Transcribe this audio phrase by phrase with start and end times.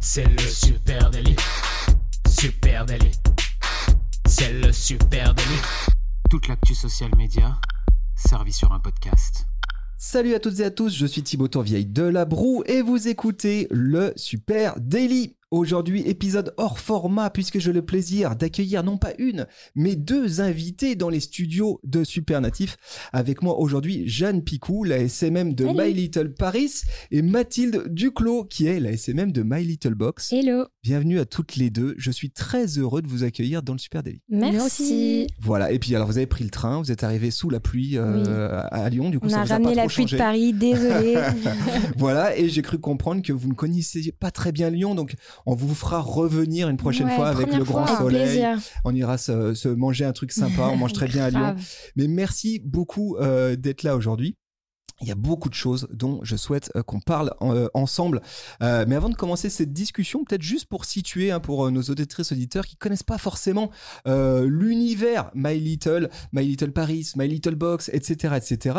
[0.00, 1.36] C'est le super délit.
[2.28, 3.12] Super délit.
[4.26, 5.60] C'est le super délit.
[6.30, 7.58] Toute l'actu social média
[8.14, 9.46] servie sur un podcast.
[9.96, 13.08] Salut à toutes et à tous, je suis Thibaut Tourvieille de La Broue et vous
[13.08, 15.36] écoutez le Super Daily.
[15.54, 20.96] Aujourd'hui, épisode hors format puisque j'ai le plaisir d'accueillir non pas une, mais deux invités
[20.96, 22.76] dans les studios de Supernatif.
[23.12, 28.66] Avec moi aujourd'hui, Jeanne Picou, la SMM de My Little Paris, et Mathilde Duclos, qui
[28.66, 30.32] est la SMM de My Little Box.
[30.32, 30.64] Hello.
[30.82, 31.94] Bienvenue à toutes les deux.
[31.98, 34.22] Je suis très heureux de vous accueillir dans le Super Daily.
[34.28, 35.28] Merci.
[35.40, 35.70] Voilà.
[35.70, 38.60] Et puis alors, vous avez pris le train, vous êtes arrivé sous la pluie euh,
[38.72, 39.08] à Lyon.
[39.08, 40.16] Du coup, On ça a vous ramené pas la trop pluie de.
[40.16, 41.14] Paris, désolé.
[41.96, 45.14] Voilà, et j'ai cru comprendre que vous ne connaissiez pas très bien Lyon, donc
[45.46, 48.22] on vous fera revenir une prochaine Ouais, fois avec le grand fois, soleil.
[48.22, 48.58] plaisir.
[48.84, 51.56] On ira se, se manger un truc sympa, on mange très bien à Lyon.
[51.96, 54.36] Mais merci beaucoup euh, d'être là aujourd'hui.
[55.00, 58.22] Il y a beaucoup de choses dont je souhaite euh, qu'on parle euh, ensemble.
[58.62, 61.82] Euh, mais avant de commencer cette discussion, peut-être juste pour situer hein, pour euh, nos
[61.82, 63.70] auditrices auditeurs qui connaissent pas forcément
[64.06, 68.78] euh, l'univers My Little, My Little Paris, My Little Box, etc., etc.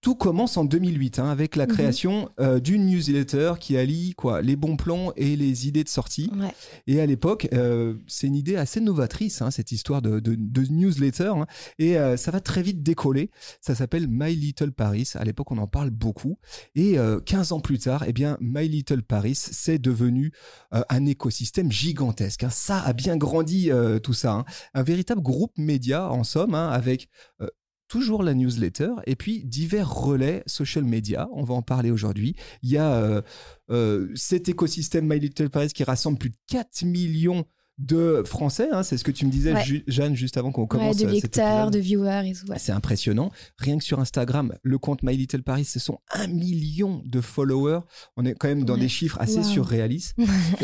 [0.00, 1.72] Tout commence en 2008 hein, avec la Mhm.
[1.72, 6.30] création euh, d'une newsletter qui allie quoi les bons plans et les idées de sortie.
[6.36, 6.54] Ouais.
[6.86, 10.62] Et à l'époque, euh, c'est une idée assez novatrice, hein, cette histoire de, de, de
[10.70, 11.32] newsletter.
[11.36, 11.46] hein.
[11.78, 13.30] et euh, ça va très vite décoller.
[13.60, 15.10] Ça s'appelle My Little Paris.
[15.14, 16.38] À l'époque, on en parle beaucoup.
[16.74, 20.32] Et euh, 15 ans plus tard, eh bien, My Little Paris, c'est devenu
[20.70, 22.44] un écosystème gigantesque.
[22.50, 23.70] Ça a bien grandi,
[24.02, 24.44] tout ça.
[24.74, 27.08] Un véritable groupe média, en somme, avec...
[27.88, 31.28] Toujours la newsletter et puis divers relais social media.
[31.32, 32.34] On va en parler aujourd'hui.
[32.62, 33.22] Il y a euh,
[33.70, 37.44] euh, cet écosystème My Little Paris qui rassemble plus de 4 millions
[37.78, 38.68] de Français.
[38.72, 39.64] hein, c'est ce que tu me disais, Ouais.
[39.64, 40.96] Ju- Jeanne, juste avant qu'on Ouais, commence.
[40.96, 41.72] de euh, cet lecteurs, épisode.
[41.74, 42.46] de viewers et tout.
[42.50, 42.58] ouais.
[42.58, 43.30] C'est impressionnant.
[43.58, 47.80] Rien que sur Instagram, le compte My Little Paris, ce sont un million de followers.
[48.16, 48.80] On est quand même dans Ouais.
[48.80, 49.44] des chiffres assez Wow.
[49.44, 50.14] surréalistes.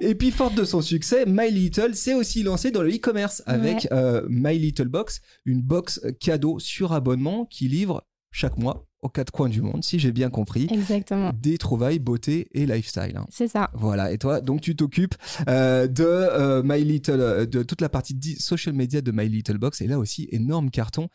[0.00, 3.42] et, et puis, forte de son succès, My Little s'est aussi lancé dans le e-commerce
[3.46, 9.08] avec euh, My Little Box, une box cadeau sur abonnement qui livre chaque mois aux
[9.08, 11.30] quatre coins du monde, si j'ai bien compris, Exactement.
[11.40, 13.16] des trouvailles beauté et lifestyle.
[13.16, 13.26] hein.
[13.30, 13.70] C'est ça.
[13.74, 15.14] Voilà, et toi, donc tu t'occupes
[15.48, 19.28] euh, de euh, My Little, euh, de toute la partie di- social media de My
[19.28, 21.08] Little Box, et là aussi, énorme carton.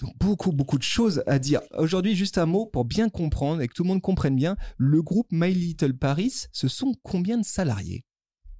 [0.00, 1.60] Donc beaucoup, beaucoup de choses à dire.
[1.78, 5.00] Aujourd'hui, juste un mot pour bien comprendre et que tout le monde comprenne bien, le
[5.00, 8.04] groupe My Little Paris, ce sont combien de salariés?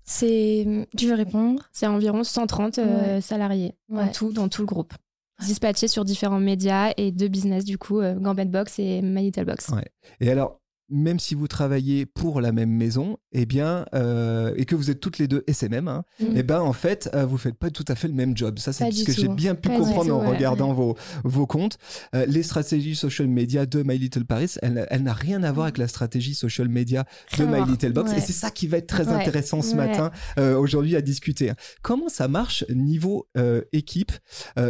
[0.04, 0.88] C'est.
[0.96, 1.68] Tu veux répondre?
[1.72, 3.20] C'est environ 130 euh, Ouais.
[3.20, 4.12] salariés en Ouais.
[4.12, 4.94] tout dans tout le groupe.
[5.41, 9.44] Dispatchés sur différents médias et deux business du coup, euh, Gambit Box et My Little
[9.44, 9.69] Box.
[9.70, 9.84] Ouais.
[10.20, 10.61] Et alors,
[10.92, 15.00] même si vous travaillez pour la même maison, eh bien, euh, et que vous êtes
[15.00, 16.25] toutes les deux SMM, hein, Mm.
[16.36, 18.58] eh ben, en fait, euh, vous faites pas tout à fait le même job.
[18.58, 20.36] Ça, c'est ce que j'ai bien pu Pas comprendre tout, en ouais.
[20.36, 21.78] regardant vos, vos comptes.
[22.14, 25.64] Euh, les stratégies social media de My Little Paris, elle, elle n'a rien à voir
[25.64, 27.04] avec la stratégie social media
[27.38, 27.64] de My.
[27.66, 28.10] Little Box.
[28.12, 28.19] Ouais.
[28.19, 29.14] Et c'est ça qui va être très Ouais.
[29.14, 31.50] intéressant ce matin, euh, aujourd'hui, à discuter.
[31.50, 31.56] hein.
[31.82, 33.26] Comment ça marche niveau
[33.72, 34.12] équipe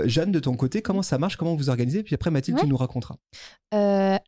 [0.04, 2.76] Jeanne, de ton côté, comment ça marche Comment vous organisez Puis après, Mathilde, tu nous
[2.76, 3.16] raconteras.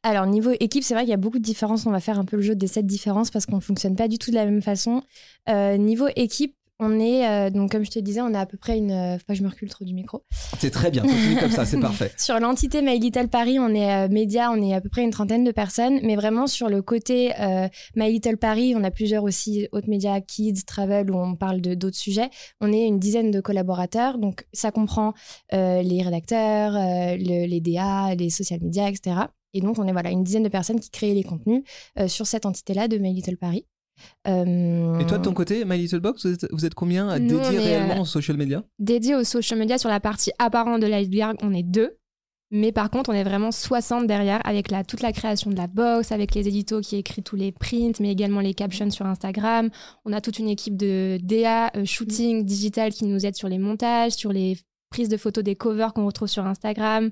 [0.03, 1.84] Alors, niveau équipe, c'est vrai qu'il y a beaucoup de différences.
[1.87, 4.09] On va faire un peu le jeu des sept différences parce qu'on ne fonctionne pas
[4.09, 5.03] du tout de la même façon.
[5.49, 8.57] Euh, niveau équipe, on est, euh, donc comme je te disais, on a à peu
[8.59, 8.91] près une.
[8.91, 10.25] euh, je me recule trop du micro.
[10.59, 12.11] C'est très bien, continue comme ça, c'est parfait.
[12.19, 15.13] Sur l'entité My Little Paris, on est euh, média, on est à peu près une
[15.13, 19.23] trentaine de personnes, mais vraiment sur le côté euh, My Little Paris, on a plusieurs
[19.23, 22.29] aussi autres médias, Kids, Travel, où on parle de d'autres sujets.
[22.61, 25.15] On est une dizaine de collaborateurs, donc ça comprend
[25.53, 29.17] les rédacteurs, le- les DA, les social media, etc.
[29.55, 31.63] Et donc on est voilà une dizaine de personnes qui créent les contenus
[31.99, 33.67] euh, sur cette entité-là de My Little Paris.
[34.27, 37.19] Euh, Et toi, de ton côté, My Little Box, vous êtes, vous êtes combien à
[37.19, 38.65] dédier est, réellement euh, aux social media?
[38.79, 41.97] Dédié aux social media sur la partie apparente de l'iceberg, on est deux.
[42.51, 45.67] Mais par contre, on est vraiment 60 derrière avec la, toute la création de la
[45.67, 49.71] box, avec les éditos qui écrit tous les prints, mais également les captions sur Instagram.
[50.05, 53.59] On a toute une équipe de DA, euh, shooting, digital qui nous aide sur les
[53.59, 54.59] montages, sur les
[54.91, 57.11] prises de photos des covers qu'on retrouve sur Instagram.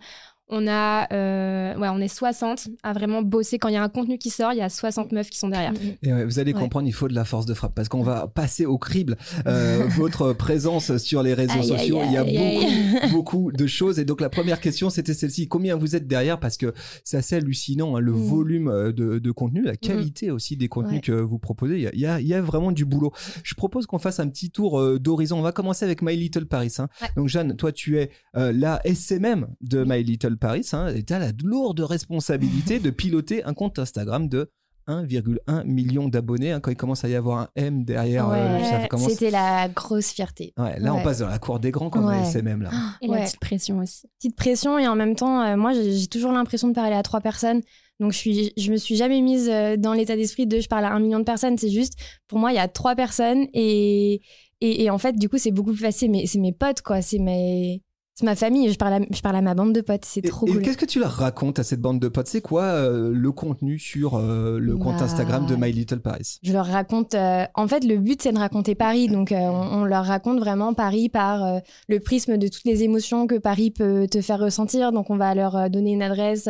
[0.54, 3.58] On a, euh, ouais, on est 60 à vraiment bosser.
[3.58, 5.48] Quand il y a un contenu qui sort, il y a 60 meufs qui sont
[5.48, 5.72] derrière.
[5.72, 5.96] Mm, mm.
[6.08, 6.60] Et ouais, vous allez Ouais.
[6.60, 9.16] comprendre, il faut de la force de frappe parce qu'on va passer au crible
[9.46, 11.98] euh, votre présence sur les réseaux Aïe, sociaux.
[12.00, 13.98] aïe, il y a beaucoup, beaucoup de choses.
[13.98, 16.38] Et donc la première question, c'était celle-ci combien vous êtes derrière?
[16.38, 18.16] Parce que c'est assez hallucinant hein, le Mm.
[18.16, 21.76] volume euh, de, de contenu, la qualité aussi des contenus que vous proposez.
[21.94, 23.12] Il y a, il y a- vraiment du boulot.
[23.42, 25.38] Je propose qu'on fasse un petit tour euh, d'horizon.
[25.38, 26.74] On va commencer avec My Little Paris.
[26.78, 26.88] hein.
[27.16, 31.18] Donc Jeanne, toi tu es la SMM de My Little Paris hein, et tu as
[31.18, 34.50] la lourde responsabilité de piloter un compte Instagram de
[34.88, 36.50] 1,1 million d'abonnés.
[36.52, 36.60] hein.
[36.60, 39.10] quand il commence à y avoir un M derrière, euh, Ouais, ça commence.
[39.12, 40.52] C'était la grosse fierté.
[40.58, 42.16] Ouais, là, on passe dans la cour des grands quand Ouais.
[42.16, 42.70] même, SMM là.
[43.00, 43.18] Et Ouais.
[43.20, 44.08] la petite pression aussi.
[44.18, 47.02] Petite pression et en même temps, euh, moi j'ai j'ai toujours l'impression de parler à
[47.04, 47.60] trois personnes.
[48.00, 50.84] Donc je suis, je me suis jamais mise euh, dans l'état d'esprit de je parle
[50.84, 51.56] à un million de personnes.
[51.58, 51.92] C'est juste,
[52.26, 54.20] pour moi, il y a trois personnes et,
[54.60, 56.10] et, et en fait, du coup, c'est beaucoup plus facile.
[56.10, 57.00] Mais c'est mes potes, quoi.
[57.02, 57.82] C'est mes,
[58.14, 58.70] c'est ma famille.
[58.70, 60.04] Je parle à, je parle à ma bande de potes.
[60.04, 60.62] C'est trop et cool.
[60.62, 62.26] qu'est-ce que tu leur racontes à cette bande de potes?
[62.28, 66.38] C'est quoi euh, le contenu sur euh, le compte Bah, Instagram de My Little Paris?
[66.42, 67.14] Je leur raconte.
[67.14, 69.08] euh, en fait, le but, c'est de raconter Paris.
[69.08, 72.82] Donc, euh, on, on leur raconte vraiment Paris par euh, le prisme de toutes les
[72.82, 74.92] émotions que Paris peut te faire ressentir.
[74.92, 76.48] Donc, on va leur euh, donner une adresse,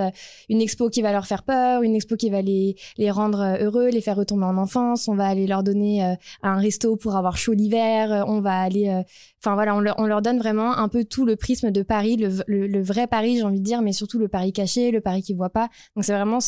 [0.49, 3.89] une expo qui va leur faire peur, une expo qui va les, les rendre heureux,
[3.89, 5.07] les faire retomber en enfance.
[5.07, 8.25] On va aller leur donner euh, un resto pour avoir chaud l'hiver.
[8.27, 9.03] On va aller.
[9.45, 12.17] Enfin, voilà, on leur, on leur donne vraiment un peu tout le prisme de Paris,
[12.17, 15.01] le, le, le vrai Paris, j'ai envie de dire, mais surtout le Paris caché, le
[15.01, 15.69] Paris qui voit pas.
[15.97, 16.39] Donc, c'est vraiment.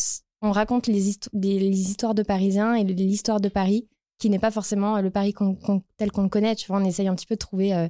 [0.41, 3.87] On raconte les, les histoires de Parisiens et l'histoire de Paris
[4.17, 5.33] qui n'est pas forcément euh, le Paris
[5.97, 6.55] tel qu'on le connaît.
[6.55, 7.87] Tu vois, on essaye un petit peu de trouver euh,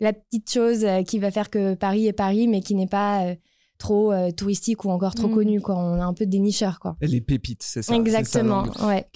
[0.00, 3.26] la petite chose euh, qui va faire que Paris est Paris, mais qui n'est pas
[3.26, 3.34] euh,
[3.78, 5.34] trop euh, touristique ou encore trop Mm.
[5.34, 5.60] connu.
[5.60, 5.76] Quoi.
[5.76, 6.80] On a un peu des nicheurs.
[6.80, 6.96] Quoi.
[7.00, 7.94] Les pépites, c'est ça.
[7.94, 8.64] Exactement.
[8.86, 9.06] ouais.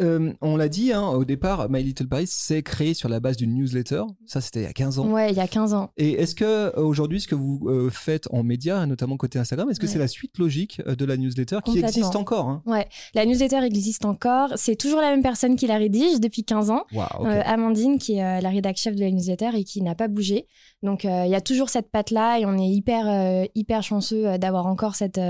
[0.00, 3.36] Euh, on l'a dit, hein, au départ, My Little Paris s'est créé sur la base
[3.36, 4.02] d'une newsletter.
[4.26, 5.10] Ça, c'était il y a 15 ans.
[5.10, 5.90] ouais, il y a 15 ans.
[5.96, 9.68] Et est-ce que euh, aujourd'hui, ce que vous euh, faites en médias, notamment côté Instagram,
[9.70, 9.92] est-ce que Ouais.
[9.92, 12.62] c'est la suite logique de la newsletter qui existe encore hein?
[13.14, 14.50] La newsletter existe encore.
[14.56, 16.84] C'est toujours la même personne qui la rédige depuis 15 ans.
[16.94, 20.08] Euh, Amandine, qui est euh, la rédac chef de la newsletter et qui n'a pas
[20.08, 20.46] bougé.
[20.82, 24.26] Donc, euh, il y a toujours cette patte-là et on est hyper, euh, hyper chanceux
[24.26, 25.20] euh, d'avoir encore cette,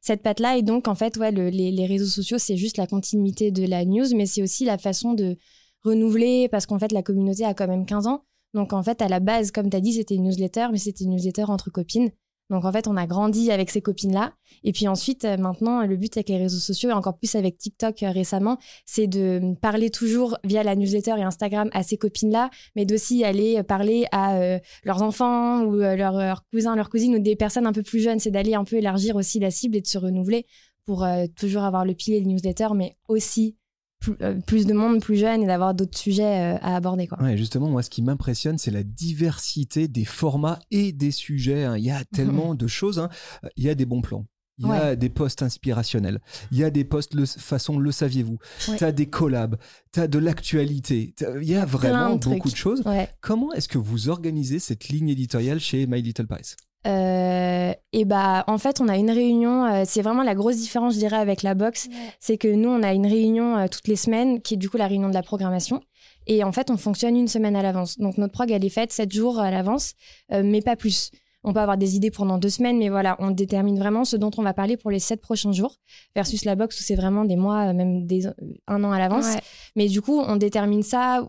[0.00, 0.56] cette patte-là.
[0.56, 3.64] Et donc, en fait, ouais, le- les, les réseaux sociaux, c'est juste la continuité de
[3.66, 5.36] la news, mais c'est aussi la façon de
[5.84, 8.24] renouveler parce qu'en fait, la communauté a quand même 15 ans.
[8.54, 11.04] Donc, en fait, à la base, comme tu as dit, c'était une newsletter, mais c'était
[11.04, 12.10] une newsletter entre copines.
[12.50, 14.32] Donc, en fait, on a grandi avec ces copines-là.
[14.62, 17.58] Et puis ensuite, euh, maintenant, le but avec les réseaux sociaux et encore plus avec
[17.58, 22.50] TikTok euh, récemment, c'est de parler toujours via la newsletter et Instagram à ces copines-là,
[22.76, 27.18] mais d'aussi aller parler à euh, leurs enfants ou euh, leurs, cousins, leurs cousines ou
[27.18, 28.18] des personnes un peu plus jeunes.
[28.18, 30.46] C'est d'aller un peu élargir aussi la cible et de se renouveler
[30.84, 33.56] pour euh, toujours avoir le pilier de newsletter, mais aussi
[34.00, 37.06] plus, euh, plus de monde plus jeune et d'avoir d'autres sujets euh, à aborder.
[37.06, 37.20] Quoi.
[37.22, 41.64] Ouais, justement, moi, ce qui m'impressionne, c'est la diversité des formats et des sujets.
[41.64, 41.76] hein.
[41.76, 42.98] Il y a tellement de choses.
[42.98, 43.08] hein.
[43.56, 44.26] Il y a des bons plans.
[44.58, 46.18] Il y a des posts inspirationnels.
[46.50, 48.38] Il y a des posts le, façon le saviez-vous?
[48.68, 48.76] Ouais.
[48.78, 49.56] Tu as des collabs.
[49.92, 51.12] Tu as de l'actualité.
[51.14, 52.52] t'as- Il y a vraiment de beaucoup trucs.
[52.52, 52.82] de choses.
[52.86, 53.06] Ouais.
[53.20, 56.54] Comment est-ce que vous organisez cette ligne éditoriale chez My Little Paris?
[56.86, 60.94] Euh, et bah en fait on a une réunion euh, c'est vraiment la grosse différence
[60.94, 61.88] je dirais avec la box
[62.20, 64.76] c'est que nous on a une réunion euh, toutes les semaines qui est du coup
[64.76, 65.80] la réunion de la programmation.
[66.28, 67.98] Et en fait on fonctionne une semaine à l'avance.
[67.98, 69.94] Donc notre prog elle est faite sept jours à l'avance
[70.30, 71.10] mais pas plus.
[71.44, 74.30] On peut avoir des idées pendant deux semaines mais voilà on détermine vraiment ce dont
[74.36, 75.76] on va parler pour les sept prochains jours
[76.14, 78.28] versus la box où c'est vraiment des mois même des
[78.66, 79.26] un an à l'avance.
[79.26, 79.40] Ouais.
[79.76, 81.24] mais du coup, on détermine ça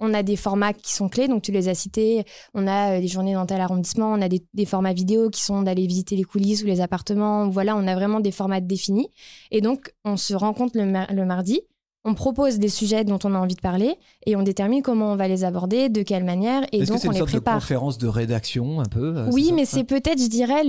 [0.00, 2.24] on a des formats qui sont clés, donc tu les as cités.
[2.54, 5.62] On a euh, des journées dans tel arrondissement, on a des, formats vidéo qui sont
[5.62, 7.48] d'aller visiter les coulisses ou les appartements.
[7.48, 9.08] Voilà, on a vraiment des formats définis.
[9.50, 11.60] Et donc, on se rencontre le mardi,
[12.06, 15.16] on propose des sujets dont on a envie de parler et on détermine comment on
[15.16, 17.38] va les aborder, de quelle manière, et que donc c'est on une les sorte de
[17.38, 17.54] prépare.
[17.54, 20.62] conférence de rédaction un peu euh, Oui, mais c'est peut-être, je dirais,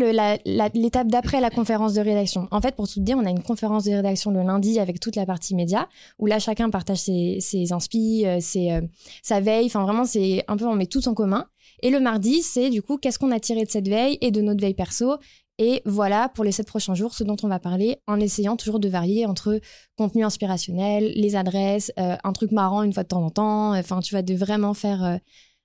[0.74, 2.48] l'étape d'après la conférence de rédaction.
[2.50, 5.00] En fait, pour tout te dire, on a une conférence de rédaction le lundi avec
[5.00, 5.88] toute la partie média,
[6.18, 8.82] où là, chacun partage ses, ses inspi, euh, ses, euh,
[9.22, 9.68] sa veille.
[9.68, 11.46] Enfin, vraiment, c'est un peu, on met tout en commun.
[11.84, 14.42] Et le mardi, c'est du coup, qu'est-ce qu'on a tiré de cette veille et de
[14.42, 15.18] notre veille perso.
[15.60, 18.80] Et voilà, pour les sept prochains jours, ce dont on va parler, en essayant toujours
[18.80, 19.60] de varier entre
[19.98, 23.74] contenu inspirationnel, les adresses, euh, un truc marrant une fois de temps en temps.
[23.76, 25.18] Enfin, tu vas de vraiment faire euh,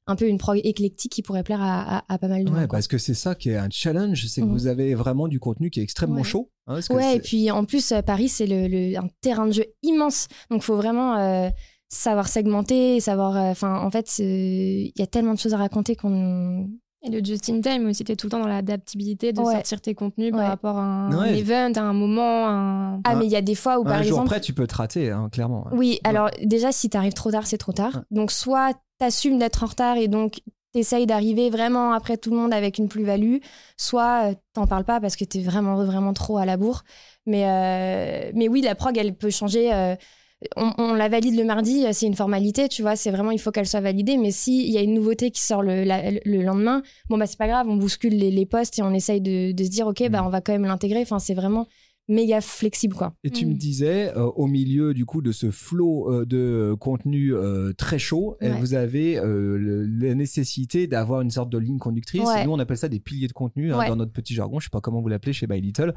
[0.07, 2.61] un peu une prog éclectique qui pourrait plaire à, à- à pas mal de Ouais,
[2.61, 2.69] monde.
[2.69, 2.79] quoi.
[2.79, 4.53] parce que c'est ça qui est un challenge, c'est que Mhm.
[4.53, 6.25] vous avez vraiment du contenu qui est extrêmement Ouais.
[6.25, 6.51] chaud.
[6.67, 9.67] hein, Ouais, et puis en plus, euh, Paris, c'est le, le- un terrain de jeu
[9.83, 10.27] immense.
[10.51, 11.51] Donc, faut vraiment euh,
[11.89, 13.37] savoir segmenter, savoir.
[13.37, 16.69] euh, Enfin, en fait, il y a tellement de choses à raconter qu'on.
[17.05, 19.55] Et le just in time aussi, t'es tout le temps dans l'adaptabilité de Ouais.
[19.55, 21.37] sortir tes contenus par rapport à un, Ouais.
[21.39, 23.01] event, à un moment, à un...
[23.05, 24.27] Ah, Un- mais il y a des fois où, par un jour exemple.
[24.29, 25.67] près, tu peux te rater, hein, clairement.
[25.73, 27.97] Oui, alors déjà, si t'arrives trop tard, c'est trop tard.
[27.97, 28.03] Ouais.
[28.13, 30.43] Donc, soit t'assumes d'être en retard et donc
[30.73, 33.39] t'essayes d'arriver vraiment après tout le monde avec une plus-value,
[33.77, 36.85] soit euh, t'en parles pas parce que t'es vraiment, vraiment trop à la bourre.
[37.27, 39.73] Mais, euh, mais oui, la prog, elle peut changer.
[39.75, 39.97] euh,
[40.57, 43.39] on, on la valide le mardi, euh, c'est une formalité, tu vois, c'est vraiment, il
[43.41, 44.17] faut qu'elle soit validée.
[44.17, 47.39] Mais s'il y a une nouveauté qui sort le, la- le lendemain, bon, bah, c'est
[47.39, 50.03] pas grave, on bouscule les, les postes et on essaye de, de se dire, OK,
[50.11, 50.27] bah, Mm.
[50.27, 51.01] on va quand même l'intégrer.
[51.03, 51.67] Enfin, c'est vraiment
[52.09, 53.15] méga flexible, quoi.
[53.23, 53.57] Et tu me Mm.
[53.57, 58.37] disais, euh, au milieu du coup de ce flot euh, de contenu euh, très chaud,
[58.43, 58.51] Ouais.
[58.51, 62.23] vous avez euh, le- la nécessité d'avoir une sorte de ligne conductrice.
[62.25, 62.45] Ouais.
[62.45, 63.89] Nous, on appelle ça des piliers de contenu hein, Ouais.
[63.89, 64.59] dans notre petit jargon.
[64.59, 65.95] Je sais pas comment vous l'appelez chez My Little.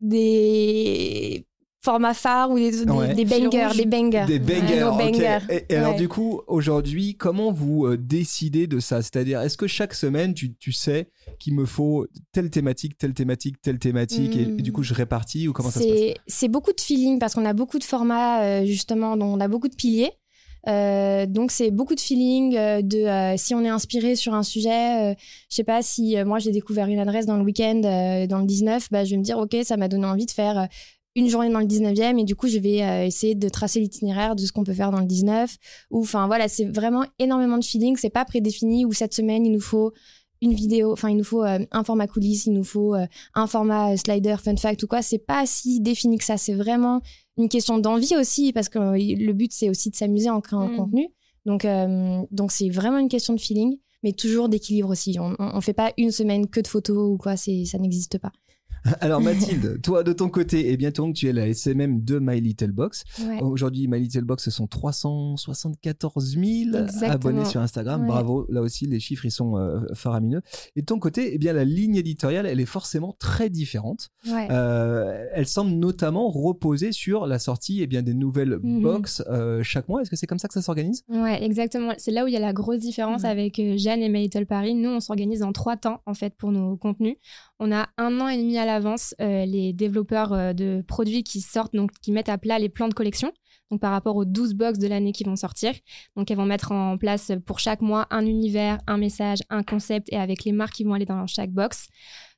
[0.00, 1.46] des
[1.84, 3.14] formats phares ou des, des, Ouais.
[3.14, 4.24] des bangers, des bangers.
[4.26, 5.38] Des bangers.
[5.50, 9.02] Et, et alors du coup, aujourd'hui, comment vous euh, décidez de ça?
[9.02, 13.60] C'est-à-dire, est-ce que chaque semaine, tu, tu sais qu'il me faut telle thématique, telle thématique,
[13.62, 14.58] telle thématique, et, Hmm.
[14.58, 15.96] et du coup, je répartis ou comment ça se passe?
[15.98, 19.40] C'est c'est beaucoup de feeling parce qu'on a beaucoup de formats euh, justement dont on
[19.40, 20.10] a beaucoup de piliers.
[20.66, 24.42] Euh, donc c'est beaucoup de feeling euh, de euh, si on est inspiré sur un
[24.42, 25.14] sujet, euh,
[25.50, 28.38] je sais pas si euh, moi j'ai découvert une adresse dans le week-end euh, dans
[28.38, 30.64] le 19, bah, je vais me dire ok ça m'a donné envie de faire euh,
[31.16, 34.34] une journée dans le 19e et du coup je vais euh, essayer de tracer l'itinéraire
[34.34, 35.56] de ce qu'on peut faire dans le 19
[35.90, 39.52] ou enfin voilà c'est vraiment énormément de feeling c'est pas prédéfini ou cette semaine il
[39.52, 39.92] nous faut
[40.42, 43.46] une vidéo enfin il nous faut euh, un format coulisses il nous faut euh, un
[43.46, 45.00] format slider fun fact ou quoi.
[45.00, 46.36] C'est pas si défini que ça.
[46.36, 47.00] C'est vraiment
[47.38, 50.68] une question d'envie aussi parce que le but c'est aussi de s'amuser en créant un
[50.68, 50.76] Mm.
[50.76, 51.08] contenu.
[51.46, 51.66] Donc
[52.30, 55.16] donc c'est vraiment une question de feeling mais toujours d'équilibre aussi.
[55.18, 57.36] On, on, on fait pas une semaine que de photos ou quoi.
[57.38, 58.32] C'est ça n'existe pas
[59.00, 62.40] Alors Mathilde, toi de ton côté, et bien donc tu es la SMM de My
[62.40, 63.04] Little Box.
[63.26, 63.40] ouais.
[63.40, 66.44] Aujourd'hui, My Little Box, ce sont 374 000
[66.76, 67.12] Exactement.
[67.12, 68.02] abonnés sur Instagram.
[68.02, 68.06] Ouais.
[68.08, 70.42] Bravo, là aussi les chiffres ils sont euh, faramineux.
[70.76, 74.10] Et de ton côté, eh bien la ligne éditoriale, elle est forcément très différente.
[74.30, 74.48] Ouais.
[74.50, 78.82] Euh, elle semble notamment reposer sur la sortie eh bien, des nouvelles Mhm.
[78.82, 80.02] box euh, chaque mois.
[80.02, 81.02] Est-ce que c'est comme ça que ça s'organise?
[81.08, 81.92] Ouais, exactement.
[81.98, 84.74] C'est là où il y a la grosse différence avec Jeanne et My Little Paris.
[84.74, 87.16] Nous, on s'organise en trois temps, en fait, pour nos contenus.
[87.60, 91.40] On a un an et demi à l'avance euh, les développeurs euh, de produits qui
[91.40, 93.32] sortent, donc qui mettent à plat les plans de collection.
[93.70, 95.72] Donc, par rapport aux 12 box de l'année qui vont sortir.
[96.16, 100.12] Donc, elles vont mettre en place pour chaque mois un univers, un message, un concept
[100.12, 101.88] et avec les marques qui vont aller dans chaque box.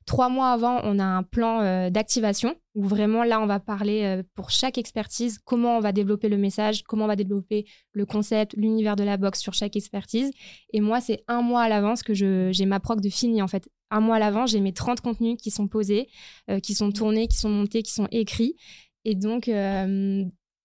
[0.07, 4.03] Trois mois avant, on a un plan euh, d'activation où vraiment là, on va parler
[4.03, 8.05] euh, pour chaque expertise comment on va développer le message, comment on va développer le
[8.05, 10.31] concept, l'univers de la box sur chaque expertise.
[10.71, 13.67] Et moi, c'est un mois à l'avance que j'ai ma proc de fini en fait.
[13.91, 16.07] Un mois à l'avance, j'ai mes 30 contenus qui sont posés,
[16.49, 18.55] euh, qui sont tournés, qui sont montés, qui sont écrits.
[19.03, 19.49] Et donc,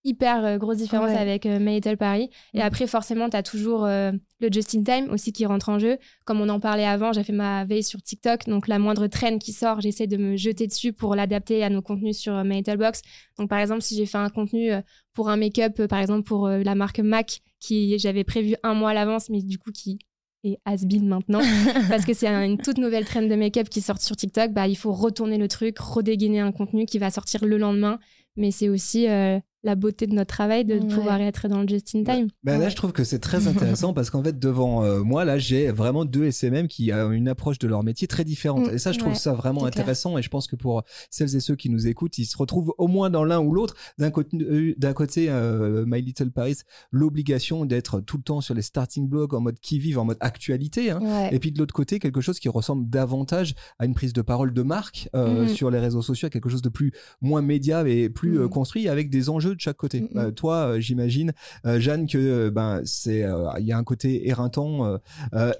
[0.04, 1.16] hyper euh, grosse différence Ouais.
[1.16, 2.28] avec euh, Paris.
[2.54, 2.64] Et Mhm.
[2.64, 5.98] après, forcément, tu as toujours euh, le just-in-time aussi qui rentre en jeu.
[6.24, 8.46] Comme on en parlait avant, j'ai fait ma veille sur TikTok.
[8.48, 11.82] Donc, la moindre traîne qui sort, j'essaie de me jeter dessus pour l'adapter à nos
[11.82, 13.02] contenus sur euh, Box.
[13.38, 14.80] Donc, par exemple, si j'ai fait un contenu euh,
[15.14, 18.90] pour un make-up, euh, par exemple, pour la marque MAC, qui j'avais prévu un mois
[18.90, 19.98] à l'avance, mais du coup, qui
[20.44, 21.40] est has-been maintenant,
[21.88, 24.66] parce que c'est un- une toute nouvelle trend de make-up qui sort sur TikTok, bah,
[24.66, 28.00] il faut retourner le truc, redégainer un contenu qui va sortir le lendemain.
[28.36, 30.88] Mais c'est aussi euh, la beauté de notre travail de Ouais.
[30.88, 32.28] pouvoir être dans le just-in-time.
[32.42, 32.70] Ben Là, Ouais.
[32.70, 36.04] je trouve que c'est très intéressant parce qu'en fait, devant euh, moi, là, j'ai vraiment
[36.04, 38.66] deux SMM qui ont une approche de leur métier très différente.
[38.70, 39.68] Mm, et ça, je trouve ouais, ça vraiment clair.
[39.68, 40.18] intéressant.
[40.18, 42.88] Et je pense que pour celles et ceux qui nous écoutent, ils se retrouvent au
[42.88, 43.74] moins dans l'un ou l'autre.
[43.98, 46.56] D'un côté, euh, d'un côté euh, My Little Paris,
[46.90, 50.18] l'obligation d'être tout le temps sur les starting blocks en mode qui vive, en mode
[50.20, 50.90] actualité.
[50.90, 51.00] hein.
[51.00, 51.28] Ouais.
[51.34, 54.52] Et puis de l'autre côté, quelque chose qui ressemble davantage à une prise de parole
[54.52, 55.48] de marque euh, Mhm.
[55.48, 58.48] sur les réseaux sociaux, quelque chose de plus moins média et plus euh, Mhm.
[58.50, 60.00] construit avec des enjeux de chaque côté.
[60.02, 60.08] Mhm.
[60.16, 61.32] Euh, toi, euh, j'imagine,
[61.66, 63.24] euh, Jeanne, que ben c'est
[63.58, 64.98] il y a un côté éreintant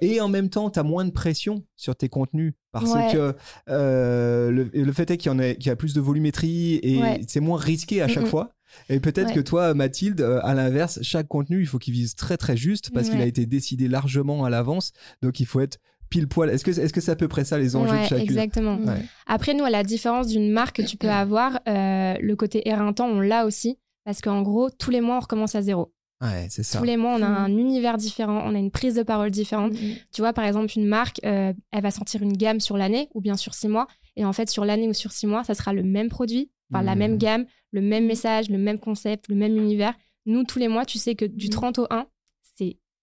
[0.01, 3.11] et en même temps, tu as moins de pression sur tes contenus parce Ouais.
[3.13, 3.35] que
[3.67, 6.99] le, le fait est qu'il y en a qu'il y a plus de volumétrie et
[7.01, 7.21] Ouais.
[7.27, 8.29] c'est moins risqué à chaque Mhm.
[8.29, 8.51] fois.
[8.89, 9.33] Et peut-être Ouais.
[9.35, 13.09] que toi, Mathilde, à l'inverse, chaque contenu, il faut qu'il vise très très juste parce
[13.09, 14.93] qu'il a été décidé largement à l'avance.
[15.21, 15.77] Donc il faut être
[16.13, 16.49] pile poil.
[16.49, 18.23] Est-ce que est-ce que c'est à peu près ça les enjeux de Ouais, chacune?
[18.23, 18.77] exactement.
[18.77, 19.01] Ouais.
[19.25, 23.07] Après, nous, à la différence d'une marque que tu peux avoir, euh, le côté éreintant,
[23.07, 23.77] on l'a aussi.
[24.05, 25.91] Parce qu'en gros, tous les mois, on recommence à zéro.
[26.21, 26.77] Ouais, c'est ça.
[26.77, 27.35] Tous les mois, on a Mm.
[27.45, 29.73] un univers différent, on a une prise de parole différente.
[29.73, 29.77] Mm,
[30.11, 33.21] Tu vois, par exemple, une marque, euh, elle va sortir une gamme sur l'année ou
[33.21, 33.87] bien sur six mois.
[34.15, 36.83] Et en fait, sur l'année ou sur six mois, ça sera le même produit, enfin
[36.83, 36.99] la Mhm.
[36.99, 39.95] même gamme, le même message, le même concept, le même univers.
[40.25, 41.51] Nous, tous les mois, tu sais que du Mhm.
[41.51, 42.12] 30 au 1, c'est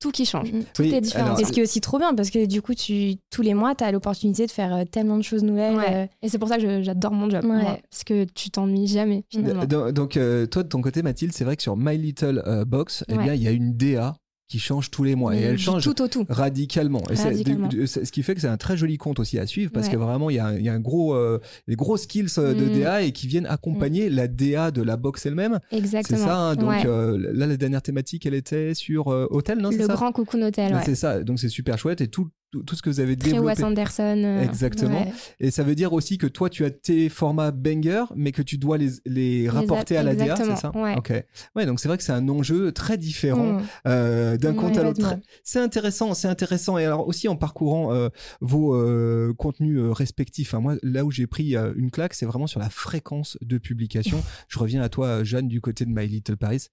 [0.00, 0.50] tout qui change.
[0.52, 0.62] Mm.
[0.74, 1.26] Tout Oui, est différent.
[1.26, 3.54] alors, Et ce qui est aussi trop bien parce que du coup, tu, tous les
[3.54, 5.76] mois, tu as l'opportunité de faire euh, tellement de choses nouvelles.
[5.76, 5.94] Ouais.
[5.94, 7.44] euh, Et c'est pour ça que j'adore mon job.
[7.44, 7.62] Ouais.
[7.62, 9.64] moi, parce que tu t'ennuies jamais, finalement.
[9.66, 12.64] Donc, donc, euh, toi de ton côté, Mathilde, c'est vrai que sur My Little euh,
[12.64, 13.24] Box, eh Ouais.
[13.24, 14.14] bien, il y a une DA
[14.50, 16.26] qui change tous les mois et elle change tout au tout.
[16.28, 17.02] radicalement.
[17.10, 17.68] Et c'est- Radicalement.
[17.68, 19.70] du- du- c'est- ce qui fait que c'est un très joli compte aussi à suivre
[19.72, 19.92] parce Ouais.
[19.92, 21.38] que vraiment il y a, un- il y a un gros, euh,
[21.68, 22.78] des gros skills euh, de Mm.
[22.80, 25.60] DA et qui viennent accompagner la DA de la box elle-même.
[25.70, 26.18] C'est Exactement.
[26.26, 26.36] ça.
[26.36, 26.82] hein, donc Ouais.
[26.86, 30.10] euh, là, la dernière thématique, elle était sur euh, hôtel, non c'est le ça grand
[30.12, 30.80] coucou hôtel, ouais.
[30.84, 31.22] C'est ça.
[31.22, 33.46] Donc c'est super chouette et tout, tout, tout ce que vous avez Très développé.
[33.48, 34.22] Wes Anderson.
[34.24, 35.02] euh, Exactement.
[35.02, 35.12] ouais.
[35.38, 38.58] Et ça veut dire aussi que toi, tu as tes formats banger, mais que tu
[38.58, 40.94] dois les, les rapporter à la DA, c'est ça ouais.
[40.96, 41.12] Ok.
[41.56, 43.62] Ouais, donc c'est vrai que c'est un enjeu très différent Mm.
[43.86, 45.16] euh, d'un compte à l'autre.
[45.44, 46.78] C'est intéressant, c'est intéressant.
[46.78, 48.08] Et alors aussi en parcourant euh,
[48.40, 52.60] vos euh, contenus respectifs, hein, moi là où j'ai pris une claque, c'est vraiment sur
[52.60, 54.22] la fréquence de publication.
[54.48, 56.66] Je reviens à toi, Jeanne, du côté de My Little Paris.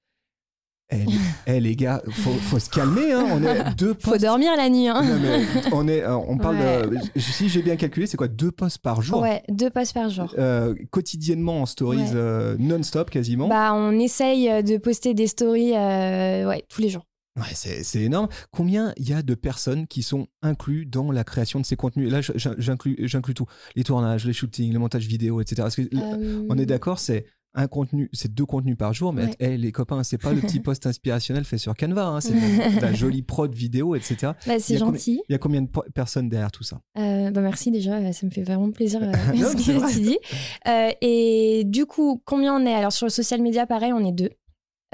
[0.90, 1.14] Eh, les-
[1.48, 3.12] eh, les gars, faut, faut se calmer.
[3.12, 3.26] Hein.
[3.34, 4.22] On est deux Faut postes.
[4.24, 4.88] dormir la nuit.
[4.88, 5.02] Hein.
[5.04, 6.82] Non, mais on est, euh, on parle Ouais.
[7.16, 7.20] de.
[7.20, 9.22] Si j'ai bien calculé, c'est quoi deux posts par jour?
[9.22, 10.34] Ouais, deux posts par jour.
[10.38, 12.12] Euh, quotidiennement en stories Ouais.
[12.16, 13.50] euh, non-stop quasiment?
[13.50, 17.04] Bah, on essaye euh, de poster des stories euh, ouais, tous les jours.
[17.38, 18.30] Ouais, c'est énorme.
[18.52, 22.08] Combien il y a de personnes qui sont inclus dans la création de ces contenus?
[22.08, 22.22] Et Là,
[22.58, 23.46] j'inclus j'inclus tout.
[23.76, 25.58] Les tournages, les shootings, le montage vidéo, etc.
[25.62, 27.26] Parce que Euh, on est d'accord, c'est
[27.58, 29.58] un contenu, c'est deux contenus par jour, mais Ouais.
[29.58, 32.94] les copains, c'est pas le petit post inspirationnel fait sur Canva, hein, c'est de la
[32.94, 34.34] jolie prod vidéo, etc.
[34.46, 35.22] Bah, c'est gentil.
[35.28, 36.80] Il y a combien de personnes derrière tout ça?
[36.98, 40.00] Euh, bah merci déjà, euh, ça me fait vraiment plaisir euh, Non, ce que tu
[40.02, 40.18] dis.
[40.68, 42.74] Euh, et du coup, combien on est?
[42.74, 44.30] Alors sur le social media, pareil, on est deux.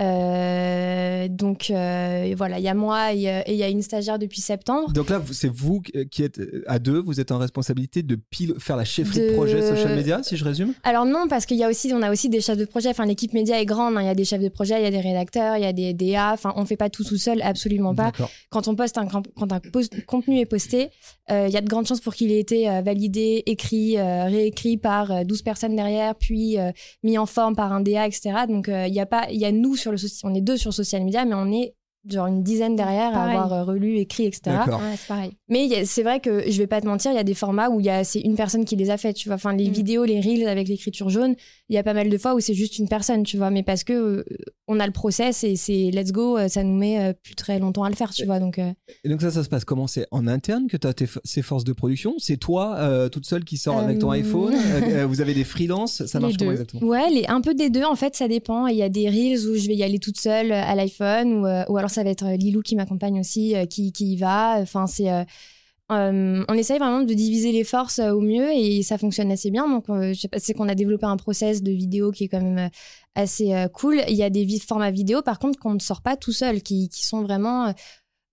[0.02, 3.82] Euh, donc euh, voilà, il y a moi et euh, et il y a une
[3.82, 4.92] stagiaire depuis septembre.
[4.92, 5.82] Donc là, c'est vous
[6.12, 9.28] qui êtes à deux, vous êtes en responsabilité de pile, faire la chefferie de...
[9.30, 10.74] De- projet social media, si je résume?
[10.84, 12.90] Alors non, parce qu'il y a aussi, on a aussi des chefs de projet.
[12.90, 13.98] Enfin, l'équipe média est grande.
[13.98, 14.02] hein.
[14.02, 15.74] Il y a des chefs de projet, il y a des rédacteurs, il y a
[15.74, 16.32] des DA.
[16.34, 18.12] Enfin, on fait pas tout tout seul, absolument pas.
[18.50, 20.90] Quand on poste un, quand un post- contenu est posté,
[21.32, 25.12] euh, il y a de grandes chances pour qu'il ait été validé, écrit, réécrit par
[25.12, 26.58] euh, 12 personnes derrière, puis
[27.04, 28.32] mis en forme par un DA, etc.
[28.48, 31.26] Donc il y a pas, il y a nous on est deux sur social media,
[31.26, 31.76] mais on est
[32.10, 33.36] genre une dizaine derrière Pareil.
[33.38, 34.42] à avoir euh, relu, écrit, etc.
[34.46, 34.80] D'accord.
[34.82, 35.32] Ouais, c'est pareil.
[35.50, 37.80] Mais c'est vrai que je vais pas te mentir, il y a des formats où
[37.80, 39.36] il y a c'est une personne qui les a fait, tu vois.
[39.36, 39.74] Enfin les Mm.
[39.74, 41.36] vidéos, les reels avec l'écriture jaune,
[41.70, 43.50] il y a pas mal de fois où c'est juste une personne, tu vois.
[43.52, 44.26] Mais parce que euh,
[44.68, 47.60] on a le process et c'est let's go, euh, ça nous met euh, plus très
[47.60, 48.40] longtemps à le faire, tu vois.
[48.40, 48.72] Donc euh,
[49.04, 49.88] Et donc ça, ça se passe comment?
[49.88, 52.16] C'est en interne que tu as tes, ces forces de production?
[52.18, 54.54] C'est toi, euh, toute seule, qui sort avec ton iPhone?
[54.94, 56.06] Euh, Vous avez des freelances?
[56.06, 56.86] Ça marche comment exactement?
[56.88, 58.68] Ouais, les, un peu des deux, en fait, ça dépend.
[58.68, 61.46] Il y a des reels où je vais y aller toute seule à l'iPhone, ou,
[61.48, 64.18] euh, ou alors ça va être euh, Lilou qui m'accompagne aussi, euh, qui, qui y
[64.18, 64.58] va.
[64.60, 65.10] Enfin, c'est.
[65.12, 69.52] euh, on essaye vraiment de diviser les forces euh, au mieux et ça fonctionne assez
[69.52, 69.68] bien.
[69.70, 72.70] Donc, euh, c'est qu'on a développé un process de vidéo qui est quand même
[73.16, 74.02] assez cool.
[74.10, 76.90] Il y a des formats vidéo, par contre, qu'on ne sort pas tout seul, qui,
[76.90, 77.74] qui sont vraiment.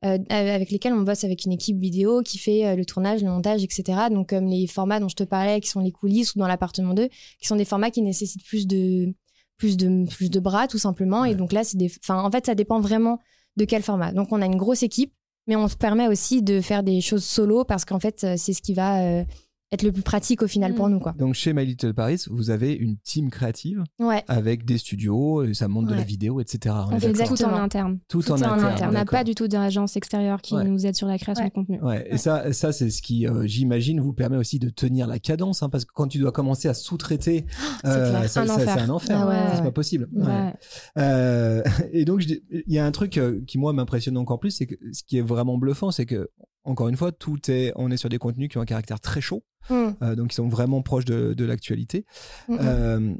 [0.02, 4.08] avec lesquels on bosse avec une équipe vidéo qui fait le tournage, le montage, etc.
[4.10, 6.94] Donc, comme les formats dont je te parlais, qui sont les coulisses ou dans l'appartement
[6.94, 7.08] 2,
[7.40, 9.12] qui sont des formats qui nécessitent plus de
[9.58, 12.46] plus de plus de bras tout simplement et donc là c'est des enfin en fait
[12.46, 13.18] ça dépend vraiment
[13.56, 14.12] de quel format.
[14.12, 15.12] Donc on a une grosse équipe
[15.46, 18.52] mais on se permet aussi de faire des choses solo parce qu'en fait euh, c'est
[18.52, 19.24] ce qui va euh,
[19.72, 20.74] être le plus pratique au final Mm.
[20.74, 24.64] pour nous quoi Donc chez My Little Paris, vous avez une team créative ouais avec
[24.64, 26.74] des studios, et ça monte de la vidéo, etc.
[26.90, 27.98] On fait Tout en interne.
[28.08, 28.60] Tout, tout en interne.
[28.64, 28.90] interne.
[28.90, 30.64] On n'a pas du tout d'agence extérieure qui Ouais.
[30.64, 31.50] nous aide sur la création Ouais.
[31.50, 31.80] de contenu.
[31.82, 35.18] Ouais, et ça, ça c'est ce qui, euh, j'imagine, vous permet aussi de tenir la
[35.20, 37.46] cadence, hein, parce que quand tu dois commencer à sous-traiter,
[37.84, 38.58] euh, Un ça- enfer.
[38.74, 39.18] c'est un enfer.
[39.20, 40.08] Ah ouais, c'est pas possible.
[40.12, 40.26] Ouais.
[40.26, 40.52] Ouais.
[40.98, 44.66] Euh, et donc, il y a un truc euh, qui moi m'impressionne encore plus, c'est
[44.66, 46.28] que ce qui est vraiment bluffant, c'est que
[46.64, 49.20] encore une fois, tout est, on est sur des contenus qui ont un caractère très
[49.20, 52.04] chaud, Mm, euh, donc qui sont vraiment proches de, de l'actualité.
[52.48, 53.14] Euh,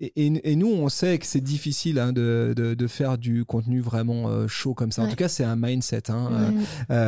[0.00, 3.44] et, et- et nous, on sait que c'est difficile hein, de, de- de faire du
[3.44, 5.02] contenu vraiment euh, chaud comme ça.
[5.02, 6.10] En tout cas, c'est un mindset.
[6.10, 6.28] hein.
[6.32, 6.50] Euh,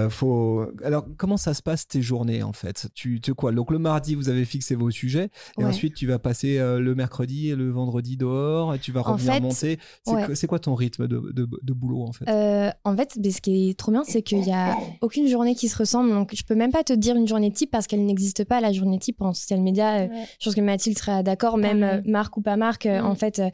[0.06, 0.66] euh, faut...
[0.84, 2.88] Alors, comment ça se passe tes journées en fait?
[2.94, 3.52] Tu, tu quoi?
[3.52, 5.70] Donc le mardi, vous avez fixé vos sujets, et Ouais.
[5.70, 9.12] ensuite tu vas passer euh, le mercredi et le vendredi dehors, et tu vas En
[9.14, 9.78] revenir fait, monter.
[10.04, 10.24] C'est ouais.
[10.26, 12.24] quoi- c'est quoi ton rythme de, de, de boulot en fait?
[12.28, 15.54] Euh, en fait, mais ce qui est trop bien, c'est qu'il y a aucune journée
[15.54, 16.10] qui se ressemble.
[16.10, 18.72] Donc, je peux même pas te dire une journée type parce qu'elle n'existe pas, la
[18.72, 20.06] journée type en social media.
[20.06, 20.10] Je
[20.44, 22.02] pense que Mathilde sera d'accord, même Pareil.
[22.06, 23.06] euh, marque ou pas euh, Mm.
[23.06, 23.48] En fait, euh,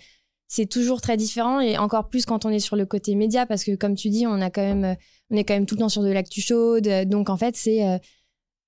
[0.48, 3.64] c'est toujours très différent et encore plus quand on est sur le côté média parce
[3.64, 4.94] que, comme tu dis, on a quand même, euh,
[5.30, 6.86] on est quand même tout le temps sur de l'actu chaude.
[6.88, 8.00] euh, Donc, en fait, c'est,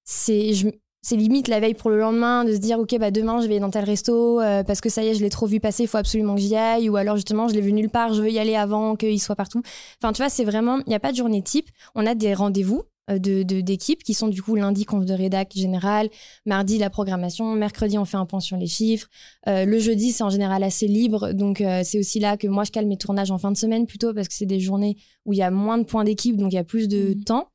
[0.05, 3.59] c'est, limite la veille pour le lendemain de se dire ok bah demain je vais
[3.61, 5.87] dans tel resto euh, parce que ça y est je l'ai trop vu passer il
[5.87, 8.31] faut absolument que j'y aille ou alors justement je l'ai vu nulle part je veux
[8.31, 9.63] y aller avant qu'il soit partout
[10.03, 12.35] enfin tu vois c'est vraiment il n'y a pas de journée type on a des
[12.35, 16.09] rendez-vous euh, de de- d'équipe qui sont du coup lundi conf de rédac général
[16.47, 19.09] mardi la programmation mercredi on fait un point sur les chiffres
[19.49, 22.65] Euh, le jeudi c'est en général assez libre donc euh, c'est aussi là que moi
[22.65, 25.33] je cale mes tournages en fin de semaine plutôt parce que c'est des journées où
[25.33, 27.25] il y a moins de points d'équipe donc il y a plus de Mhm.
[27.25, 27.49] temps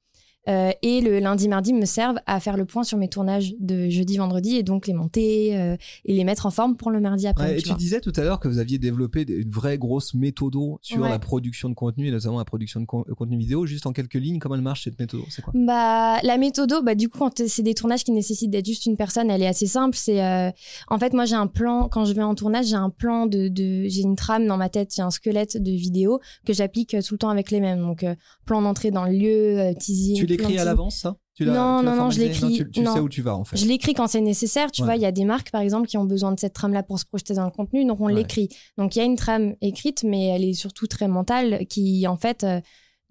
[0.50, 3.88] Euh, et le lundi, mardi me servent à faire le point sur mes tournages de
[3.90, 7.28] jeudi, vendredi et donc les monter euh, et les mettre en forme pour le mardi
[7.28, 7.52] après.
[7.52, 10.56] Ouais, et tu disais tout à l'heure que vous aviez développé une vraie grosse méthode
[10.82, 11.10] sur Ouais.
[11.10, 13.66] la production de contenu et notamment la production de con- contenu vidéo.
[13.66, 15.54] Juste en quelques lignes, comment elle marche cette méthode C'est quoi?
[15.56, 18.96] Bah, la méthode, bah, du coup, quand c'est des tournages qui nécessitent d'être juste une
[18.98, 19.96] personne, elle est assez simple.
[19.98, 20.50] C'est, euh,
[20.88, 23.48] en fait, moi, j'ai un plan, quand je vais en tournage, j'ai un plan de,
[23.50, 27.02] de j'ai une trame dans ma tête, j'ai un squelette de vidéo que j'applique euh,
[27.02, 27.82] tout le temps avec les mêmes.
[27.82, 30.16] Donc, euh, plan d'entrée dans le lieu, euh, teasing.
[30.16, 31.18] Tu l'écris à l'avance, ça?
[31.36, 32.94] Tu l'as- Non, tu non, non, je l'écris- Tu, tu non.
[32.94, 33.56] sais où tu vas en fait.
[33.58, 34.72] Je l'écris quand c'est nécessaire.
[34.72, 34.86] Tu Ouais.
[34.88, 37.00] vois, il y a des marques, par exemple, qui ont besoin de cette trame-là pour
[37.00, 38.14] se projeter dans le contenu, donc on Ouais.
[38.14, 38.50] l'écrit.
[38.78, 42.18] Donc il y a une trame écrite, mais elle est surtout très mentale, qui en
[42.18, 42.60] fait euh,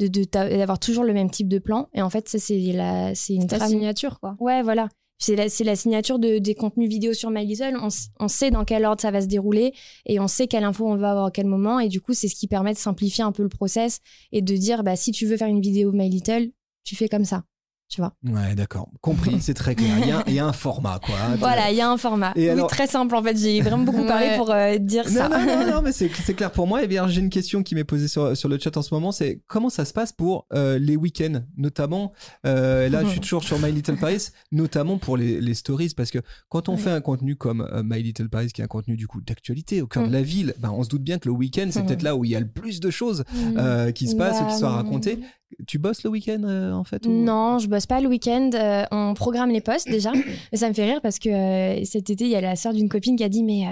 [0.00, 1.88] de de- d'avoir toujours le même type de plan.
[1.94, 3.68] Et en fait, ça c'est la, c'est une trame.
[3.68, 4.36] signature, quoi.
[4.40, 4.88] Ouais, voilà.
[5.20, 7.76] c'est la, c'est la signature de, des contenus vidéo sur My Little.
[8.20, 9.72] On sait dans quel ordre ça va se dérouler
[10.06, 11.80] et on sait quelle info on va avoir à quel moment.
[11.80, 13.98] Et du coup, c'est ce qui permet de simplifier un peu le process
[14.30, 16.52] et de dire, bah, si tu veux faire une vidéo My Little,
[16.84, 17.44] tu fais comme ça.
[17.88, 18.12] Tu vois.
[18.22, 18.86] Ouais, d'accord.
[19.00, 19.96] Compris, c'est très clair.
[20.02, 21.14] Il y, a, il y a un format, quoi.
[21.38, 22.32] Voilà, il y a un format.
[22.36, 23.34] Et oui, alors- très simple en fait.
[23.38, 24.36] J'ai vraiment beaucoup parlé Ouais.
[24.36, 25.28] pour euh, dire Non, ça.
[25.30, 26.82] non, non, non, mais c'est c'est clair pour moi.
[26.82, 29.10] Et bien, j'ai une question qui m'est posée sur, sur le chat en ce moment.
[29.10, 32.12] C'est comment ça se passe pour euh, les week-ends, notamment.
[32.46, 36.10] euh, là, je suis toujours sur My Little Paris, notamment pour les, les stories, parce
[36.10, 36.18] que
[36.50, 36.78] quand on Ouais.
[36.78, 39.80] fait un contenu comme euh, My Little Paris, qui est un contenu du coup d'actualité
[39.80, 40.12] au cœur de Mm.
[40.12, 41.86] la ville, ben, on se doute bien que le week-end, c'est Mm.
[41.86, 43.56] peut-être là où il y a le plus de choses Mm.
[43.56, 45.20] euh, qui se passent ou qui Bah, sont racontées.
[45.66, 48.50] Tu bosses le week-end euh, en fait ou- Non, je bosse pas le week-end.
[48.54, 50.12] euh, on programme les postes déjà.
[50.52, 52.72] Mais ça me fait rire parce que euh, cet été, il y a la sœur
[52.72, 53.70] d'une copine qui a dit Mais, euh,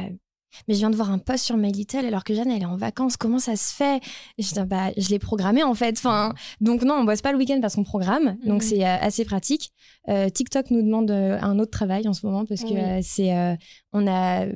[0.69, 2.67] mais je viens de voir un post sur My Little alors que Jeanne, elle est
[2.67, 3.17] en vacances.
[3.19, 4.01] Comment ça se fait?
[4.39, 5.97] Et je dis bah, Je l'ai programmé en fait.
[5.99, 8.37] Enfin, donc, non, on bosse pas le week-end parce qu'on programme.
[8.45, 8.69] Donc, Mhm.
[8.69, 9.71] c'est assez pratique.
[10.09, 13.03] Euh, TikTok nous demande un autre travail en ce moment parce que Oui.
[13.03, 13.37] c'est.
[13.37, 13.55] euh,
[13.93, 14.47] on a.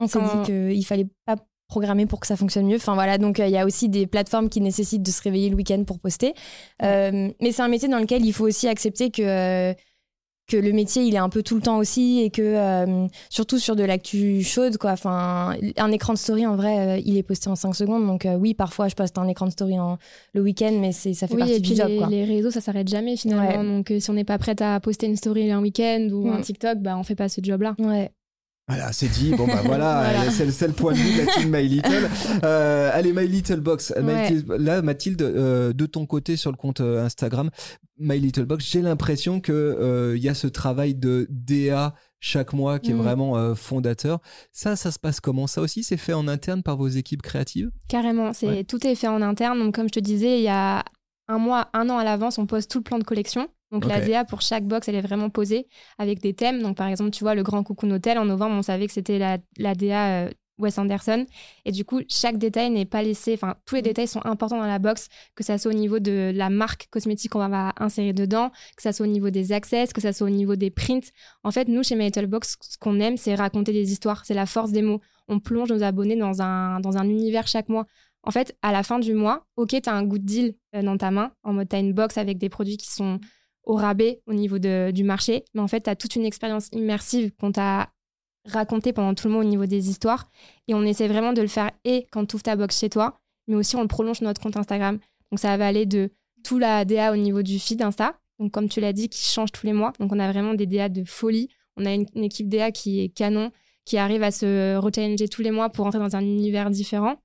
[0.00, 1.34] On s'est dit qu'il fallait pas
[1.68, 2.76] programmer pour que ça fonctionne mieux.
[2.76, 5.50] Enfin voilà, donc euh, il y a aussi des plateformes qui nécessitent de se réveiller
[5.50, 6.34] le week-end pour poster.
[6.82, 9.74] Euh, mais c'est un métier dans lequel il faut aussi accepter que euh,
[10.50, 13.58] que le métier il est un peu tout le temps aussi et que euh, surtout
[13.58, 14.92] sur de l'actu chaude quoi.
[14.92, 18.54] Enfin un écran de story en vrai il est posté en 5 secondes donc oui
[18.54, 19.98] parfois je poste un écran de story en,
[20.32, 22.06] le week-end mais c'est ça fait Oui, partie et puis du job les, quoi.
[22.08, 23.60] les réseaux, ça s'arrête jamais finalement.
[23.60, 23.76] Ouais.
[23.76, 26.42] Donc, si on n'est pas prête à poster une story un week-end ou un Mm.
[26.42, 27.74] TikTok, bah, on fait pas ce job-là.
[27.78, 28.10] Ouais.
[28.68, 29.30] Voilà, c'est dit.
[29.34, 30.30] Bon, bah voilà, Voilà.
[30.30, 32.08] c'est le- point de vue de la team My Little.
[32.44, 33.92] Euh, allez, My Little Box.
[33.98, 34.30] My Ouais.
[34.30, 37.50] Little- là, Mathilde, euh, de ton côté sur le compte euh, Instagram,
[37.98, 42.78] My Little Box, j'ai l'impression que il y a ce travail de DA chaque mois
[42.78, 43.00] qui est Mhm.
[43.02, 44.20] vraiment fondateur.
[44.52, 45.46] Ça, ça se passe comment?
[45.46, 47.70] Ça aussi, c'est fait en interne par vos équipes créatives?
[47.88, 48.64] Carrément, c'est Ouais.
[48.64, 49.58] tout est fait en interne.
[49.58, 50.84] Donc, comme je te disais, il y a
[51.28, 53.48] un mois, un an à l'avance, on pose tout le plan de collection.
[53.70, 54.00] Donc, la.
[54.00, 55.66] DA pour chaque box, elle est vraiment posée
[55.98, 56.62] avec des thèmes.
[56.62, 59.18] Donc, par exemple, tu vois, le Grand Cocoon Hotel, en novembre, on savait que c'était
[59.18, 61.26] la, la DA euh, Wes Anderson.
[61.64, 63.34] Et du coup, chaque détail n'est pas laissé.
[63.34, 66.32] Enfin, tous les détails sont importants dans la box, que ça soit au niveau de
[66.34, 70.00] la marque cosmétique qu'on va insérer dedans, que ça soit au niveau des access, que
[70.00, 71.08] ça soit au niveau des prints.
[71.44, 74.24] En fait, nous, chez My Little Box, ce qu'on aime, c'est raconter des histoires.
[74.24, 75.00] C'est la force des mots.
[75.28, 77.86] On plonge nos abonnés dans un, dans un univers chaque mois.
[78.24, 80.96] En fait, à la fin du mois, ok, tu as un good deal euh, dans
[80.96, 83.20] ta main, en mode tu as une box avec des produits qui sont
[83.68, 86.68] au rabais au niveau de- du marché, mais en fait, tu as toute une expérience
[86.72, 87.90] immersive qu'on t'a
[88.46, 90.28] racontée pendant tout le mois au niveau des histoires.
[90.66, 93.20] Et on essaie vraiment de le faire et quand tu ouvres ta box chez toi,
[93.46, 94.98] mais aussi on le prolonge sur notre compte Instagram.
[95.30, 96.10] Donc ça va aller de
[96.42, 99.52] tout la DA au niveau du feed Insta, donc comme tu l'as dit, qui change
[99.52, 99.92] tous les mois.
[100.00, 101.48] Donc on a vraiment des DA de folie.
[101.76, 103.52] On a une, équipe DA qui est canon,
[103.84, 107.16] qui arrive à se rechallenger tous les mois pour entrer dans un univers différent.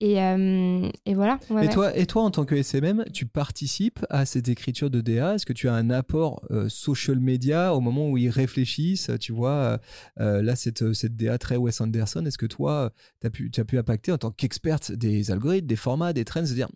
[0.00, 1.38] Et, euh, et voilà.
[1.50, 1.74] Ouais, et, ouais.
[1.74, 5.44] toi, et toi, en tant que SMM, tu participes à cette écriture de DA Est-ce
[5.44, 9.78] que tu as un apport euh, social media au moment où ils réfléchissent Tu vois,
[10.18, 13.64] euh, là, cette, cette DA très Wes Anderson, est-ce que toi, tu as pu, as
[13.64, 16.68] pu impacter en tant qu'experte des algorithmes, des formats, des trends, se dire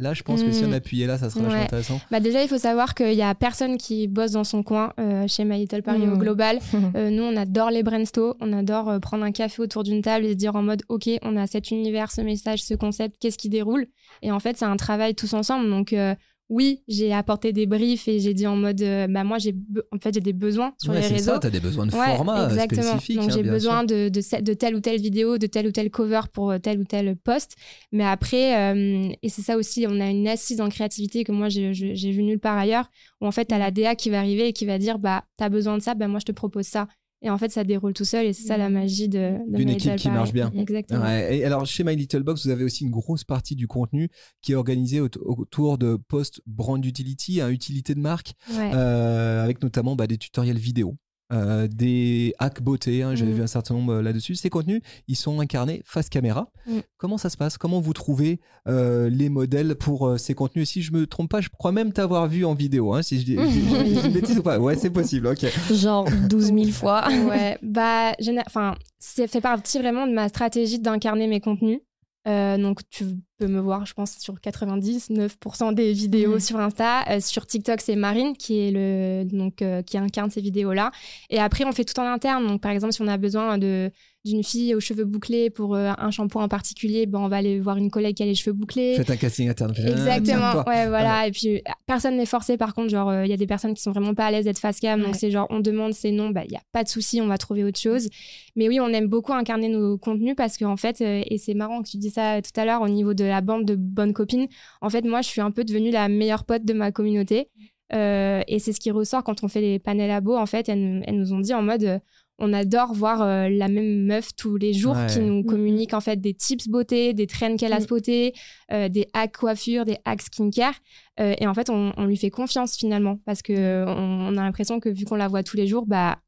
[0.00, 0.72] là, je pense que si on Mm.
[0.74, 1.62] appuyait là, ça serait Ouais.
[1.62, 4.92] intéressant Bah déjà, il faut savoir qu'il y a personne qui bosse dans son coin
[4.98, 6.58] euh, chez My Little Paris au global.
[6.96, 10.24] Euh, nous, on adore les brainstorms, on adore euh, prendre un café autour d'une table
[10.24, 13.38] et se dire en mode, OK, on a cet univers, ce message, ce concept, qu'est-ce
[13.38, 13.86] qui déroule?
[14.22, 15.68] Et en fait, c'est un travail tous ensemble.
[15.70, 16.14] Donc, euh,
[16.50, 19.54] oui, j'ai apporté des briefs et j'ai dit en mode, euh, bah moi, j'ai
[19.92, 21.32] en fait, j'ai des besoins sur Ouais, les c'est réseaux.
[21.32, 22.82] ça, tu as des besoins de Ouais, format exactement.
[22.82, 23.16] spécifiques.
[23.16, 25.70] Donc hein, j'ai besoin de, de, ce- de telle ou telle vidéo, de tel ou
[25.72, 27.56] tel cover pour euh, tel ou tel post.
[27.92, 31.48] Mais après, euh, et c'est ça aussi, on a une assise en créativité que moi
[31.48, 34.52] j'ai vu nulle part ailleurs, où en fait t'as la DA qui va arriver et
[34.52, 36.88] qui va dire bah t'as besoin de ça, bah moi je te propose ça.
[37.22, 39.68] Et en fait ça déroule tout seul et c'est ça la magie de, de D'une
[39.68, 40.16] My équipe Little qui Paris.
[40.18, 40.50] marche bien.
[40.56, 41.02] Exactement.
[41.02, 44.08] Ouais, et alors chez My Little Box, vous avez aussi une grosse partie du contenu
[44.40, 48.70] qui est organisée aut- autour de post brand utility, hein, utilité de marque, Ouais.
[48.74, 50.96] euh, avec notamment bah, des tutoriels vidéo.
[51.32, 53.36] Euh, des hacks beauté, hein, j'avais Mhm.
[53.38, 54.34] vu un certain nombre euh, là-dessus.
[54.34, 56.48] Ces contenus, ils sont incarnés face caméra.
[56.66, 56.82] Mhm.
[56.98, 57.56] Comment ça se passe?
[57.58, 60.68] Comment vous trouvez euh, les modèles pour euh, ces contenus?
[60.70, 62.94] Si je me trompe pas, je crois même t'avoir vu en vidéo.
[62.94, 65.26] Hein, si je dis une bêtise ou pas Ouais, c'est possible.
[65.28, 65.46] Ok.
[65.72, 67.08] Genre 12 000 fois.
[67.28, 68.12] ouais, bah,
[68.46, 71.80] enfin, ça fait partie vraiment de ma stratégie d'incarner mes contenus.
[72.28, 73.04] Euh, donc, tu
[73.38, 76.40] peux me voir, je pense, sur 99% des vidéos Mhm.
[76.40, 77.04] sur Insta.
[77.10, 80.90] Euh, sur TikTok, c'est Marine qui est le donc euh, qui incarne ces vidéos-là.
[81.30, 82.46] Et après, on fait tout en interne.
[82.46, 83.90] Donc, par exemple, si on a besoin de
[84.24, 87.58] d'une fille aux cheveux bouclés pour euh, un shampoing en particulier, ben, on va aller
[87.58, 88.94] voir une collègue qui a les cheveux bouclés.
[88.96, 89.72] Faites un casting interne.
[89.76, 91.26] Exactement, ouais, voilà.
[91.26, 92.90] Et puis, personne n'est forcé, par contre.
[92.90, 94.78] Genre, euh, il y a des personnes qui sont vraiment pas à l'aise d'être face
[94.78, 95.00] cam.
[95.00, 97.28] Donc, c'est genre, on demande, c'est non, bah, il y a pas de souci, on
[97.28, 98.08] va trouver autre chose.
[98.56, 101.82] Mais oui, on aime beaucoup incarner nos contenus parce qu'en fait, euh, et c'est marrant
[101.82, 104.48] que tu dis ça tout à l'heure au niveau de la bande de bonnes copines.
[104.82, 107.48] En fait, moi, je suis un peu devenue la meilleure pote de ma communauté.
[107.92, 110.36] Euh, et c'est ce qui ressort quand on fait les panels labo.
[110.36, 111.98] En fait, elles, elles nous ont dit en mode, euh,
[112.40, 115.06] on adore voir euh, la même meuf tous les jours Ouais.
[115.08, 115.46] qui nous Mhm.
[115.46, 117.82] communique en fait des tips beauté, des trends qu'elle a Mhm.
[117.84, 118.32] spotés,
[118.72, 120.74] euh, des hacks coiffure, des hacks skincare.
[121.20, 124.36] Euh, et en fait, on, on lui fait confiance finalement parce que euh, on, on
[124.36, 126.18] a l'impression que vu qu'on la voit tous les jours, bah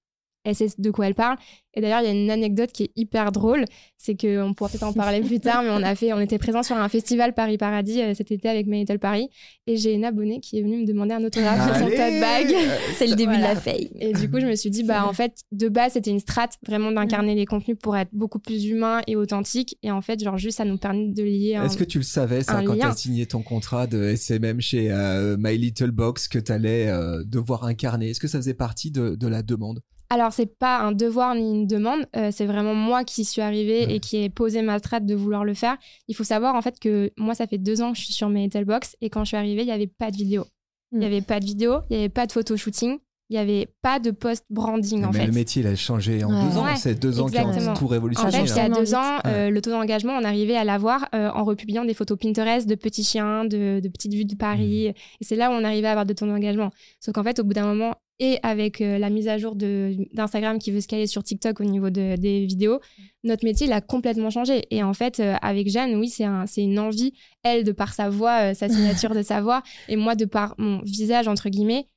[0.44, 1.36] elle sait de quoi elle parle.
[1.74, 3.64] Et d'ailleurs, il y a une anecdote qui est hyper drôle,
[3.96, 6.36] c'est que on pourra peut-être en parler plus tard, mais on a fait, on était
[6.36, 9.30] présent sur un festival Paris Paradis euh, cet été avec My Little Paris,
[9.66, 12.54] et j'ai une abonnée qui est venue me demander un autographe sur son tote bag.
[12.98, 13.50] C'est le début Voilà.
[13.50, 13.88] de la fame.
[14.00, 16.58] Et du coup, je me suis dit, bah, en fait, de base, c'était une strate
[16.66, 19.78] vraiment d'incarner les contenus pour être beaucoup plus humain et authentique.
[19.82, 21.64] Et en fait, genre, juste, ça nous permet de lier un...
[21.64, 22.90] Est-ce que tu le savais, ça, quand tu lien.
[22.90, 26.92] as signé ton contrat de SMM chez euh, My Little Box, que tu allais
[27.24, 28.10] devoir incarner?
[28.10, 29.80] Est-ce que ça faisait partie de, de la demande?
[30.14, 32.00] Alors, c'est pas un devoir ni une demande.
[32.16, 33.94] euh, c'est vraiment moi qui suis arrivée Ouais.
[33.96, 35.76] et qui ai posé ma strate de vouloir le faire.
[36.08, 38.28] Il faut savoir, en fait, que moi, ça fait deux ans que je suis sur
[38.28, 38.94] mes Box.
[39.00, 40.44] Et quand je suis arrivée, il n'y avait pas de vidéo.
[40.92, 41.08] Il n'y Mm.
[41.08, 42.98] avait pas de vidéo, il n'y avait pas de photo shooting,
[43.30, 45.26] il n'y avait pas de post branding, en Mais fait.
[45.28, 46.44] le métier, il a changé en Ouais.
[46.50, 46.64] deux ans.
[46.66, 48.30] Ouais, c'est deux ans qui ont tout En révolutionné.
[48.30, 51.08] fait, change il y a deux ans, euh, le taux d'engagement, on arrivait à l'avoir
[51.14, 54.88] euh, en republiant des photos Pinterest de petits chiens, de, de petites vues de Paris.
[54.90, 54.94] Mmh.
[55.22, 56.68] Et c'est là où on arrivait à avoir de taux d'engagement.
[57.00, 60.60] Sauf qu'en fait, au bout d'un moment, et avec euh, la mise à jour d'Instagram
[60.60, 62.78] qui veut se caler sur TikTok au niveau de- des vidéos,
[63.24, 64.62] notre métier, il a complètement changé.
[64.70, 67.92] Et en fait, euh, avec Jeanne, oui, c'est un, c'est une envie, elle, de par
[67.92, 71.48] sa voix, euh, sa signature de sa voix, et moi, de par mon visage, entre
[71.48, 71.88] guillemets,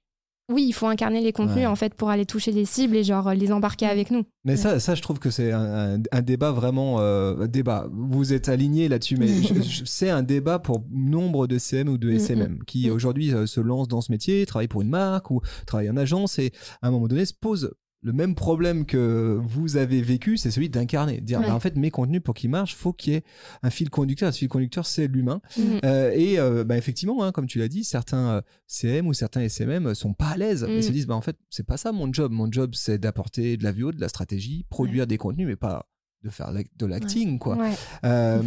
[0.52, 1.66] oui, il faut incarner les contenus, Ouais.
[1.66, 4.24] en fait, pour aller toucher des cibles et genre les embarquer avec nous.
[4.44, 7.88] Mais ça, ça, je trouve que c'est un, un- un débat vraiment euh, débat.
[7.92, 9.28] Vous êtes alignés là-dessus, mais
[9.86, 12.94] c'est un débat pour nombre de CM ou de Mm, SMM qui mm.
[12.94, 16.38] aujourd'hui euh, se lancent dans ce métier, travaillent pour une marque ou travaillent en agence
[16.38, 17.74] et à un moment donné se posent
[18.06, 21.48] le même problème que vous avez vécu, c'est celui d'incarner, dire Ouais.
[21.48, 23.24] bah, en fait mes contenus pour qu'ils marchent, faut qu'il y ait
[23.64, 24.32] un fil conducteur.
[24.32, 25.42] Ce fil conducteur, c'est l'humain.
[25.58, 25.80] Mhm.
[25.84, 29.42] Euh, et euh, bah, effectivement, hein, comme tu l'as dit, certains euh, CM ou certains
[29.42, 30.66] SMM sont pas à l'aise.
[30.70, 30.82] Ils Mm.
[30.84, 32.32] se disent, bah, en fait, c'est pas ça mon job.
[32.32, 35.88] Mon job, c'est d'apporter de la VO, de la stratégie, produire des contenus, mais pas
[36.26, 37.56] de faire de l'acting, quoi.
[37.56, 37.70] Ouais.
[38.04, 38.42] Euh,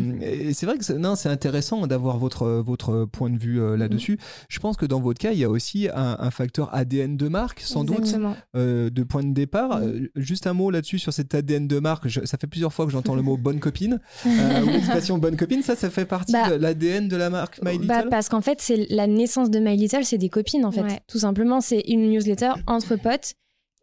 [0.53, 4.19] c'est vrai que c'est- non, c'est intéressant d'avoir votre votre point de vue euh, là-dessus.
[4.49, 7.29] Je pense que dans votre cas, il y a aussi un, un facteur ADN de
[7.29, 8.15] marque, sans doute,
[8.57, 9.77] euh, de point de départ.
[9.77, 12.09] Euh, juste un mot là-dessus sur cet ADN de marque.
[12.09, 15.63] Je- ça fait plusieurs fois que j'entends le mot bonne copine ou l'expression bonne copine.
[15.63, 17.87] Ça, ça fait partie Bah, de l'ADN de la marque My Little.
[17.87, 20.83] Bah, parce qu'en fait, c'est la naissance de My Little, c'est des copines, en fait.
[20.83, 21.01] Ouais.
[21.07, 23.35] Tout simplement, c'est une newsletter entre potes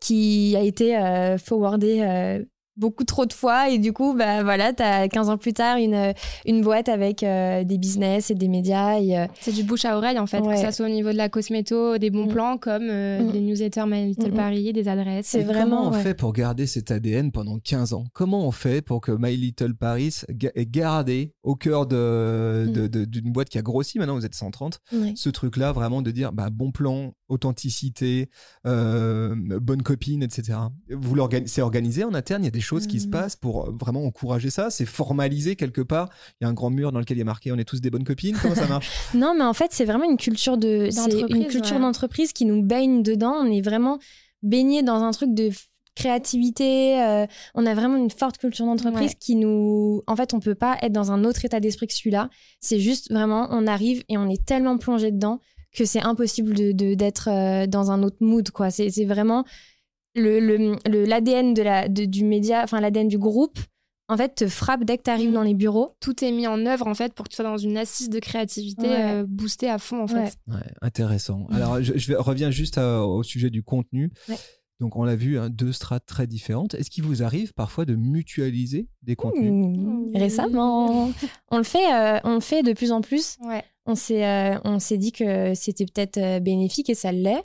[0.01, 0.97] qui a été
[1.43, 2.43] forwardée
[2.77, 3.69] beaucoup trop de fois.
[3.69, 6.13] Et du coup, bah voilà, t'as 15 ans plus tard une,
[6.45, 8.99] une boîte avec euh, des business et des médias.
[8.99, 10.55] Et, euh, C'est du bouche à oreille en fait, Ouais.
[10.55, 12.29] que ça soit au niveau de la cosméto, des bons Mm.
[12.33, 13.31] plans comme euh, Mm.
[13.31, 14.31] des newsletters My Little.
[14.33, 15.27] Paris, des adresses.
[15.27, 16.03] C'est vraiment, Comment on ouais.
[16.03, 18.05] fait pour garder cet ADN pendant 15 ans?
[18.13, 20.21] Comment on fait pour que My Little Paris
[20.55, 22.71] ait gardé au cœur de- Mm.
[22.73, 25.13] de- de- d'une boîte qui a grossi, maintenant vous êtes 130, ouais.
[25.15, 28.29] ce truc-là vraiment de dire bah, bon plan, authenticité,
[28.65, 30.57] euh, bonne copine, etc.
[30.89, 33.11] Vous l'organi- c'est organisé en interne, il y a des choses qui se Mm.
[33.11, 36.69] passent pour euh, vraiment encourager ça, c'est formalisé quelque part, il y a un grand
[36.69, 38.67] mur dans lequel il y a marqué on est tous des bonnes copines, comment ça
[38.67, 38.89] marche?
[39.13, 40.89] Non, mais en fait, c'est vraiment une culture de,
[41.33, 41.81] une culture ouais.
[41.81, 43.33] d'entreprise qui nous baigne dedans.
[43.39, 43.99] On est vraiment
[44.43, 45.49] baigné dans un truc de
[45.95, 47.01] créativité.
[47.01, 47.25] euh,
[47.55, 49.17] on a vraiment une forte culture d'entreprise Ouais.
[49.19, 52.29] qui nous, en fait, on peut pas être dans un autre état d'esprit que celui-là.
[52.59, 55.39] C'est juste vraiment, on arrive et on est tellement plongé dedans
[55.73, 58.71] que c'est impossible de de- d'être euh, dans un autre mood, quoi.
[58.71, 59.05] C'est c'est
[60.15, 63.59] vraiment le le- le- l'ADN de la de- du média, enfin l'ADN du groupe.
[64.07, 65.95] En fait, te frappe dès que tu arrives dans les bureaux.
[65.99, 68.19] Tout est mis en œuvre en fait pour que tu sois dans une assise de
[68.19, 69.03] créativité Ouais.
[69.13, 70.27] euh, boostée à fond en Ouais.
[70.27, 70.37] fait.
[70.47, 71.47] Ouais, intéressant.
[71.51, 74.11] Alors, je, reviens juste à- au sujet du contenu.
[74.29, 74.35] Ouais.
[74.79, 76.75] Donc, on l'a vu, hein, deux strates très différentes.
[76.75, 81.11] Est-ce qu'il vous arrive parfois de mutualiser des contenus Mmh, Récemment,
[81.51, 83.37] on le fait, euh, on le fait de plus en plus.
[83.45, 83.63] Ouais.
[83.87, 87.43] On s'est, euh, on s'est dit que c'était peut-être euh, bénéfique et ça l'est.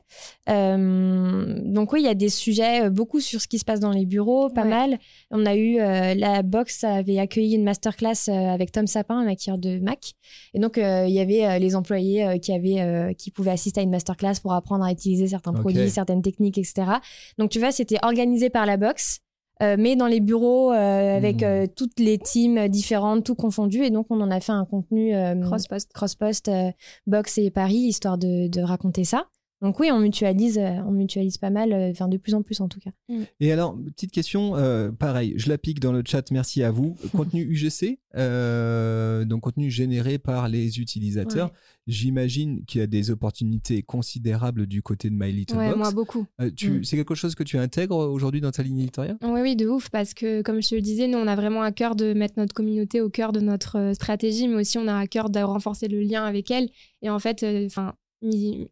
[0.49, 3.91] Euh, donc oui, il y a des sujets beaucoup sur ce qui se passe dans
[3.91, 4.69] les bureaux, pas Ouais.
[4.71, 4.99] mal.
[5.31, 9.59] On a eu euh, la box avait accueilli une masterclass avec Tom Sapin, un maquilleur
[9.59, 10.13] de Mac.
[10.55, 13.51] Et donc euh, il y avait euh, les employés euh, qui avaient, euh, qui pouvaient
[13.51, 16.85] assister à une masterclass pour apprendre à utiliser certains produits, certaines techniques, etc.
[17.39, 19.21] Donc tu vois, c'était organisé par la box.
[19.63, 21.45] Euh, mais dans les bureaux euh, avec Mhm.
[21.49, 25.15] euh, toutes les teams différentes, tout confondu, et donc on en a fait un contenu
[25.15, 25.93] euh, Cross-post.
[25.93, 26.71] cross-post, euh,
[27.07, 29.27] box et Paris, histoire de, de raconter ça.
[29.63, 32.61] Donc oui, on mutualise, euh, on mutualise pas mal, euh, enfin de plus en plus
[32.61, 32.91] en tout cas.
[33.41, 36.97] Et alors, petite question, euh, pareil, je la pique dans le chat, merci à vous.
[37.15, 41.49] Contenu UGC, euh, donc contenu généré par les utilisateurs.
[41.49, 41.53] Ouais.
[41.87, 45.79] J'imagine qu'il y a des opportunités considérables du côté de My Little Ouais, Box.
[45.79, 46.27] moi beaucoup.
[46.41, 46.85] Euh, tu, Mm.
[46.85, 49.19] C'est quelque chose que tu intègres aujourd'hui dans ta ligne éditoriale?
[49.23, 51.63] Oui, oui, de ouf, parce que comme je te le disais, nous, on a vraiment
[51.63, 54.97] à cœur de mettre notre communauté au cœur de notre stratégie, mais aussi on a
[54.97, 56.69] à cœur de renforcer le lien avec elle.
[57.03, 57.95] Et en fait, euh, enfin,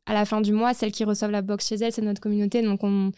[0.06, 2.62] à la fin du mois, celles qui reçoivent la box chez elles, c'est notre communauté,
[2.62, 3.10] donc on,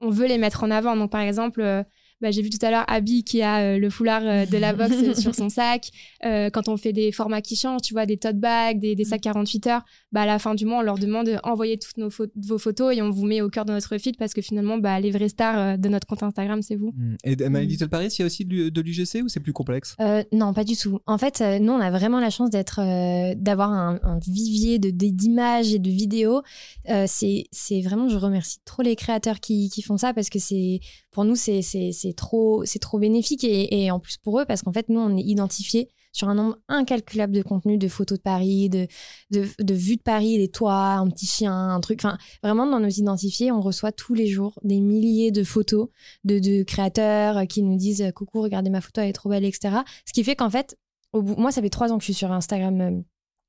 [0.00, 0.96] on veut les mettre en avant.
[0.96, 1.82] Donc par exemple, euh,
[2.20, 4.72] bah, j'ai vu tout à l'heure Abby qui a euh, le foulard euh, de la
[4.72, 5.90] box sur son sac.
[6.24, 9.04] Euh, quand on fait des formats qui changent, tu vois, des tote bags, des, des
[9.04, 12.08] sacs 48 heures, bah, à la fin du mois, on leur demande d'envoyer toutes nos
[12.36, 14.98] vos photos et on vous met au cœur de notre feed parce que finalement, bah,
[15.00, 16.92] les vraies stars de notre compte Instagram, c'est vous.
[16.96, 17.16] Mm.
[17.24, 17.68] Et My Mm.
[17.68, 19.94] Little Paris, il y a aussi de l'UGC ou c'est plus complexe?
[20.00, 20.98] Euh, non, pas du tout.
[21.06, 24.78] En fait, euh, nous, on a vraiment la chance d'être, euh, d'avoir un, un vivier
[24.78, 26.42] de de- d'images et de vidéos.
[26.90, 30.38] Euh, c'est, c'est vraiment, je remercie trop les créateurs qui, qui font ça parce que
[30.38, 31.60] c'est, pour nous, c'est,
[32.06, 35.16] c'est, trop, c'est trop bénéfique et, en plus pour eux parce qu'en fait, nous, on
[35.16, 38.86] est identifiés sur un nombre incalculable de contenus, de photos de Paris, de,
[39.30, 42.00] de, de vues de Paris, des toits, un petit chien, un truc.
[42.00, 45.88] Enfin, vraiment, dans nos identifiés, on reçoit tous les jours des milliers de photos
[46.24, 49.78] de, de créateurs qui nous disent coucou, regardez ma photo, elle est trop belle, etc.
[50.06, 50.78] Ce qui fait qu'en fait,
[51.12, 53.02] au bout, moi, ça fait trois ans que je suis sur Instagram.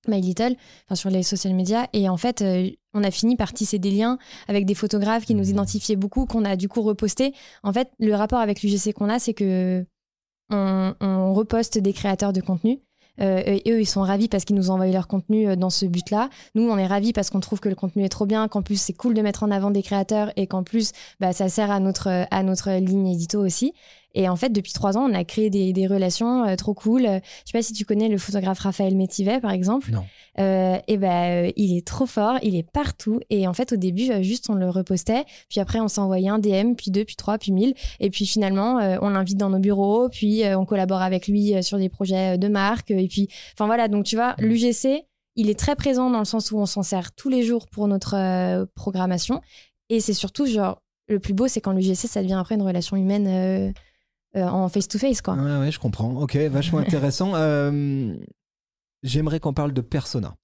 [0.08, 0.56] My Little,
[0.86, 3.92] enfin sur les social media, et en fait, euh, on a fini par tisser des
[3.92, 7.34] liens avec des photographes qui nous identifiaient beaucoup, qu'on a du coup reposté.
[7.64, 9.86] En fait, le rapport avec l'UGC qu'on a, c'est que
[10.50, 12.80] on, on reposte des créateurs de contenu.
[13.20, 15.86] Euh, et eux, ils sont ravis parce qu'ils nous envoient leur contenu euh, dans ce
[15.86, 16.30] but-là.
[16.56, 18.80] Nous, on est ravis parce qu'on trouve que le contenu est trop bien, qu'en plus
[18.80, 21.80] c'est cool de mettre en avant des créateurs et qu'en plus, bah, ça sert à
[21.80, 23.74] notre à notre ligne édito aussi.
[24.14, 27.06] Et en fait, depuis trois ans, on a créé des, des relations euh, trop cool.
[27.06, 29.92] Euh, Je sais pas si tu connais le photographe Raphaël Métivet, par exemple.
[29.92, 30.06] Non.
[30.40, 33.20] Euh, et ben, il est trop fort, il est partout.
[33.30, 36.74] Et en fait, au début, juste on le repostait, puis après on s'envoyait un DM,
[36.76, 37.74] puis deux, puis trois, puis mille.
[38.00, 41.78] Et puis finalement, euh, on l'invite dans nos bureaux, puis on collabore avec lui sur
[41.78, 42.92] des projets de marque.
[42.92, 43.88] Et puis, enfin voilà.
[43.88, 47.12] Donc tu vois, l'UGC, il est très présent dans le sens où on s'en sert
[47.14, 49.42] tous les jours pour notre programmation.
[49.90, 52.98] Et c'est surtout genre le plus beau, c'est quand l'UGC ça devient après une relation
[52.98, 53.74] humaine.
[54.38, 55.34] Euh, en face to face quoi.
[55.36, 56.14] Ouais, ouais, je comprends.
[56.22, 57.34] Ok, vachement intéressant.
[57.36, 58.16] Euh,
[59.04, 60.36] J'aimerais qu'on parle de persona.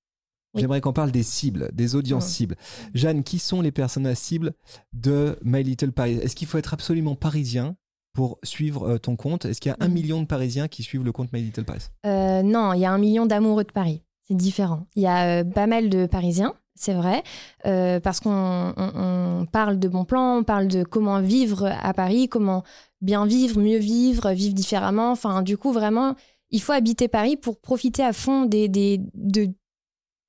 [0.53, 0.61] Oui.
[0.61, 2.31] J'aimerais qu'on parle des cibles, des audiences Ouais.
[2.31, 2.55] cibles.
[2.93, 4.53] Jeanne, qui sont les personas cibles
[4.93, 6.19] de My Little Paris?
[6.21, 7.75] Est-ce qu'il faut être absolument parisien
[8.13, 9.45] pour suivre euh, ton compte?
[9.45, 9.93] Est-ce qu'il y a un Mhm.
[9.93, 11.87] million de Parisiens qui suivent le compte My Little Paris?
[12.05, 14.03] Euh, non, il y a un million d'amoureux de Paris.
[14.27, 14.85] C'est différent.
[14.95, 17.23] Il y a euh, pas mal de Parisiens, c'est vrai,
[17.65, 21.93] euh, parce qu'on on- on parle de bons plans, on parle de comment vivre à
[21.93, 22.63] Paris, comment
[23.01, 25.11] bien vivre, mieux vivre, vivre différemment.
[25.11, 26.15] Enfin, du coup, vraiment,
[26.51, 29.49] il faut habiter Paris pour profiter à fond des, des, de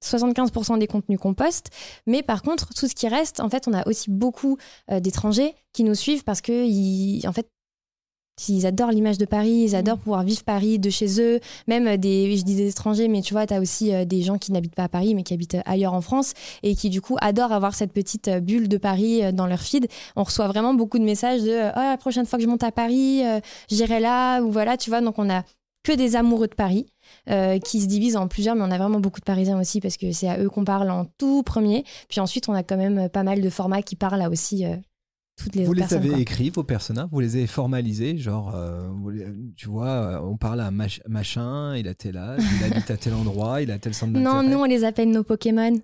[0.04, 1.70] 75% des contenus qu'on poste.
[2.06, 4.58] Mais par contre, tout ce qui reste, en fait, on a aussi beaucoup
[4.90, 7.48] euh, d'étrangers qui nous suivent parce que, ils, en fait,
[8.48, 12.36] ils adorent l'image de Paris, ils adorent pouvoir vivre Paris de chez eux, même des,
[12.36, 14.74] je dis des étrangers, mais tu vois, tu as aussi euh, des gens qui n'habitent
[14.74, 17.74] pas à Paris, mais qui habitent ailleurs en France et qui, du coup, adorent avoir
[17.74, 19.88] cette petite euh, bulle de Paris euh, dans leur feed.
[20.16, 22.72] On reçoit vraiment beaucoup de messages de Ah, la prochaine fois que je monte à
[22.72, 23.22] Paris,
[23.70, 25.00] j'irai là, ou voilà, tu vois.
[25.00, 25.44] Donc, on a
[25.84, 26.86] que des amoureux de Paris
[27.30, 29.96] euh, qui se divisent en plusieurs, mais on a vraiment beaucoup de Parisiens aussi parce
[29.96, 31.84] que c'est à eux qu'on parle en tout premier.
[32.08, 34.76] Puis ensuite, on a quand même pas mal de formats qui parlent à aussi euh,
[35.36, 36.18] toutes les Vous les avez quoi.
[36.18, 40.60] écrits, vos personas Vous les avez formalisés Genre, euh, les- tu vois, euh, on parle
[40.60, 43.94] à mach- machin, il a tel âge, il habite à tel endroit, il a tel
[43.94, 44.48] centre Non, d'intérêt.
[44.54, 45.76] nous, on les appelle nos Pokémon.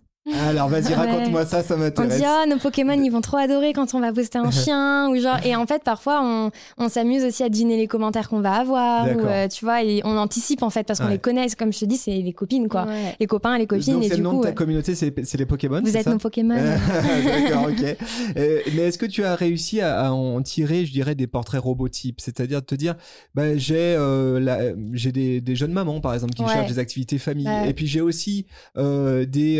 [0.50, 0.94] Alors vas-y, Ouais.
[0.94, 2.18] raconte-moi ça, ça On m'intéresse.
[2.18, 5.16] dit oh nos Pokémon ils vont trop adorer quand on va poster un chien ou
[5.18, 8.52] genre et en fait parfois on, on s'amuse aussi à deviner les commentaires qu'on va
[8.52, 11.12] avoir ou euh, tu vois et on anticipe en fait parce qu'on Ouais.
[11.12, 13.16] les connaît comme je te dis c'est les copines quoi Ouais.
[13.18, 15.34] les copains les copines Donc et c'est le du nom coup de ta communauté, c'est
[15.38, 16.54] les Pokémon vous c'est êtes ça nos Pokémon
[17.24, 17.96] D'accord, ok.
[18.36, 21.60] Euh, mais est-ce que tu as réussi à, à en tirer, je dirais, des portraits
[21.60, 22.20] robotypes?
[22.20, 22.94] C'est-à-dire de te dire,
[23.34, 26.48] bah, j'ai euh, des, des jeunes mamans, par exemple, qui Ouais.
[26.52, 27.46] cherchent des activités famille.
[27.48, 27.70] Ouais.
[27.70, 29.58] Et puis j'ai aussi euh, des,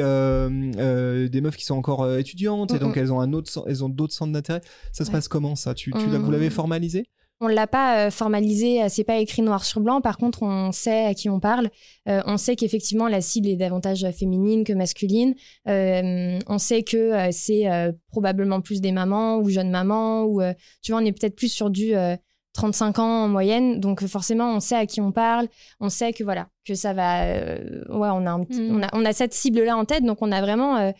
[1.28, 3.02] des meufs qui sont encore euh, étudiantes, et donc Mhm.
[3.02, 4.60] elles ont, un autre, elles ont d'autres centres d'intérêt.
[4.92, 5.74] Ça se passe comment, ça?
[5.74, 6.06] Tu, tu.
[6.06, 7.06] Vous l'avez formalisé?
[7.42, 10.02] On l'a pas euh, formalisé, euh, c'est pas écrit noir sur blanc.
[10.02, 11.70] Par contre, on sait à qui on parle.
[12.06, 15.34] Euh, on sait qu'effectivement la cible est davantage euh, féminine que masculine.
[15.66, 20.42] Euh, on sait que euh, c'est euh, probablement plus des mamans ou jeunes mamans ou
[20.42, 22.14] euh, tu vois, on est peut-être plus sur du euh,
[22.52, 23.80] 35 ans en moyenne.
[23.80, 25.48] Donc forcément, on sait à qui on parle.
[25.80, 27.24] On sait que voilà que ça va.
[27.26, 28.76] euh, ouais, on a un petit- Mm.
[28.76, 30.04] on a on a cette cible là en tête.
[30.04, 30.90] Donc on a vraiment euh,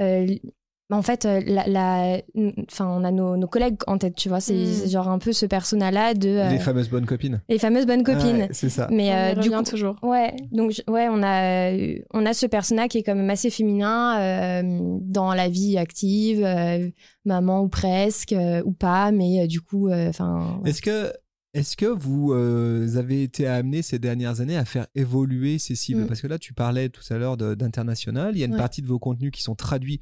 [0.00, 0.26] euh,
[0.90, 2.20] en fait, euh, la, la-
[2.70, 4.40] enfin, on a nos, nos collègues en tête, tu vois.
[4.40, 4.88] C'est Mm.
[4.90, 7.40] genre un peu ce persona-là de euh, Les fameuses bonnes copines.
[7.48, 8.36] les fameuses bonnes copines.
[8.42, 8.88] Ouais, c'est ça.
[8.90, 9.96] Mais On euh, du coup, toujours.
[10.02, 11.72] ouais, donc ouais, on a
[12.12, 16.42] on a ce persona qui est quand même assez féminin euh, dans la vie active,
[16.44, 16.88] euh,
[17.24, 20.60] maman ou presque euh, ou pas, mais euh, du coup, enfin.
[20.66, 21.12] Est-ce que,
[21.54, 26.02] est-ce que vous euh, avez été amené ces dernières années à faire évoluer ces cibles?
[26.02, 26.06] Mm.
[26.08, 28.32] Parce que là, tu parlais tout à l'heure d'international.
[28.34, 28.58] Il y a une Ouais.
[28.58, 30.00] partie de vos contenus qui sont traduits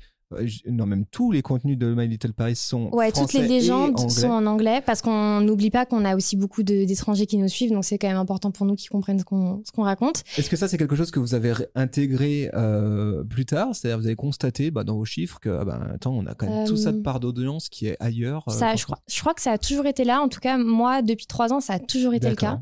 [0.68, 4.10] non, même tous les contenus de My Little Paris sont Ouais, toutes les français légendes
[4.10, 7.72] sont en anglais parce qu'on n'oublie pas qu'on a aussi beaucoup d'étrangers qui nous suivent,
[7.72, 10.22] donc c'est quand même important pour nous qu'ils comprennent ce qu'on qu'on raconte.
[10.38, 13.74] Est-ce que ça, c'est quelque chose que vous avez ré- intégré euh, plus tard?
[13.74, 16.46] C'est-à-dire, vous avez constaté bah, dans vos chiffres que, ah ben, attends, on a quand
[16.48, 18.44] même tout ça de Euh, part d'audience qui est ailleurs.
[18.48, 20.20] euh, Ça, je, crois, je crois que ça a toujours été là.
[20.20, 22.60] En tout cas, moi, depuis trois ans, ça a toujours été le cas.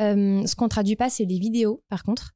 [0.00, 2.34] Euh, ce qu'on traduit pas, c'est les vidéos, par contre.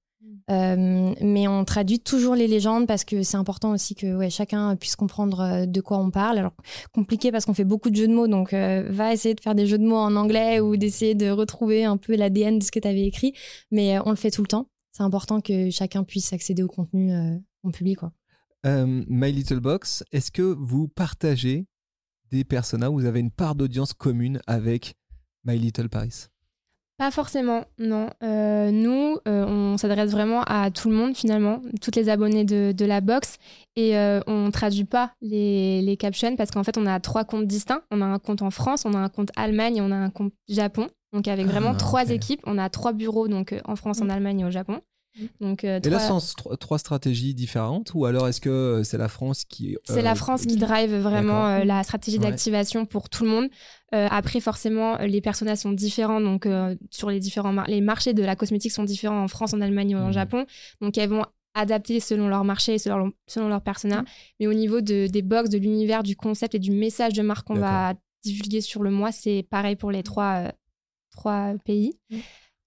[0.50, 4.96] Euh, mais on traduit toujours les légendes parce que c'est important aussi que chacun puisse
[4.96, 6.38] comprendre euh, de quoi on parle.
[6.38, 6.54] Alors,
[6.92, 9.54] compliqué parce qu'on fait beaucoup de jeux de mots, donc euh, va essayer de faire
[9.54, 12.70] des jeux de mots en anglais ou d'essayer de retrouver un peu l'ADN de ce
[12.70, 13.34] que tu avais écrit.
[13.70, 14.66] Mais on le fait tout le temps.
[14.92, 17.96] C'est important que chacun puisse accéder au contenu.
[17.96, 18.12] Quoi.
[18.66, 21.66] Euh, My Little Box, est-ce que vous partagez
[22.30, 24.94] des personas où vous avez une part d'audience commune avec
[25.44, 26.26] My Little Paris?
[26.98, 28.10] Pas forcément, non.
[28.22, 32.72] Euh, nous, euh, on s'adresse vraiment à tout le monde finalement, toutes les abonnés de,
[32.72, 33.38] de la box,
[33.74, 37.46] et euh, on traduit pas les, les captions parce qu'en fait, on a trois comptes
[37.46, 37.82] distincts.
[37.90, 40.10] On a un compte en France, on a un compte Allemagne et on a un
[40.10, 40.86] compte Japon.
[41.12, 42.10] Donc avec vraiment Ah, trois ok.
[42.10, 44.10] équipes, on a trois bureaux donc en France, en Mm.
[44.10, 44.80] Allemagne et au Japon.
[45.40, 48.82] Donc euh, Et là, trois- sont tro- trois stratégies différentes ou alors est-ce que euh,
[48.82, 49.76] c'est la France qui.
[49.84, 52.24] C'est euh, la France qui drive vraiment euh, la stratégie Ouais.
[52.30, 53.48] d'activation pour tout le monde.
[53.94, 56.20] Après, forcément, les personnages sont différents.
[56.22, 56.48] Donc,
[56.90, 59.90] sur les différents mar- les marchés de la cosmétique sont différents en France, en Allemagne
[59.90, 60.12] et en Mhm.
[60.14, 60.46] Japon.
[60.80, 64.02] Donc, elles vont adapter selon leur marché et selon leur, selon leur persona.
[64.40, 67.46] Mais au niveau de, des box, de l'univers, du concept et du message de marque
[67.46, 67.92] qu'on va
[68.24, 70.52] divulguer sur le mois, c'est pareil pour les trois, euh,
[71.10, 71.98] trois pays.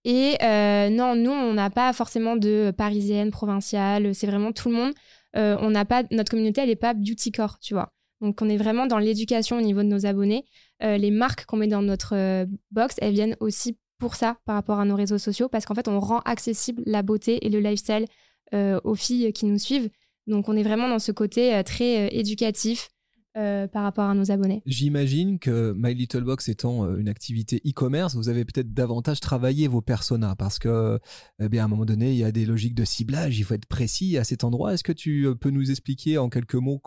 [0.06, 4.14] Et euh, non, nous, on n'a pas forcément de parisienne, provinciale.
[4.14, 4.94] C'est vraiment tout le monde.
[5.36, 7.92] Euh, on n'a pas notre communauté, elle n'est pas beauty core, tu vois.
[8.22, 10.46] Donc, on est vraiment dans l'éducation au niveau de nos abonnés.
[10.84, 14.56] Euh, les marques qu'on met dans notre euh, box, elles viennent aussi pour ça par
[14.56, 17.60] rapport à nos réseaux sociaux, parce qu'en fait, on rend accessible la beauté et le
[17.60, 18.06] lifestyle
[18.54, 19.90] euh, aux filles qui nous suivent.
[20.28, 22.90] Donc, on est vraiment dans ce côté euh, très éducatif
[23.38, 24.62] euh, par rapport à nos abonnés.
[24.66, 29.68] J'imagine que My Little Box étant euh, une activité e-commerce, vous avez peut-être davantage travaillé
[29.68, 31.00] vos personas parce que,
[31.40, 33.54] eh bien, à un moment donné, il y a des logiques de ciblage, il faut
[33.54, 34.74] être précis à cet endroit.
[34.74, 36.82] Est-ce que tu euh, peux nous expliquer en quelques mots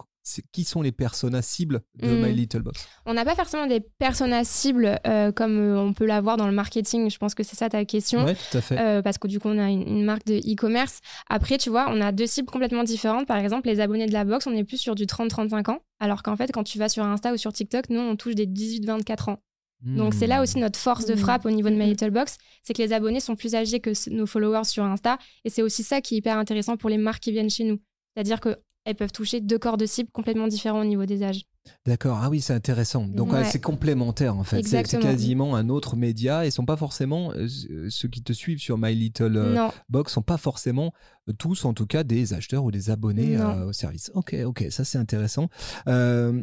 [0.53, 2.23] qui sont les personas cibles de Mm.
[2.27, 2.87] My Little Box?
[3.07, 6.53] On n'a pas forcément des personas cibles euh, comme euh, on peut l'avoir dans le
[6.53, 7.11] marketing.
[7.11, 8.25] Je pense que c'est ça ta question.
[8.25, 8.79] Oui, tout à fait.
[8.79, 11.01] Euh, parce que du coup, on a une, une marque de e-commerce.
[11.29, 13.27] Après, tu vois, on a deux cibles complètement différentes.
[13.27, 15.79] Par exemple, les abonnés de la box, on est plus sur du 30-35 ans.
[16.01, 18.47] Alors qu'en fait, quand tu vas sur Insta ou sur TikTok, nous, on touche des
[18.47, 19.39] 18-24 ans.
[19.85, 20.43] Donc, c'est là Hmm.
[20.43, 21.21] aussi notre force de Mhm.
[21.21, 21.87] frappe au niveau de My.
[21.87, 22.37] Little Box.
[22.65, 25.19] C'est que les abonnés sont plus âgés que nos followers sur Insta.
[25.45, 27.79] Et c'est aussi ça qui est hyper intéressant pour les marques qui viennent chez nous.
[28.13, 28.41] C'est-à-dire
[28.89, 31.43] qu'elles peuvent toucher deux corps de cible complètement différents au niveau des âges.
[31.87, 33.07] D'accord, ah oui, c'est intéressant.
[33.07, 33.45] Donc Ouais.
[33.45, 34.63] c'est complémentaire en fait.
[34.67, 37.47] C'est- quasiment un autre média et sont pas forcément euh,
[37.91, 40.93] ceux qui te suivent sur My Little euh, Box sont pas forcément
[41.29, 44.11] euh, tous en tout cas des acheteurs ou des abonnés euh, au service.
[44.15, 45.49] Ok, ok, ça c'est intéressant.
[45.89, 46.43] Euh,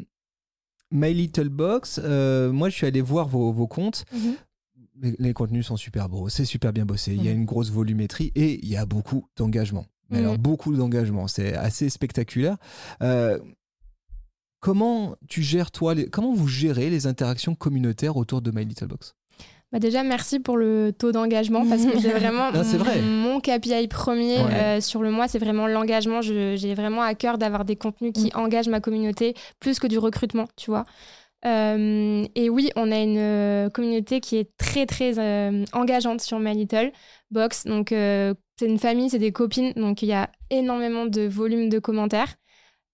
[0.91, 4.05] My Little Box, euh, moi je suis allé voir vos, vos comptes.
[4.13, 4.35] Mhm.
[5.01, 7.13] Les, les contenus sont super beaux, c'est super bien bossé.
[7.15, 7.39] Il y a Mhm.
[7.39, 9.85] une grosse volumétrie et il y a beaucoup d'engagement.
[10.09, 10.19] Mais.
[10.19, 12.57] Alors beaucoup d'engagement, c'est assez spectaculaire.
[13.01, 13.39] Euh,
[14.59, 18.87] comment tu gères toi, les- comment vous gérez les interactions communautaires autour de My Little
[18.87, 19.15] Box?
[19.71, 23.01] Bah déjà, merci pour le taux d'engagement parce que c'est vraiment Non, c'est vrai.
[23.01, 24.53] mon KPI premier Ouais.
[24.53, 26.21] euh, sur le mois, c'est vraiment l'engagement.
[26.21, 29.97] Je- J'ai vraiment à cœur d'avoir des contenus qui engagent ma communauté plus que du
[29.97, 30.85] recrutement, tu vois.
[31.45, 36.55] Euh, et oui, on a une communauté qui est très très euh, engageante sur My
[36.55, 36.91] Little
[37.29, 37.65] Box.
[37.65, 41.69] Donc euh, c'est une famille, c'est des copines, donc il y a énormément de volume
[41.69, 42.35] de commentaires.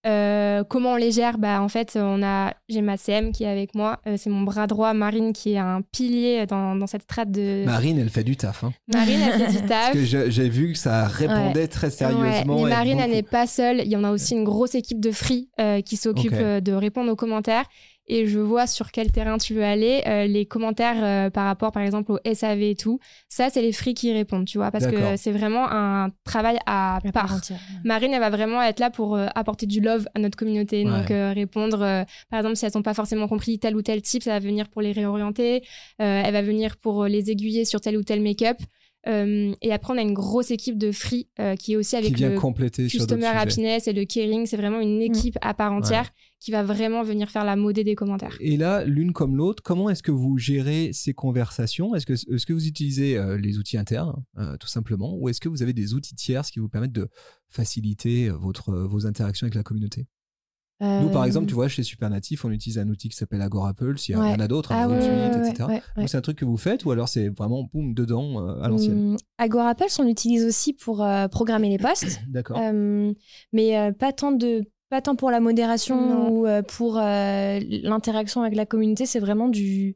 [0.08, 1.38] Euh, comment on les gère?
[1.38, 4.00] Bah, En fait, on a, j'ai ma CM qui est avec moi.
[4.08, 7.64] Euh, c'est mon bras droit, Marine, qui est un pilier dans, dans cette strate de.
[7.66, 8.64] Marine, elle fait du taf.
[8.64, 8.74] Hein.
[8.92, 9.94] Marine, elle fait du Parce taf.
[9.94, 12.56] que je- j'ai vu que ça répondait très sérieusement.
[12.56, 13.82] Ouais, mais Marine, elle n'est pas seule.
[13.86, 17.12] Il y en a aussi une grosse équipe de free euh, qui s'occupe de répondre
[17.12, 17.66] aux commentaires.
[18.14, 20.04] Et je vois sur quel terrain tu veux aller.
[20.06, 23.00] Euh, les commentaires euh, par rapport, par exemple, au SAV et tout,
[23.30, 27.00] ça, c'est les free qui répondent, tu vois, parce que c'est vraiment un travail à
[27.14, 27.40] part.
[27.86, 30.84] Marine, elle va vraiment être là pour euh, apporter du love à notre communauté.
[30.84, 30.92] Ouais.
[30.92, 34.02] Donc, euh, répondre, euh, par exemple, si elles n'ont pas forcément compris tel ou tel
[34.02, 35.64] type, ça va venir pour les réorienter.
[36.02, 38.58] Euh, elle va venir pour les aiguiller sur tel ou tel make-up.
[39.08, 41.96] Euh, et après, on a une grosse équipe de free euh, qui est aussi qui
[41.96, 43.50] avec vient le compléter sur d'autres customer sujets.
[43.50, 44.46] happiness et le caring.
[44.46, 47.96] C'est vraiment une équipe à part entière qui va vraiment venir faire la modée des
[47.96, 48.38] commentaires.
[48.40, 51.96] Et là, l'une comme l'autre, comment est-ce que vous gérez ces conversations?
[51.96, 54.24] Est-ce que, est que vous utilisez euh, les outils internes,
[54.60, 57.08] tout simplement, ou est-ce que vous avez des outils tiers qui vous permettent de
[57.50, 60.08] faciliter votre, vos interactions avec la communauté?
[60.82, 64.10] Nous, par Euh, exemple, tu vois, chez Supernatif, on utilise un outil qui s'appelle Agorapulse.
[64.10, 64.30] Il y, a- Ouais.
[64.30, 65.66] il y en a d'autres, Ah hein, ouais, etc.
[65.98, 68.68] ouais, C'est un truc que vous faites, ou alors c'est vraiment boum dedans euh, à
[68.68, 72.20] l'ancienne Agorapulse, on l'utilise aussi pour euh, programmer les posts.
[72.30, 72.58] D'accord.
[72.60, 73.14] Euh,
[73.54, 76.30] mais euh, pas tant de pas tant pour la modération Non.
[76.32, 79.96] ou euh, pour euh, l'interaction avec la communauté, c'est vraiment du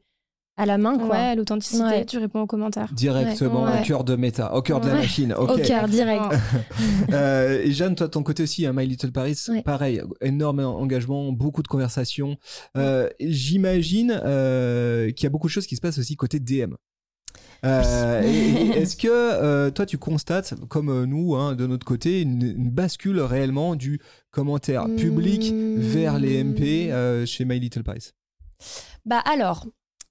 [0.58, 1.08] à la main quoi.
[1.08, 2.04] Ouais, l'authenticité, Ouais.
[2.06, 2.90] tu réponds aux commentaires.
[2.94, 3.80] Directement Ouais.
[3.80, 5.32] au cœur de méta, au cœur de la machine.
[5.34, 6.22] Au cœur direct.
[7.12, 9.62] Euh, et Jeanne, toi, ton côté aussi, hein, My Little Paris, Ouais.
[9.62, 12.36] pareil, énorme engagement, beaucoup de conversations.
[12.76, 16.74] Euh, J'imagine euh, qu'il y a beaucoup de choses qui se passent aussi côté DM.
[17.64, 18.22] Euh,
[18.76, 23.20] Est-ce que euh, toi tu constates, comme nous hein, de notre côté, une, une bascule
[23.20, 24.00] réellement du
[24.30, 25.76] commentaire public Hmm.
[25.78, 28.10] vers les MP euh, chez My Little Paris?
[29.04, 29.66] Bah alors,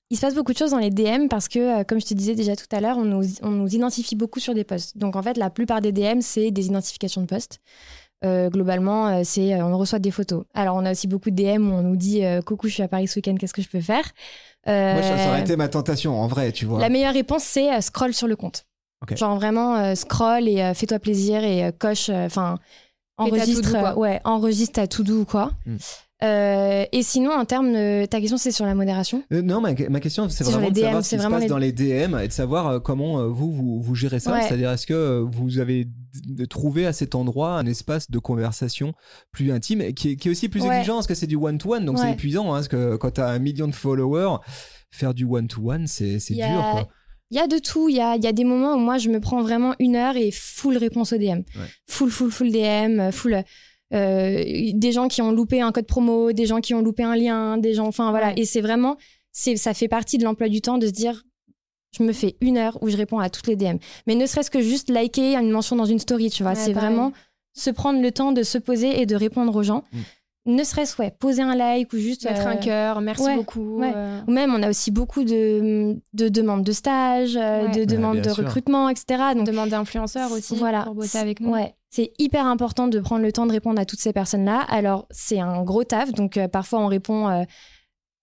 [0.10, 2.14] il se passe beaucoup de choses dans les DM parce que, euh, comme je te
[2.14, 4.98] disais déjà tout à l'heure, on nous, on nous identifie beaucoup sur des posts.
[4.98, 7.60] Donc en fait, la plupart des DM, c'est des identifications de posts.
[8.24, 10.46] Euh, globalement, euh, c'est euh, on reçoit des photos.
[10.54, 12.84] Alors on a aussi beaucoup de DM où on nous dit euh, coucou, je suis
[12.84, 14.06] à Paris ce week-end, qu'est-ce que je peux faire
[14.68, 16.80] Euh, Moi, ça, aurait été ma tentation, en vrai, tu vois.
[16.80, 18.66] La meilleure réponse, c'est euh, scroll sur le compte.
[19.16, 22.58] Genre vraiment euh, scroll et euh, fais-toi plaisir et euh, coche, enfin
[23.18, 25.52] enregistre, euh, ouais, enregistre ta to do ou quoi.
[25.66, 25.78] Hmm.
[26.24, 29.22] Euh, et sinon, en termes de ta question, c'est sur la modération?
[29.34, 31.58] Euh, non, ma, ma question, c'est vraiment de savoir ce qui se passe les- dans
[31.58, 34.32] les DM et de savoir euh, comment vous, vous, vous gérez ça.
[34.32, 34.42] Ouais.
[34.48, 35.88] C'est-à-dire, est-ce que vous avez
[36.50, 38.94] trouvé à cet endroit un espace de conversation
[39.34, 40.78] plus intime et qui est, qui est aussi plus Ouais.
[40.78, 42.54] exigeant parce que c'est du one-to-one, donc c'est épuisant.
[42.54, 44.38] hein, parce que quand tu as un million de followers,
[44.92, 46.66] faire du one-to-one, c'est a- dur.
[46.72, 46.88] Quoi.
[47.32, 47.90] Il y a de tout.
[47.90, 49.96] Il y a, il y a des moments où moi, je me prends vraiment une
[49.98, 51.42] heure et full réponse au DM.
[51.90, 53.44] Full, full, full DM, full.
[53.94, 57.16] Euh, des gens qui ont loupé un code promo, des gens qui ont loupé un
[57.16, 57.88] lien, des gens.
[57.88, 58.28] Enfin, voilà.
[58.28, 58.40] Ouais.
[58.40, 58.98] Et c'est vraiment.
[59.32, 61.24] c'est Ça fait partie de l'emploi du temps de se dire.
[61.98, 63.78] Je me fais une heure où je réponds à toutes les DM.
[64.06, 66.52] Mais ne serait-ce que juste liker une mention dans une story, tu vois.
[66.52, 66.90] Ouais, c'est pareil.
[66.90, 67.14] vraiment
[67.54, 69.84] se prendre le temps de se poser et de répondre aux gens.
[70.48, 72.26] Ne serait-ce, ouais, poser un like ou juste.
[72.26, 73.80] Mettre euh, un cœur, merci ouais, beaucoup.
[73.80, 73.92] ouais.
[73.96, 77.72] euh, ou même, on a aussi beaucoup de, de demandes de stage, euh, Ouais.
[77.80, 78.44] de demandes de sûr.
[78.44, 79.24] recrutement, etc.
[79.36, 80.84] Donc, demande d'influenceurs aussi Voilà.
[80.84, 81.50] pour bosser avec nous.
[81.52, 84.60] ouais, c'est hyper important de prendre le temps de répondre à toutes ces personnes-là.
[84.70, 86.12] Alors, c'est un gros taf.
[86.12, 87.44] Donc, euh, parfois, on répond euh,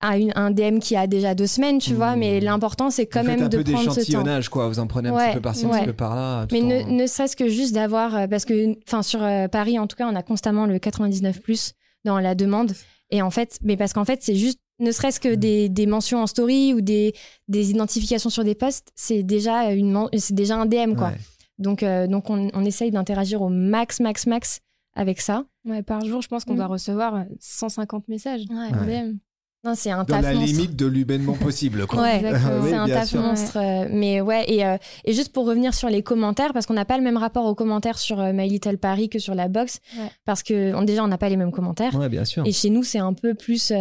[0.01, 1.97] à une- un DM qui a déjà deux semaines, tu Mmh.
[1.97, 2.15] vois.
[2.17, 3.95] Mais l'important, c'est quand vous même un de peu prendre ce temps.
[3.97, 4.69] d'échantillonnage, quoi.
[4.69, 6.47] Vous en prenez un Ouais, petit peu par-ci, un petit peu par-là.
[6.53, 9.77] Mais en- ne, ne serait-ce que juste d'avoir, euh, parce que, enfin, sur euh, Paris,
[9.79, 11.73] en tout cas, on a constamment le 99+
[12.05, 12.73] dans la demande.
[13.11, 15.31] Et en fait, mais parce qu'en fait, c'est juste, ne serait-ce Mmh.
[15.31, 17.13] que des, des mentions en story ou des,
[17.49, 21.09] des identifications sur des posts, c'est déjà une, men- c'est déjà un DM, quoi.
[21.09, 21.19] Ouais.
[21.59, 24.61] Donc, euh, donc on, on essaye d'interagir au max, max, max
[24.95, 25.45] avec ça.
[25.65, 26.57] Ouais, par jour, je pense qu'on Mm.
[26.57, 28.43] doit recevoir euh, 150 messages.
[28.51, 28.57] Ouais.
[28.77, 29.17] en DM.
[29.65, 30.47] Non, c'est un Dans taf la monstre.
[30.57, 32.03] limite de l'humainement possible, quoi.
[32.03, 32.61] Ouais, Exactement.
[32.63, 33.21] Oui, c'est un taf sûr.
[33.21, 33.59] monstre.
[33.59, 36.85] euh, mais ouais, et, euh, et juste pour revenir sur les commentaires, parce qu'on n'a
[36.85, 39.79] pas le même rapport aux commentaires sur euh, My Little Paris que sur la box,
[39.97, 40.09] Ouais.
[40.25, 41.95] parce que on- déjà, on n'a pas les mêmes commentaires.
[41.95, 42.43] Ouais, bien sûr.
[42.45, 43.73] Et chez nous, c'est un peu plus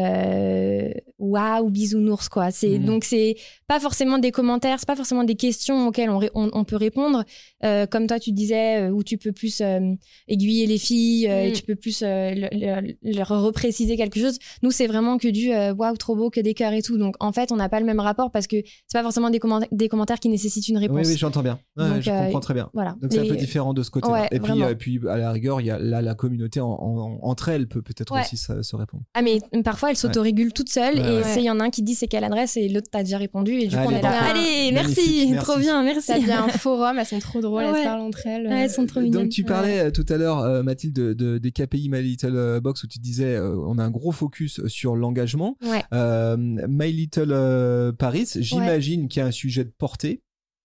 [1.18, 2.52] waouh, bisounours, quoi.
[2.52, 2.86] C'est, Mhm.
[2.86, 3.36] Donc, c'est
[3.68, 6.76] pas forcément des commentaires, c'est pas forcément des questions auxquelles on, ré- on, on peut
[6.76, 7.24] répondre.
[7.64, 9.80] Euh, comme toi, tu disais, euh, où tu peux plus euh,
[10.28, 11.54] aiguiller les filles, euh, et Mhm.
[11.54, 14.38] tu peux plus euh, le- le- leur repréciser quelque chose.
[14.62, 16.98] Nous, c'est vraiment que du euh, waouh, trop beau, que des cœurs et tout.
[16.98, 18.58] Donc, en fait, on n'a pas le même rapport parce que
[18.88, 21.08] c'est pas forcément des, commenta- des commentaires qui nécessitent une Oui, réponse.
[21.08, 21.60] oui, j'entends bien.
[21.78, 22.70] Ouais, Donc, je euh, comprends très bien.
[22.74, 22.96] Voilà.
[23.02, 24.14] Donc c'est un peu différent de ce côté-là.
[24.22, 26.68] Ouais, et puis, euh, puis à la rigueur, il y a là la communauté en-
[26.70, 28.22] en- entre elles peut peut-être Ouais.
[28.22, 29.04] aussi se, se répondre.
[29.14, 31.82] Ah, mais parfois, elles s'autorégulent toutes seules Ouais, et il y en a un qui
[31.84, 34.02] dit c'est quelle adresse et l'autre t'a déjà répondu et du coup, Allez, on est
[34.02, 34.24] là.
[34.30, 35.46] Allez, merci, merci.
[35.46, 36.02] trop bien, merci.
[36.08, 38.48] Ça devient un forum, elles sont trop drôles, elles parlent entre elles.
[38.50, 39.24] Elles sont trop mignonnes.
[39.24, 42.88] Donc tu parlais tout à l'heure, Mathilde, de, de- des KPI My Little Box où
[42.88, 45.58] tu disais on a un gros focus sur l'engagement.
[45.64, 45.84] Ouais.
[45.94, 50.22] Euh, My Little euh, Paris, j'imagine qu'il y a un sujet de portée.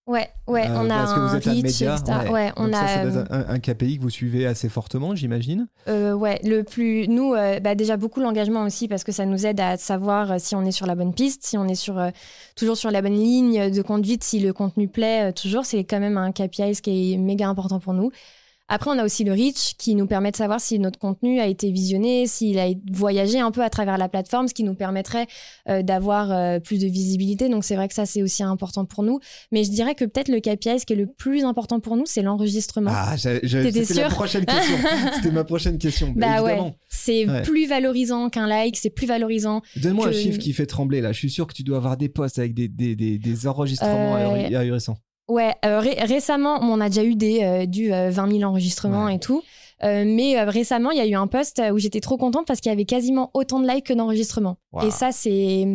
[0.07, 1.97] Ouais, ouais, euh, on a parce que vous un média.
[2.31, 5.67] Ouais, on Donc ça, ça a, un, un KPI que vous suivez assez fortement, j'imagine.
[5.89, 9.47] euh, ouais, le plus, nous, euh, bah déjà beaucoup l'engagement aussi parce que ça nous
[9.47, 12.01] aide à savoir si on est sur la bonne piste, si on est sur
[12.55, 15.65] toujours sur la bonne ligne de conduite, si le contenu plaît toujours.
[15.67, 18.13] C'est quand même un KPI ce qui est méga important pour nous.
[18.69, 21.47] Après, on a aussi le reach qui nous permet de savoir si notre contenu a
[21.47, 25.27] été visionné, s'il a voyagé un peu à travers la plateforme, ce qui nous permettrait
[25.69, 27.49] euh, d'avoir euh, plus de visibilité.
[27.49, 29.21] Donc, c'est vrai que ça, c'est aussi important pour nous.
[29.53, 32.07] Mais je dirais que peut-être le KPI, ce qui est le plus important pour nous,
[32.07, 32.91] c'est l'enregistrement.
[32.93, 34.77] Ah, c'était la prochaine question.
[35.15, 36.13] C'était ma prochaine question.
[36.17, 36.59] Bah ouais,
[36.89, 37.43] c'est Ouais.
[37.43, 39.63] plus valorisant qu'un like, c'est plus valorisant.
[39.77, 41.13] Donne-moi un chiffre qui fait trembler là.
[41.13, 44.17] Je suis sûr que tu dois avoir des posts avec des, des, des, des enregistrements
[44.17, 44.97] Euh, ahurissants.
[45.29, 49.07] Ouais, euh, ré- récemment, on a déjà eu des euh, du euh, 20 000 enregistrements
[49.07, 49.17] Ouais.
[49.17, 49.43] et tout.
[49.83, 52.71] Euh, mais récemment, il y a eu un post où j'étais trop contente parce qu'il
[52.71, 54.57] y avait quasiment autant de likes que d'enregistrements.
[54.73, 54.87] Wow.
[54.87, 55.67] Et ça, c'est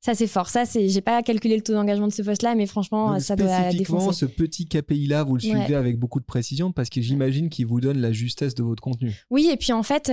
[0.00, 0.48] ça c'est fort.
[0.48, 3.36] Ça, c'est j'ai pas calculé le taux d'engagement de ce post-là, mais franchement, Donc, ça
[3.36, 4.12] doit défoncer.
[4.20, 5.50] ce petit KPI là, vous le Ouais.
[5.60, 8.82] suivez avec beaucoup de précision parce que j'imagine qu'il vous donne la justesse de votre
[8.82, 9.12] contenu.
[9.30, 10.10] Oui, et puis en fait,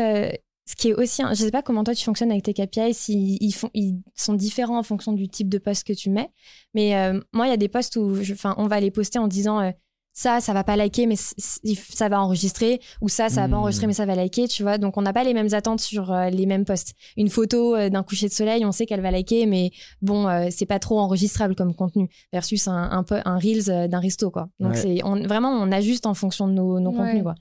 [0.70, 3.38] ce qui est aussi, je sais pas comment toi tu fonctionnes avec tes KPI, s'ils
[3.42, 6.30] ils font, ils sont différents en fonction du type de post que tu mets.
[6.76, 9.18] Mais euh, moi, il y a des posts où, je- enfin, on va les poster
[9.18, 9.72] en disant, euh,
[10.14, 13.60] ça, ça va pas liker, mais ça va enregistrer, ou ça, ça va pas Hmm.
[13.62, 14.78] enregistrer, mais ça va liker, tu vois.
[14.78, 16.94] Donc, on n'a pas les mêmes attentes sur euh, les mêmes posts.
[17.18, 20.50] Une photo euh, d'un coucher de soleil, on sait qu'elle va liker, mais bon, euh,
[20.52, 24.50] c'est pas trop enregistrable comme contenu, versus un, un, un Reels euh, d'un resto, quoi.
[24.60, 24.78] Donc, Ouais.
[24.82, 26.98] c'est on, vraiment, on ajuste en fonction de nos, nos Ouais.
[26.98, 27.36] contenus, quoi.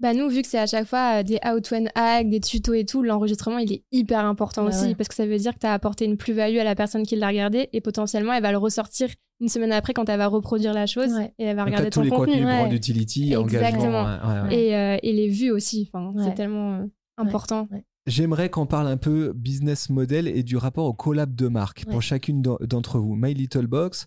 [0.00, 2.74] Bah nous, vu que c'est à chaque fois euh, des out one hack, des tutos
[2.74, 4.94] et tout, l'enregistrement il est hyper important Bah aussi ouais.
[4.96, 7.14] parce que ça veut dire que tu as apporté une plus-value à la personne qui
[7.16, 9.08] l'a regardé et potentiellement elle va le ressortir
[9.40, 11.32] une semaine après quand elle va reproduire la chose Ouais.
[11.38, 12.32] et elle va Donc, regarder t'as tous ton les contenu.
[12.32, 12.58] contenus, ouais.
[12.58, 14.00] brand utility, Exactement.
[14.00, 14.04] engagement.
[14.04, 14.64] ouais, ouais, ouais.
[14.66, 15.90] Et, euh, et les vues aussi,
[16.24, 16.84] c'est tellement euh,
[17.16, 17.68] important.
[18.06, 21.92] J'aimerais qu'on parle un peu business model et du rapport au collab de marque Ouais.
[21.92, 23.14] pour chacune d'en- d'entre vous.
[23.16, 24.06] My Little Box,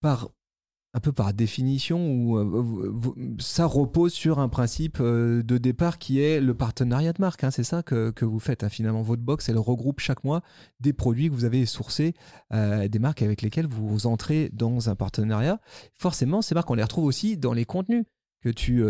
[0.00, 0.30] par
[0.94, 6.40] un peu par définition, euh, ça repose sur un principe euh, de départ qui est
[6.40, 7.42] le partenariat de marque.
[7.42, 7.50] hein.
[7.50, 8.68] c'est ça que, vous faites hein.
[8.68, 9.02] finalement.
[9.02, 10.40] Votre box, elle regroupe chaque mois
[10.78, 12.14] des produits que vous avez sourcés,
[12.52, 15.60] euh, des marques avec lesquelles vous entrez dans un partenariat.
[15.94, 18.04] Forcément, ces marques, on les retrouve aussi dans les contenus
[18.40, 18.84] que tu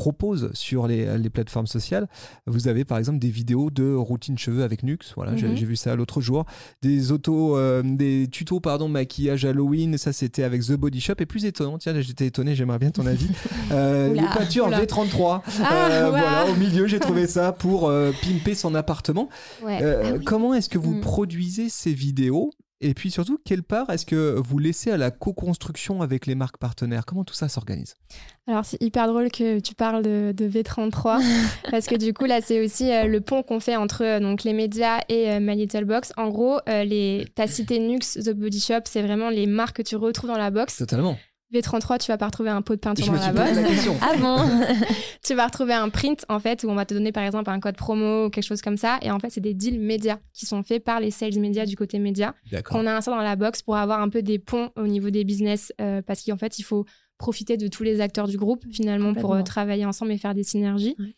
[0.00, 2.08] proposes sur les, les plateformes sociales.
[2.46, 4.96] Vous avez par exemple des vidéos de routine cheveux avec Nux.
[5.14, 5.56] Voilà, j'ai- Mhm.
[5.56, 6.46] j'ai vu ça l'autre jour.
[6.80, 9.98] Des autos, euh, des tutos pardon maquillage Halloween.
[9.98, 11.16] Ça c'était avec The Body Shop.
[11.18, 12.54] Et plus étonnant, tiens, j'étais étonné.
[12.54, 13.28] J'aimerais bien ton avis.
[13.72, 14.80] Euh, les peintures oula.
[14.84, 15.42] V33.
[15.62, 19.28] Ah, Euh, voilà, au milieu, j'ai trouvé ça pour euh, pimper son appartement.
[19.64, 19.78] Ouais.
[19.82, 20.24] Ah oui.
[20.24, 21.00] Comment est-ce que vous Mm.
[21.02, 26.00] produisez ces vidéos et puis surtout, quelle part est-ce que vous laissez à la co-construction
[26.00, 27.04] avec les marques partenaires?
[27.04, 27.94] Comment tout ça s'organise?
[28.46, 31.22] Alors c'est hyper drôle que tu parles de, de V33
[31.70, 34.44] parce que du coup là c'est aussi euh, le pont qu'on fait entre euh, donc
[34.44, 36.12] les médias et euh, My Little Box.
[36.16, 39.82] En gros, euh, les t'as cité Nux, The Body Shop, c'est vraiment les marques que
[39.82, 40.78] tu retrouves dans la box.
[40.78, 41.18] Totalement.
[41.52, 43.56] V33, tu vas pas retrouver un pot de peinture Je dans me la box.
[43.56, 43.96] la question.
[44.02, 44.36] Ah bon
[45.24, 47.58] tu vas retrouver un print en fait où on va te donner par exemple un
[47.60, 50.46] code promo ou quelque chose comme ça et en fait c'est des deals médias qui
[50.46, 52.78] sont faits par les sales médias du côté média D'accord.
[52.80, 55.10] qu'on a un ça dans la box pour avoir un peu des ponts au niveau
[55.10, 56.84] des business euh, parce qu'en fait il faut
[57.18, 60.44] profiter de tous les acteurs du groupe finalement pour euh, travailler ensemble et faire des
[60.44, 61.14] synergies Ouais.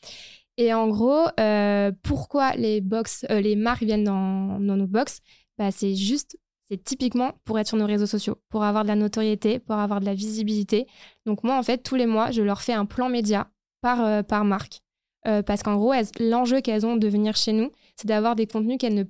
[0.57, 5.21] et en gros euh, pourquoi les box euh, les marques viennent dans, dans nos box?
[5.59, 6.39] Bah, c'est juste
[6.73, 10.01] c'est typiquement pour être sur nos réseaux sociaux, pour avoir de la notoriété, pour avoir
[10.01, 10.87] de la visibilité.
[11.27, 13.51] Donc moi, en fait, tous les mois, je leur fais un plan média
[13.83, 14.81] par, euh, par marque.
[15.27, 18.79] Euh, parce qu'en gros, l'enjeu qu'elles ont de venir chez nous, c'est d'avoir des contenus
[18.79, 19.05] qu'elles ne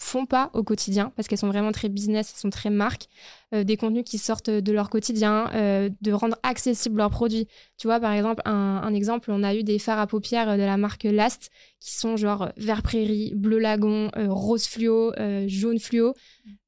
[0.00, 3.08] font pas au quotidien, parce qu'elles sont vraiment très business, elles sont très marques,
[3.52, 7.48] euh, des contenus qui sortent de leur quotidien, euh, de rendre accessibles leurs produits.
[7.78, 8.52] Tu vois, par exemple, un,
[8.84, 12.16] un exemple, on a eu des fards à paupières de la marque Last, qui sont
[12.16, 16.14] genre vert prairie, bleu lagon, euh, rose fluo, euh, jaune fluo.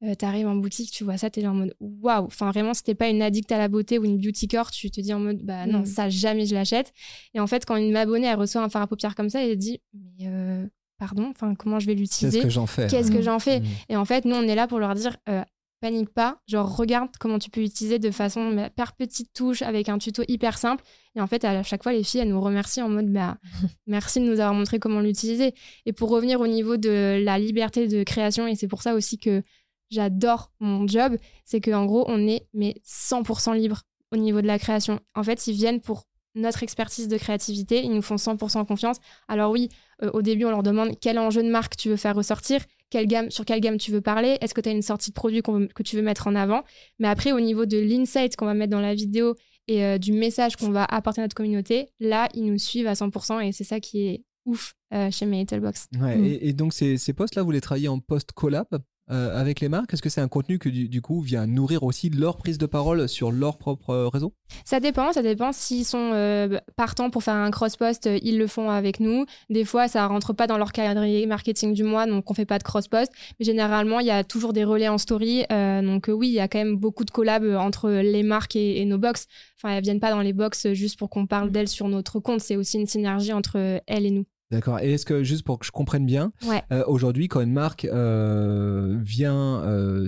[0.03, 2.25] Euh, T'arrives en boutique, tu vois ça, t'es là en mode waouh.
[2.25, 4.91] Enfin, vraiment, si t'es pas une addict à la beauté ou une beauty core, tu
[4.91, 5.85] te dis en mode bah non, Mm.
[5.85, 6.91] ça jamais je l'achète.
[7.33, 9.57] Et en fait, quand une abonnée elle reçoit un fard à paupières comme ça, elle
[9.57, 10.65] dit mais euh,
[11.01, 12.41] pardon, enfin comment je vais Qu'est-ce l'utiliser?
[12.41, 13.59] que j'en fais Qu'est-ce que j'en fais?
[13.59, 13.65] Mm.
[13.89, 15.43] Et en fait, nous, on est là pour leur dire euh,
[15.79, 19.89] panique pas, genre regarde comment tu peux l'utiliser de façon bah, par petites touches avec
[19.89, 20.83] un tuto hyper simple.
[21.15, 23.37] Et en fait, à chaque fois, les filles, elles nous remercient en mode bah,
[23.87, 25.55] merci de nous avoir montré comment l'utiliser.
[25.87, 29.17] Et pour revenir au niveau de la liberté de création, et c'est pour ça aussi
[29.17, 29.41] que
[29.89, 33.81] j'adore mon job, c'est qu'en gros, on est mais 100% libre
[34.11, 34.99] au niveau de la création.
[35.15, 36.05] En fait, ils viennent pour
[36.35, 38.97] notre expertise de créativité, ils nous font 100% confiance.
[39.27, 39.69] Alors oui,
[40.01, 43.07] euh, au début, on leur demande quel enjeu de marque tu veux faire ressortir, quelle
[43.07, 45.41] gamme, sur quelle gamme tu veux parler, est-ce que tu as une sortie de produit
[45.47, 46.63] veut- que tu veux mettre en avant.
[46.99, 49.35] Mais après, au niveau de l'insight qu'on va mettre dans la vidéo
[49.67, 52.93] et euh, du message qu'on va apporter à notre communauté, là, ils nous suivent à
[52.95, 55.87] 100% et c'est ça qui est ouf euh, chez My Little Box.
[55.99, 56.25] Ouais, Mm.
[56.25, 58.67] et, et donc ces, ces posts-là, vous les travaillez en post-collab?
[59.11, 62.09] Euh, avec les marques Est-ce que c'est un contenu que du, coup vient nourrir aussi
[62.09, 64.33] leur prise de parole sur leur propre euh, réseau?
[64.63, 65.51] Ça dépend, ça dépend.
[65.51, 69.25] S'ils sont euh, partants pour faire un cross-post, ils le font avec nous.
[69.49, 72.57] Des fois, ça rentre pas dans leur calendrier marketing du mois, donc on fait pas
[72.57, 73.11] de cross-post.
[73.39, 75.45] Mais généralement, il y a toujours des relais en story.
[75.49, 78.85] donc oui, il y a quand même beaucoup de collabs entre les marques et, et
[78.85, 79.27] nos box.
[79.57, 82.41] Enfin, elles viennent pas dans les box juste pour qu'on parle d'elles sur notre compte.
[82.41, 84.25] C'est aussi une synergie entre elles et nous.
[84.51, 84.79] D'accord.
[84.79, 86.61] Et est-ce que, juste pour que je comprenne bien, Ouais.
[86.71, 90.07] euh, aujourd'hui, quand une marque euh, vient euh,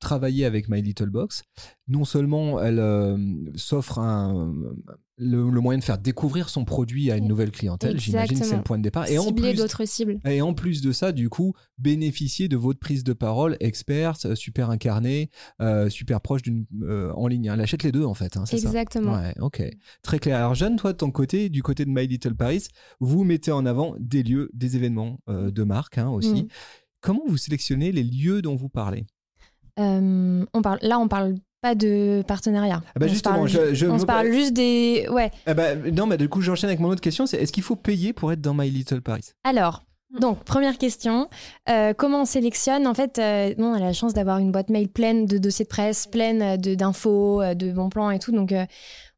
[0.00, 1.42] travailler avec My Little Box,
[1.86, 3.16] non seulement elle euh,
[3.54, 4.54] s'offre un,
[5.22, 8.56] le, le moyen de faire découvrir son produit à une nouvelle clientèle, j'imagine que c'est
[8.56, 10.18] le point de départ, et en Cibler plus, d'autres cibles.
[10.26, 14.34] Et en plus de ça, du coup, bénéficier de votre prise de parole experte, euh,
[14.34, 17.50] super incarnée, euh, super proche d'une euh, en ligne.
[17.52, 19.14] Elle achète les deux en fait, hein, c'est ça Exactement.
[19.14, 19.62] Ouais, ok.
[20.02, 20.36] Très clair.
[20.38, 22.68] Alors Jeanne, toi de ton côté, du côté de My Little Paris,
[23.00, 26.44] vous mettez en avant des lieux, des événements euh, de marque hein, aussi.
[26.44, 26.48] Mm.
[27.00, 29.06] Comment vous sélectionnez les lieux dont vous parlez?
[29.78, 32.82] On parle, là, on parle pas de partenariat.
[32.94, 35.06] Ah bah on se parle, je- je on veux se pas- parle juste des.
[35.10, 35.30] Ouais.
[35.46, 37.24] Ah bah, Non, mais du coup, j'enchaîne avec mon autre question.
[37.24, 39.30] C'est est-ce qu'il faut payer pour être dans My Little Paris?
[39.44, 39.82] Alors,
[40.20, 41.30] Donc, première question,
[41.70, 42.86] euh, comment on sélectionne?
[42.86, 45.70] En fait, euh, on a la chance d'avoir une boîte mail pleine de dossiers de
[45.70, 48.30] presse, pleine de- d'infos, euh, de bons plans et tout.
[48.30, 48.66] Donc, euh,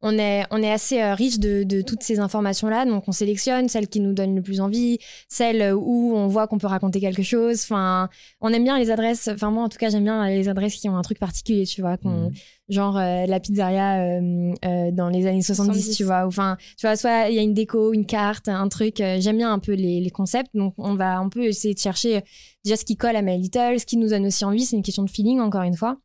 [0.07, 2.84] on, est, on est assez euh, riche de, de toutes ces informations-là.
[2.84, 4.98] Donc, on sélectionne celles qui nous donnent le plus envie,
[5.28, 7.62] celles où on voit qu'on peut raconter quelque chose.
[7.64, 8.09] Enfin,
[8.40, 9.28] on aime bien les adresses.
[9.32, 11.80] Enfin, moi, en tout cas, j'aime bien les adresses qui ont un truc particulier, tu
[11.80, 11.96] vois.
[11.96, 12.32] qu'on- Mhm.
[12.70, 15.96] Genre euh, la pizzeria euh, euh, dans les années 70, 70.
[15.98, 16.24] tu vois.
[16.24, 19.00] ou Enfin, tu vois, soit il y a une déco, une carte, un truc.
[19.02, 20.48] euh, J'aime bien un peu les, les concepts.
[20.55, 22.20] Donc, on va un peu essayer de chercher euh,
[22.64, 24.64] déjà ce qui colle à My Little, ce qui nous donne aussi envie.
[24.64, 25.98] C'est une question de feeling, encore une fois,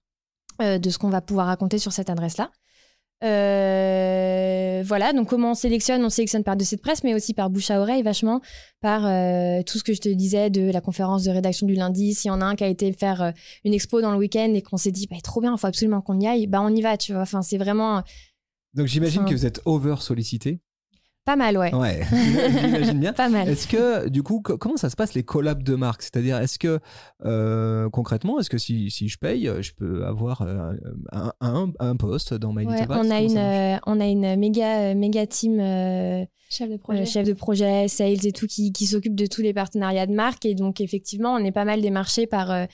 [0.61, 2.51] euh, de ce qu'on va pouvoir raconter sur cette adresse-là.
[3.23, 7.49] Euh, voilà, donc comment on sélectionne On sélectionne par dossier de presse, mais aussi par
[7.49, 8.41] bouche à oreille, vachement,
[8.81, 12.13] par euh, tout ce que je te disais de la conférence de rédaction du lundi.
[12.13, 13.31] S'il y en a un qui a été faire euh,
[13.65, 16.01] une expo dans le week-end et qu'on s'est dit, bah, trop bien, il faut absolument
[16.01, 17.23] qu'on y aille, bah, on y va, tu vois.
[17.23, 18.03] Enfin, c'est vraiment
[18.73, 20.59] Donc j'imagine Enfin- que vous êtes over sollicité.
[21.25, 21.73] Pas mal, ouais.
[21.75, 23.13] Ouais, j'imagine bien.
[23.13, 23.47] Pas mal.
[23.47, 26.57] Est-ce que, du coup, co- comment ça se passe les collabs de marques C'est-à-dire, est-ce
[26.57, 26.79] que,
[27.25, 30.71] euh, concrètement, est-ce que si, si je paye, je peux avoir euh,
[31.11, 34.95] un, un, un poste dans My Ouais, on, a une, euh, on a une méga,
[34.95, 37.05] méga team euh, Chef de euh, projet.
[37.05, 40.45] chef de projet, sales et tout, qui, qui s'occupe de tous les partenariats de marque.
[40.45, 42.65] Et donc, effectivement, on est pas mal démarché par, euh,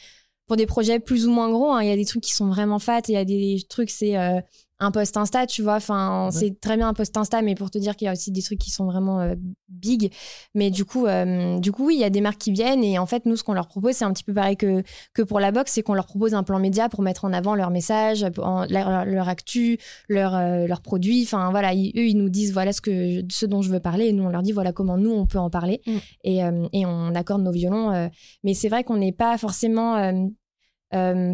[0.47, 1.71] pour des projets plus ou moins gros.
[1.73, 1.81] hein.
[1.83, 3.89] Il y a des trucs qui sont vraiment fat et il y a des trucs,
[3.89, 4.39] c'est euh,
[4.79, 5.75] un post Insta, tu vois.
[5.75, 6.31] Enfin, Ouais.
[6.31, 8.41] c'est très bien un post Insta, mais pour te dire qu'il y a aussi des
[8.41, 9.35] trucs qui sont vraiment euh,
[9.69, 10.11] big.
[10.53, 12.83] Mais du coup, euh, du coup, oui, il y a des marques qui viennent.
[12.83, 15.21] Et en fait, nous, ce qu'on leur propose, c'est un petit peu pareil que, que
[15.21, 17.69] pour la box, c'est qu'on leur propose un plan média pour mettre en avant leur
[17.71, 19.77] message, en- leur, leur actu,
[20.09, 21.23] leur, euh, leurs produits.
[21.23, 24.07] Enfin, voilà, ils- eux, ils nous disent voilà ce, que, ce dont je veux parler.
[24.07, 25.81] Et nous, on leur dit voilà comment nous, on peut en parler.
[25.87, 25.91] Mm.
[26.25, 28.09] Et, euh, et on accorde nos violons.
[28.43, 29.95] mais c'est vrai qu'on n'est pas forcément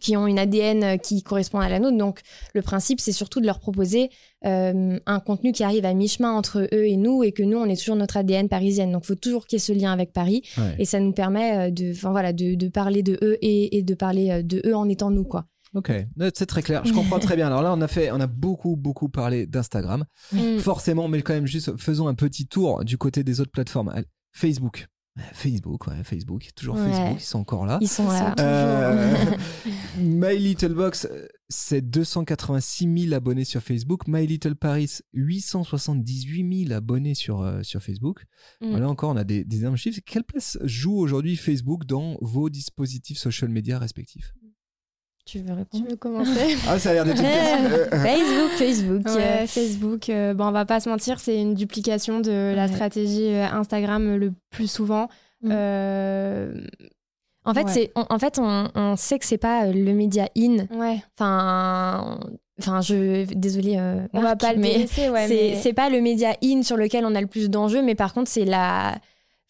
[0.00, 1.96] qui ont une ADN qui correspond à la nôtre.
[1.96, 2.18] Donc,
[2.52, 4.10] le principe, c'est surtout de leur proposer
[4.44, 7.66] euh, un contenu qui arrive à mi-chemin entre eux et nous, et que nous, on
[7.66, 8.90] est toujours notre ADN parisienne.
[8.90, 10.42] Donc, il faut toujours qu'il y ait ce lien avec Paris.
[10.58, 10.74] Ouais.
[10.80, 13.94] Et ça nous permet euh, de, voilà, de, de parler de eux et, et de
[13.94, 15.46] parler euh, de eux en étant nous, quoi.
[15.74, 15.92] Ok,
[16.34, 16.84] c'est très clair.
[16.84, 17.46] Je comprends très bien.
[17.46, 20.04] Alors là, on a fait, on a beaucoup, beaucoup parlé d'Instagram.
[20.32, 20.58] Mm.
[20.58, 23.92] Forcément, mais quand même, juste faisons un petit tour du côté des autres plateformes.
[24.32, 24.86] Facebook.
[25.32, 26.50] Facebook, ouais, Facebook.
[26.56, 26.90] Toujours Ouais.
[26.90, 27.78] Facebook, ils sont encore là.
[27.80, 28.34] Ils sont là.
[28.40, 29.14] Euh,
[29.98, 31.06] My Little Box,
[31.48, 34.08] c'est 286 000 abonnés sur Facebook.
[34.08, 38.24] My Little Paris, 878 000 abonnés sur, euh, sur Facebook.
[38.60, 38.70] Mm.
[38.70, 40.00] Voilà encore, on a des, des énormes chiffres.
[40.04, 44.34] Quelle place joue aujourd'hui Facebook dans vos dispositifs social media respectifs?
[45.26, 47.98] Tu veux Tu répondre veux commencer Ah, ça a l'air d'être une question.
[47.98, 49.06] Facebook, Facebook.
[49.06, 52.66] Ouais, euh, Facebook, euh, bon, on va pas se mentir, c'est une duplication de la
[52.66, 52.72] Ouais.
[52.72, 55.08] stratégie euh, Instagram le plus souvent.
[55.42, 55.48] Mm.
[55.52, 56.54] Euh,
[57.46, 57.72] En fait, Ouais.
[57.72, 60.66] c'est, on, en fait, on, on sait que c'est pas le média in.
[60.78, 63.76] ouais, Enfin, on- enfin, je, désolée.
[63.78, 66.76] euh, on va pas le mais ouais, c'est, mais- c'est pas le média in sur
[66.78, 68.94] lequel on a le plus d'enjeux, mais par contre, c'est la.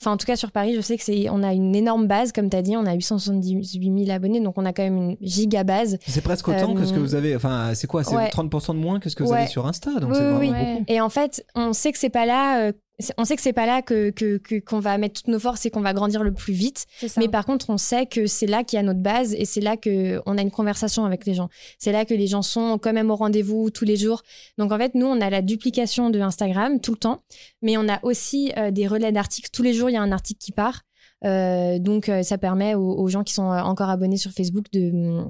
[0.05, 2.31] Enfin, en tout cas, sur Paris, je sais que c'est, on a une énorme base,
[2.31, 5.17] comme tu as dit, on a 878 000 abonnés, donc on a quand même une
[5.23, 5.99] giga base.
[6.07, 7.35] C'est presque autant que ce que Euh, vous avez.
[7.35, 8.29] Enfin, c'est quoi C'est ouais.
[8.29, 9.39] 30% de moins que ce que vous Ouais.
[9.39, 9.99] avez sur Insta.
[10.01, 10.51] Donc Oui, c'est oui, vraiment oui.
[10.51, 10.73] Ouais.
[10.73, 10.85] beaucoup.
[10.89, 12.71] Et en fait, on sait que c'est pas là.
[13.19, 14.13] On sait que c'est pas là que,
[14.61, 16.87] qu'on va mettre toutes nos forces et qu'on va grandir le plus vite.
[17.17, 19.61] Mais par contre, on sait que c'est là qu'il y a notre base et c'est
[19.61, 21.49] là que on a une conversation avec les gens.
[21.79, 24.23] C'est là que les gens sont quand même au rendez-vous tous les jours.
[24.59, 27.23] Donc en fait, nous, on a la duplication de Instagram tout le temps,
[27.63, 29.51] mais on a aussi euh, des relais d'articles.
[29.53, 30.83] Tous les jours, il y a un article qui part.
[31.25, 35.23] Euh, donc euh, ça permet aux, aux gens qui sont encore abonnés sur Facebook de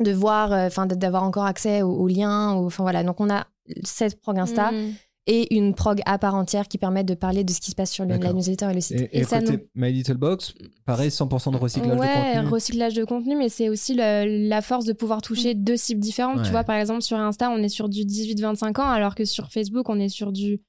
[0.00, 2.50] de voir, enfin d'avoir encore accès aux, aux liens.
[2.52, 3.02] Enfin voilà.
[3.02, 3.48] Donc on a
[3.82, 4.94] cette prog Insta Mm.
[5.28, 7.92] Et une prog à part entière qui permet de parler de ce qui se passe
[7.92, 9.00] sur le, la newsletter et le site.
[9.00, 10.54] Et, et Et ça côté My Little Box,
[10.86, 12.48] pareil, 100% de recyclage ouais, de contenu.
[12.50, 16.38] recyclage de contenu, mais c'est aussi le- la force de pouvoir toucher deux cibles différentes.
[16.38, 16.44] Ouais.
[16.44, 19.52] Tu vois, par exemple, sur Insta, on est sur du 18-25 ans, alors que sur
[19.52, 20.60] Facebook, on est sur du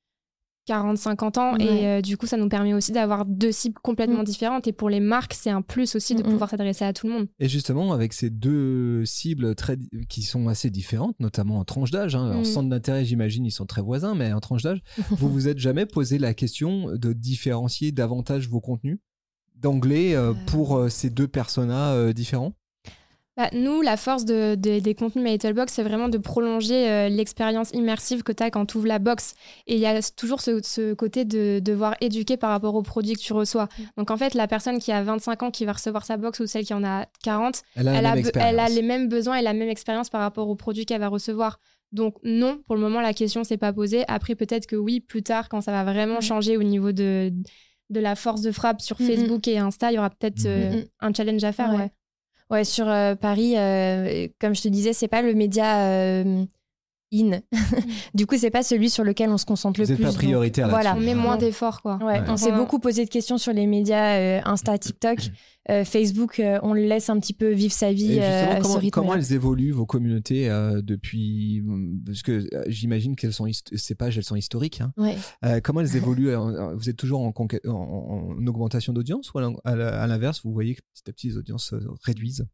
[0.70, 1.54] 40-50 ans.
[1.54, 1.64] Ouais.
[1.66, 4.26] Et euh, du coup, ça nous permet aussi d'avoir deux cibles complètement Mm.
[4.26, 4.68] différentes.
[4.68, 6.30] Et pour les marques, c'est un plus aussi de Mm, mm.
[6.30, 7.28] pouvoir s'adresser à tout le monde.
[7.40, 12.16] Et justement, avec ces deux cibles très, qui sont assez différentes, notamment en tranche d'âge,
[12.16, 15.48] hein, en centre d'intérêt, j'imagine, ils sont très voisins, mais en tranche d'âge, vous vous
[15.48, 19.00] êtes jamais posé la question de différencier davantage vos contenus
[19.56, 20.34] d'anglais euh, Euh.
[20.48, 22.54] pour euh, ces deux personas euh, différents?
[23.40, 26.90] Bah, nous, la force de, de- des contenus My Little Box, c'est vraiment de prolonger
[26.90, 29.34] euh, l'expérience immersive que tu as quand tu ouvres la box.
[29.66, 33.14] Et il y a toujours ce, ce côté de devoir éduquer par rapport aux produits
[33.14, 33.70] que tu reçois.
[33.78, 33.84] Mm.
[33.96, 36.48] Donc en fait, la personne qui a 25 ans qui va recevoir sa box ou
[36.48, 39.70] celle qui en a 40, Elle a elle, elle les mêmes besoins et la même
[39.70, 41.62] expérience par rapport aux produits qu'elle va recevoir.
[41.94, 44.04] Donc non, pour le moment, la question s'est pas posée.
[44.10, 46.22] Après, peut-être que oui, plus tard, quand ça va vraiment Ouais.
[46.22, 47.32] changer au niveau de,
[47.90, 49.08] de la force de frappe sur Mhm.
[49.08, 51.70] Facebook et Insta, il y aura peut-être euh, un challenge à faire.
[51.72, 51.78] Ouais.
[51.78, 51.92] ouais.
[52.50, 56.46] Ouais, sur euh, Paris, euh, comme je te disais, c'est pas le média euh,
[57.14, 57.40] in.
[58.14, 60.04] du coup, c'est pas celui sur lequel on se concentre le Vous n'êtes plus.
[60.06, 60.96] pas donc, prioritaire voilà.
[60.96, 61.98] On met moins d'efforts, quoi.
[61.98, 62.24] Ouais, Ouais.
[62.28, 65.32] on s'est beaucoup posé de questions sur les médias euh, Insta, TikTok,
[65.70, 66.40] Euh, Facebook.
[66.40, 68.62] euh, on le laisse un petit peu vivre sa Et vie justement, euh, à ce
[68.64, 68.90] comment, rythme.
[68.92, 71.64] comment elles évoluent vos communautés euh, depuis
[72.08, 73.28] Parce que euh, j'imagine que
[73.76, 74.82] ces pages, elles sont historiques.
[74.82, 74.92] hein.
[74.98, 75.16] Ouais.
[75.46, 76.34] Euh, comment elles évoluent
[76.76, 77.32] Vous êtes toujours en,
[78.48, 82.48] augmentation d'audience ou à l'inverse, vous voyez que petit à petit les audiences réduisent?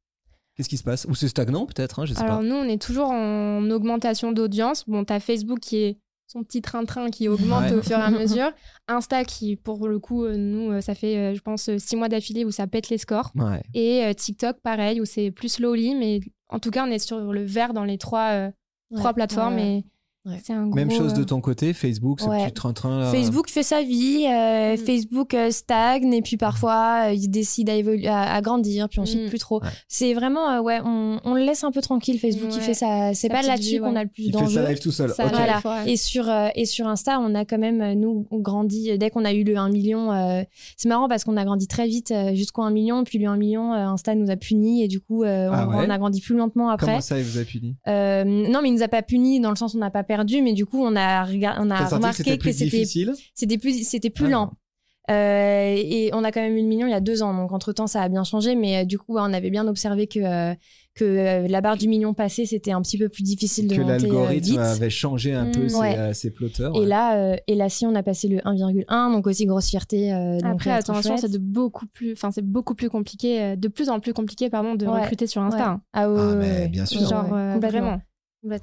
[0.56, 1.06] Qu'est-ce qui se passe?
[1.10, 2.44] Ou c'est stagnant peut-être hein, Je sais Alors pas.
[2.44, 4.84] nous, on est toujours en augmentation d'audience.
[4.88, 5.98] Bon, t'as Facebook qui est
[6.28, 7.74] son petit train-train qui augmente Ouais.
[7.76, 8.52] au fur et à mesure.
[8.88, 12.08] Insta qui, pour le coup, euh, nous, euh, ça fait, euh, je pense, six mois
[12.10, 13.32] d'affilée où ça pète les scores.
[13.36, 13.62] Ouais.
[13.74, 17.20] Et euh, TikTok, pareil, où c'est plus slowly, mais en tout cas, on est sur
[17.20, 18.52] le vert dans les trois, euh,
[18.96, 19.56] trois plateformes.
[19.56, 19.78] Ouais.
[19.80, 19.86] Et
[20.26, 20.40] Ouais.
[20.44, 22.46] c'est un gros, Même chose de euh, ton côté, Facebook, ce Ouais.
[22.46, 23.12] petit train-train là.
[23.12, 24.78] Facebook fait sa vie, euh, Mm.
[24.78, 29.00] Facebook euh, stagne et puis parfois euh, il décide à, évolu- à, à grandir, puis
[29.00, 29.30] ensuite Mm.
[29.30, 29.62] plus trop.
[29.62, 29.70] Ouais.
[29.88, 32.20] C'est vraiment, euh, ouais, on, on le laisse un peu tranquille.
[32.20, 33.14] Facebook, il fait ça.
[33.14, 34.00] C'est Sa pas là-dessus vie, qu'on ouais.
[34.00, 34.62] a le plus Il fait d'enjeux.
[34.64, 35.10] sa live tout seul.
[35.12, 35.62] Ça Voilà.
[35.88, 39.26] Et sur, euh, et sur Insta, on a quand même, nous, on grandit, dès qu'on
[39.26, 40.42] a eu le 1 million, euh,
[40.78, 43.38] c'est marrant parce qu'on a grandi très vite euh, jusqu'au 1 million, puis le 1
[43.38, 45.98] million, euh, Insta nous a punis et du coup, euh, Ah on, ouais on a
[45.98, 46.88] grandi plus lentement après.
[46.88, 47.76] Comment ça, il vous a puni?
[47.88, 50.04] Euh, non, mais il nous a pas punis dans le sens où on n'a pas
[50.04, 52.54] perdu, mais du coup, on a, rega- on a senti que remarqué c'était que plus
[53.34, 54.30] c'était plus, c'était plus Ah.
[54.30, 54.52] lent.
[55.12, 57.52] Euh, et on a quand même eu le million il y a deux ans, donc
[57.52, 60.20] entre temps ça a bien changé, mais euh, du coup on avait bien observé que
[60.20, 60.56] euh,
[60.96, 63.82] que euh, la barre du million passée c'était un petit peu plus difficile de Que
[63.82, 64.58] monter l'algorithme vite.
[64.58, 65.98] avait changé un peu Mm, ses, ouais.
[66.00, 66.76] euh, ses plotteurs.
[66.76, 66.86] Et ouais.
[66.88, 70.12] là, euh, et là, si on a passé le 1,1, donc aussi grosse fierté.
[70.12, 73.68] euh, donc, Après, attention, c'est de beaucoup plus, enfin, c'est beaucoup plus compliqué, euh, de
[73.68, 75.02] plus en plus compliqué, pardon, de Ouais.
[75.02, 75.60] recruter sur Insta.
[75.60, 75.64] Ouais.
[75.66, 75.82] hein.
[75.94, 77.02] Ah, ouais, Ah, mais bien sûr.
[77.02, 78.02] Ouais, Genre, ouais, euh, complètement.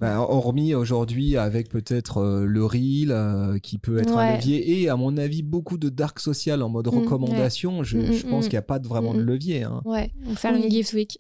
[0.00, 4.88] Bah, hormis aujourd'hui avec peut-être euh, le reel euh, qui peut être un levier et
[4.88, 7.82] à mon avis beaucoup de dark social en mode Mm, recommandation.
[7.82, 9.62] Je, Mm, je mm, pense qu'il n'y a pas de, vraiment de levier.
[9.64, 9.80] hein.
[9.84, 10.10] Ouais.
[10.26, 10.62] Donc, faire Oui.
[10.64, 11.18] une gift week.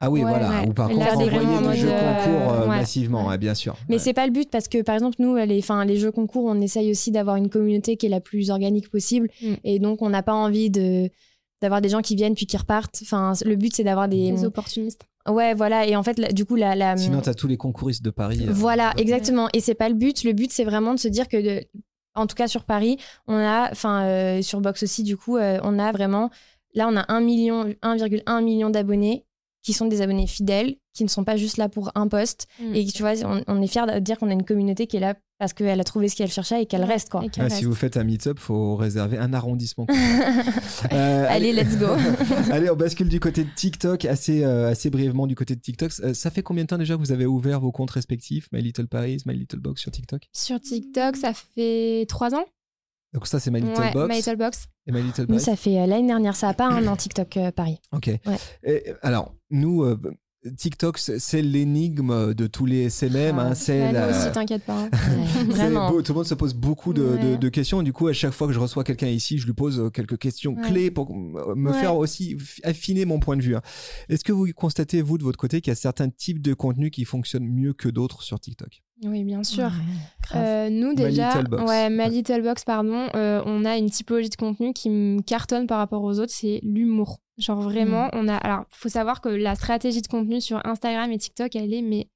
[0.00, 0.60] Ah oui, Ouais, voilà.
[0.62, 0.68] ouais.
[0.68, 1.28] Ou par contre envoyer
[1.70, 2.66] des jeux euh, concours euh, ouais.
[2.68, 3.28] massivement, Ouais.
[3.30, 3.76] ouais, bien sûr.
[3.88, 3.98] Mais Ouais.
[3.98, 6.60] c'est pas le but parce que par exemple nous les enfin les jeux concours on
[6.60, 9.54] essaye aussi d'avoir une communauté qui est la plus organique possible Mm.
[9.64, 11.10] et donc on n'a pas envie de
[11.60, 13.00] d'avoir des gens qui viennent puis qui repartent.
[13.02, 15.02] Enfin le but c'est d'avoir des Les opportunistes.
[15.30, 17.56] Ouais voilà et en fait la- du coup la, la Sinon, tu as tous les
[17.56, 18.44] concouristes de Paris.
[18.48, 20.24] euh, voilà exactement et c'est pas le but.
[20.24, 21.64] Le but c'est vraiment de se dire que de-
[22.14, 25.58] en tout cas sur Paris on a enfin euh, sur Box aussi du coup euh,
[25.62, 26.30] on a vraiment
[26.74, 29.24] là on a 1 million 1,1 million d'abonnés
[29.62, 32.74] qui sont des abonnés fidèles qui ne sont pas juste là pour un post Mm.
[32.74, 35.00] et tu vois, on, on est fiers de dire qu'on a une communauté qui est
[35.00, 37.22] là parce qu'elle a trouvé ce qu'elle cherchait et qu'elle reste, quoi.
[37.38, 39.86] Ah, si vous faites un meet-up, faut réserver un arrondissement.
[40.92, 41.86] Euh, Allez, let's go.
[42.52, 45.92] allez, on bascule du côté de TikTok, assez, euh, assez brièvement du côté de TikTok.
[46.02, 48.48] Euh, ça fait combien de temps déjà que vous avez ouvert vos comptes respectifs?
[48.52, 50.22] My Little Paris, My Little Box sur TikTok?
[50.32, 52.44] Sur TikTok, ça fait trois ans.
[53.12, 54.66] Donc ça, c'est My Little ouais, Box My Little Box.
[54.86, 55.40] et My Little Nous, Paris.
[55.40, 57.80] ça fait euh, l'année dernière, ça a pas un an TikTok euh, Paris.
[57.92, 58.08] Ok.
[58.62, 59.98] Et, alors, nous, euh,
[60.56, 63.38] TikTok, c'est l'énigme de tous les SMM.
[63.38, 64.82] hein, c'est la- aussi, t'inquiète pas.
[64.92, 65.90] Ouais, c'est vraiment.
[65.90, 67.32] beau, tout le monde se pose beaucoup de, Ouais.
[67.32, 67.82] de- de questions.
[67.82, 70.16] Du coup, à chaque fois que je reçois quelqu'un ici, je lui pose euh, quelques
[70.18, 70.62] questions Ouais.
[70.68, 71.80] clés pour m- me Ouais.
[71.80, 73.56] faire aussi affiner mon point de vue.
[73.56, 73.62] hein.
[74.08, 76.90] Est-ce que vous constatez, vous, de votre côté, qu'il y a certains types de contenus
[76.92, 78.82] qui fonctionnent mieux que d'autres sur TikTok?
[79.04, 79.64] Oui, bien sûr.
[80.34, 80.36] Ouais.
[80.40, 81.62] Euh, nous My déjà, Little Box.
[81.68, 82.10] ouais, My.
[82.10, 86.02] Little Box, pardon, euh, on a une typologie de contenu qui me cartonne par rapport
[86.02, 87.18] aux autres, c'est l'humour.
[87.38, 88.10] Genre vraiment, Mm.
[88.14, 88.36] on a.
[88.36, 92.08] Alors, faut savoir que la stratégie de contenu sur Instagram et TikTok, elle est mais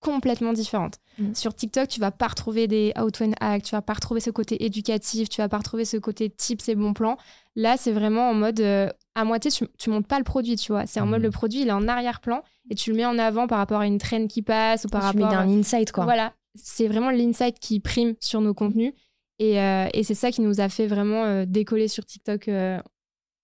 [0.00, 0.98] complètement différente.
[1.18, 1.34] Mm.
[1.34, 4.30] Sur TikTok, tu vas pas retrouver des how to act, tu vas pas retrouver ce
[4.30, 7.16] côté éducatif, tu vas pas retrouver ce côté tips et bons plans.
[7.56, 10.72] Là, c'est vraiment en mode euh, à moitié, tu, tu montes pas le produit, tu
[10.72, 10.86] vois.
[10.86, 11.10] C'est en Mm.
[11.10, 13.80] mode le produit, il est en arrière-plan et tu le mets en avant par rapport
[13.80, 16.04] à une traîne qui passe ou par tu mets rapport d'un insight, quoi.
[16.04, 18.92] voilà, c'est vraiment l'insight qui prime sur nos contenus.
[19.38, 22.48] Et, euh, et c'est ça qui nous a fait vraiment euh, décoller sur TikTok.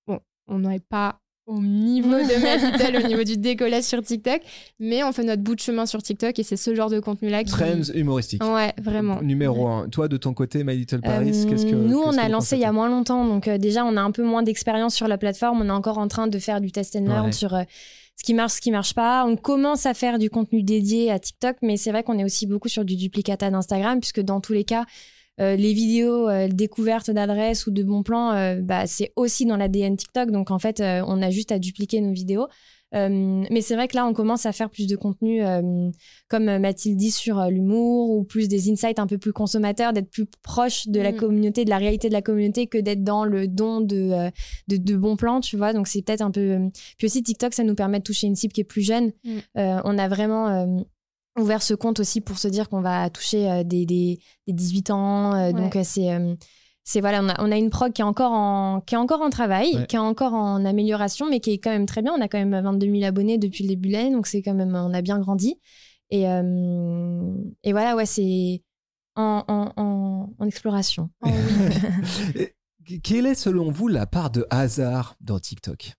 [0.06, 4.40] Bon, on n'aurait pas au niveau de Mavitel, au niveau du décollage sur TikTok,
[4.78, 7.42] mais on fait notre bout de chemin sur TikTok et c'est ce genre de contenu-là
[7.44, 7.50] qui...
[7.50, 8.42] Trends humoristiques.
[8.44, 9.20] Ouais, vraiment.
[9.22, 9.88] Numéro un.
[9.88, 11.74] Toi, de ton côté, My Little Paris, Euh, qu'est-ce que.
[11.74, 14.12] nous, on a lancé il y a moins longtemps, donc euh, déjà, on a un
[14.12, 15.62] peu moins d'expérience sur la plateforme.
[15.62, 17.32] On est encore en train de faire du test and learn Ouais.
[17.32, 17.62] sur euh,
[18.16, 19.24] ce qui marche, ce qui marche pas.
[19.26, 22.46] On commence à faire du contenu dédié à TikTok, mais c'est vrai qu'on est aussi
[22.46, 24.84] beaucoup sur du duplicata d'Instagram, puisque dans tous les cas,
[25.40, 29.56] euh, les vidéos euh, découvertes d'adresses ou de bons plans, euh, bah, c'est aussi dans
[29.56, 30.30] l'ADN TikTok.
[30.30, 32.48] Donc en fait, on a juste à dupliquer nos vidéos.
[32.94, 35.40] Mais c'est vrai que là, on commence à faire plus de contenu,
[36.28, 40.26] comme Mathilde dit, sur l'humour ou plus des insights un peu plus consommateurs, d'être plus
[40.42, 41.16] proche de la Mm.
[41.16, 44.30] communauté, de la réalité de la communauté que d'être dans le don de,
[44.68, 45.72] de, de bons plans, tu vois.
[45.72, 46.58] Donc c'est peut-être un peu.
[46.98, 49.12] Puis aussi, TikTok, ça nous permet de toucher une cible qui est plus jeune.
[49.24, 49.38] Mm.
[49.54, 50.84] On a vraiment.
[51.38, 54.52] Euh, ouvert ce compte aussi pour se dire qu'on va toucher euh, des, des, des
[54.52, 55.52] 18 ans euh, Ouais.
[55.52, 56.34] donc euh, c'est euh,
[56.84, 59.20] c'est voilà on a, on a une prog qui est encore en qui est encore
[59.22, 59.86] en travail Ouais.
[59.86, 62.38] qui est encore en amélioration mais qui est quand même très bien on a quand
[62.44, 65.00] même 22 000 abonnés depuis le début de l'année donc c'est quand même on a
[65.02, 65.54] bien grandi
[66.10, 68.62] Et, euh, et voilà, ouais, c'est
[69.16, 71.08] en, en, en, en exploration.
[71.24, 71.28] Oh
[72.36, 72.48] oui.
[73.02, 75.92] Quelle est selon vous la part de hasard dans TikTok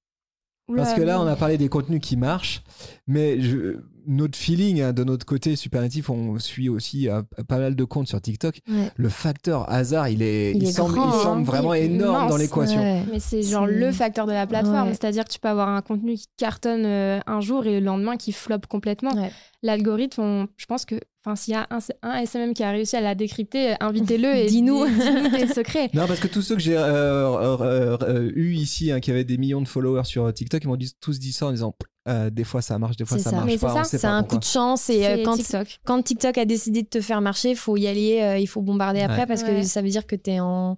[0.70, 2.64] Oula, Parce que là, on a parlé des contenus qui marchent,
[3.06, 7.76] mais je- notre feeling hein, de notre côté Supernatif, on suit aussi euh, pas mal
[7.76, 8.60] de comptes sur TikTok.
[8.70, 8.92] Ouais.
[8.96, 11.24] Le facteur hasard, il est, Il il, est semble, grand, il hein.
[11.24, 12.80] semble vraiment Il est énorme immense, dans l'équation.
[12.82, 13.04] Ouais.
[13.12, 14.88] Mais c'est genre C'est- le facteur de la plateforme.
[14.90, 14.94] Ouais.
[14.94, 18.18] C'est-à-dire que tu peux avoir un contenu qui cartonne euh, un jour et le lendemain
[18.18, 19.14] qui floppe complètement.
[19.16, 19.32] Ouais.
[19.64, 20.96] L'algorithme, on- je pense que
[21.26, 24.36] enfin, s'il y a un, un SMM qui a réussi à la décréter, euh, invitez-le
[24.36, 24.86] et Dis-nous.
[24.88, 25.90] dis- dis-nous tes secrets.
[25.94, 29.24] Non, parce que tous ceux que j'ai euh, euh, euh, eu ici, hein, qui avaient
[29.24, 31.76] des millions de followers sur TikTok, ils m'ont dit- tous dit ça en disant
[32.10, 33.32] euh, des fois ça marche, des fois ça, ça.
[33.38, 33.84] marche Mais c'est pas.
[33.86, 34.38] C'est un pourquoi.
[34.38, 35.80] coup de chance et euh, quand TikTok.
[35.86, 38.62] quand TikTok a décidé de te faire marcher, il faut y aller, euh, il faut
[38.62, 39.26] bombarder après Ouais.
[39.26, 39.62] parce Ouais.
[39.62, 40.76] que ça veut dire que tu es en,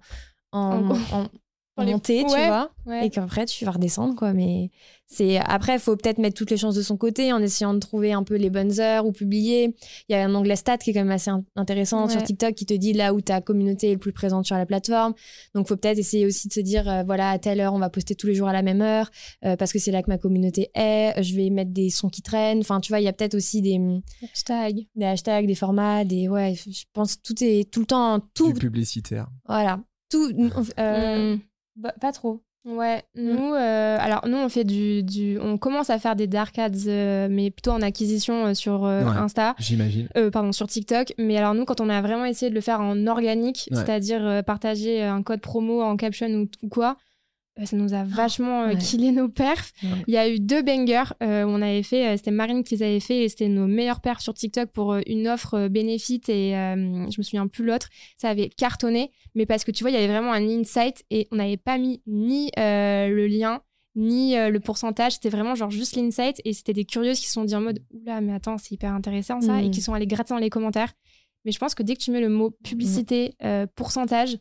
[0.52, 1.28] en, En- en-
[1.84, 3.06] les- montée, tu Ouais, vois, ouais.
[3.06, 4.32] et qu'après tu vas redescendre, quoi.
[4.32, 4.70] Mais
[5.06, 7.78] c'est après, il faut peut-être mettre toutes les chances de son côté en essayant de
[7.78, 9.74] trouver un peu les bonnes heures ou publier.
[10.08, 12.22] Il y a un onglet stat qui est quand même assez in- intéressant sur.
[12.22, 15.14] TikTok qui te dit là où ta communauté est le plus présente sur la plateforme.
[15.54, 17.90] Donc, faut peut-être essayer aussi de se dire, euh, voilà, à telle heure, on va
[17.90, 19.10] poster tous les jours à la même heure
[19.44, 21.22] euh, parce que c'est là que ma communauté est.
[21.22, 22.60] Je vais mettre des sons qui traînent.
[22.60, 23.78] Enfin, tu vois, il y a peut-être aussi des
[24.32, 24.86] Hashtag.
[24.96, 28.58] des hashtags, des formats, des ouais, je pense tout est tout le temps tout Du
[28.60, 29.28] publicitaire.
[29.46, 30.30] voilà, tout
[30.78, 31.40] euh, Mm.
[31.76, 32.42] Bah, pas trop.
[32.64, 36.58] Ouais, nous, euh, alors nous, on fait du, du, on commence à faire des dark
[36.58, 39.16] ads, euh, mais plutôt en acquisition euh, sur euh, Ouais.
[39.16, 40.08] Insta, J'imagine.
[40.16, 41.12] euh, pardon, sur TikTok.
[41.16, 43.76] Mais alors nous, quand on a vraiment essayé de le faire en organique, Ouais.
[43.76, 47.05] c'est-à-dire euh, partager un code promo en caption ou, ou quoi, euh,
[47.64, 48.76] ça nous a vachement euh, ouais.
[48.76, 49.72] killé nos perfs.
[49.82, 49.88] Ouais.
[50.06, 52.74] Il y a eu deux bangers euh, où on avait fait, euh, c'était Marine qui
[52.76, 55.68] les avait fait et c'était nos meilleurs perfs sur TikTok pour euh, une offre euh,
[55.68, 56.74] bénéfice et euh,
[57.10, 57.88] je me souviens plus l'autre.
[58.18, 61.28] Ça avait cartonné, mais parce que tu vois, il y avait vraiment un insight et
[61.32, 63.62] on n'avait pas mis ni euh, le lien
[63.98, 67.32] ni euh, le pourcentage, c'était vraiment genre juste l'insight et c'était des curieuses qui se
[67.32, 70.06] sont dit en mode oula mais attends c'est hyper intéressant ça et qui sont allées
[70.06, 70.92] gratter dans les commentaires.
[71.46, 74.38] Mais je pense que dès que tu mets le mot publicité, euh, pourcentage, euh,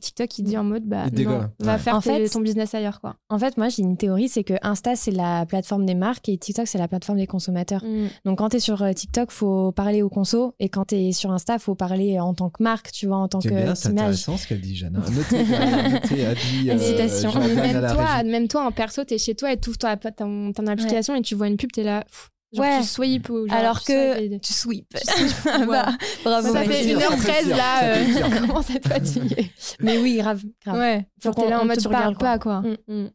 [0.00, 1.78] TikTok il dit en mode bah non, va ouais.
[1.78, 3.16] faire En tes- fait- ton business ailleurs quoi.
[3.28, 6.36] En fait, moi j'ai une théorie, c'est que Insta c'est la plateforme des marques et
[6.36, 7.84] TikTok c'est la plateforme des consommateurs.
[7.84, 8.08] Mm.
[8.24, 11.12] Donc quand tu es sur euh, TikTok, faut parler aux conso et quand tu es
[11.12, 13.86] sur Insta, faut parler en tant que marque, tu vois, en tant que c'est image.
[13.86, 14.94] intéressant ce qu'elle dit, Jeanne.
[14.94, 15.36] Notez,
[16.20, 20.66] euh, même toi, même toi en perso, t'es chez toi et tu ouvres ton, ton,
[20.66, 22.02] application et tu vois une pub, t'es là.
[22.04, 22.80] pff, Genre Ouais.
[22.80, 24.86] tu swipe ou genre, Alors tu que tu sweep.
[25.46, 25.66] Ouais.
[25.66, 25.92] Bah,
[26.24, 26.52] bravo.
[26.52, 29.50] ça fait pire, ça peut 1h13 pire, là, euh, commence à être fatigué.
[29.80, 30.78] Mais oui, grave, grave.
[30.78, 32.60] Ouais, Faut genre t'es là qu'on- en on mode te tu parle, regardes pas quoi.
[32.62, 32.76] Mm.
[32.88, 33.10] Mm.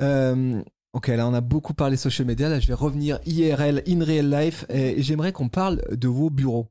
[0.00, 2.48] Euh, ok, là on a beaucoup parlé social media.
[2.48, 6.68] Là, je vais revenir IRL, in real life, et j'aimerais qu'on parle de vos bureaux.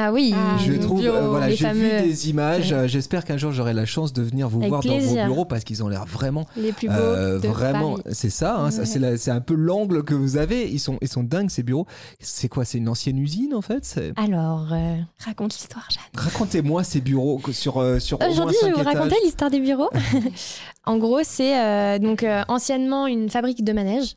[0.00, 2.02] Ah oui, Ah, je trouve, euh, voilà, les j'ai vu fameux.
[2.02, 2.74] des images.
[2.86, 5.64] J'espère qu'un jour j'aurai la chance de venir vous Avec voir dans vos bureaux parce
[5.64, 7.96] qu'ils ont l'air vraiment, Les plus beaux euh, de vraiment.
[7.96, 8.02] Paris.
[8.14, 8.86] C'est ça, hein, ça, Ouais.
[8.86, 10.68] c'est la- c'est un peu l'angle que vous avez.
[10.70, 11.86] Ils sont, ils sont dingues ces bureaux.
[12.20, 16.02] C'est quoi C'est une ancienne usine en fait C'est- Alors, euh, Raconte l'histoire, Jeanne.
[16.16, 19.90] Racontez-moi ces bureaux sur euh, sur aujourd'hui, je vais vous raconter l'histoire des bureaux.
[20.86, 24.16] en gros, c'est euh, donc euh, anciennement une fabrique de manège.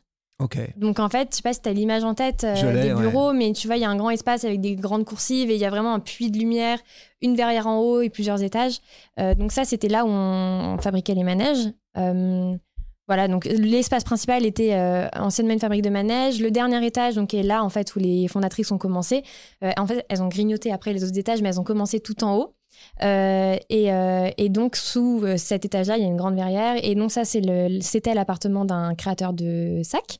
[0.76, 3.00] Donc en fait, je sais pas si tu as l'image en tête euh, des ouais.
[3.00, 5.54] bureaux, mais tu vois, il y a un grand espace avec des grandes coursives et
[5.54, 6.78] il y a vraiment un puits de lumière,
[7.20, 8.78] une verrière en haut et plusieurs étages.
[9.18, 11.68] Euh, donc ça, c'était là où on, on fabriquait les manèges.
[11.96, 12.52] Euh,
[13.08, 16.40] voilà, donc l'espace principal était euh, anciennement une fabrique de manèges.
[16.40, 19.22] Le dernier étage, donc est là en fait où les fondatrices ont commencé.
[19.76, 22.36] En fait, elles ont grignoté après les autres étages, mais elles ont commencé tout en
[22.36, 22.54] haut.
[23.02, 26.76] Euh, et, euh, et donc sous cet étage-là, il y a une grande verrière.
[26.82, 30.18] Et donc ça, c'était l'appartement d'un créateur de sacs.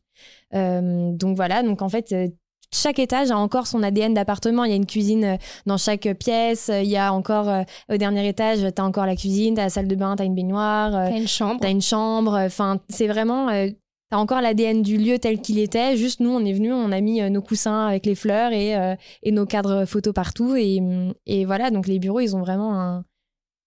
[0.54, 2.28] Euh, donc voilà, donc en fait, euh,
[2.74, 4.64] chaque étage a encore son ADN d'appartement.
[4.64, 5.36] Il y a une cuisine euh,
[5.66, 6.70] dans chaque pièce.
[6.72, 9.88] Il y a encore euh, au dernier étage, t'as encore la cuisine, t'as la salle
[9.88, 11.60] de bain, t'as une baignoire, euh, T'as une chambre.
[11.60, 12.34] t'as une chambre.
[12.38, 13.48] Enfin, c'est vraiment.
[13.50, 13.68] euh,
[14.10, 15.96] T'as encore l'ADN du lieu tel qu'il était.
[15.96, 18.74] Juste nous, on est venus, on a mis nos coussins avec les fleurs et,
[19.22, 20.54] et nos cadres photos partout.
[20.54, 20.82] Et,
[21.24, 23.04] et voilà, donc les bureaux, ils ont vraiment un.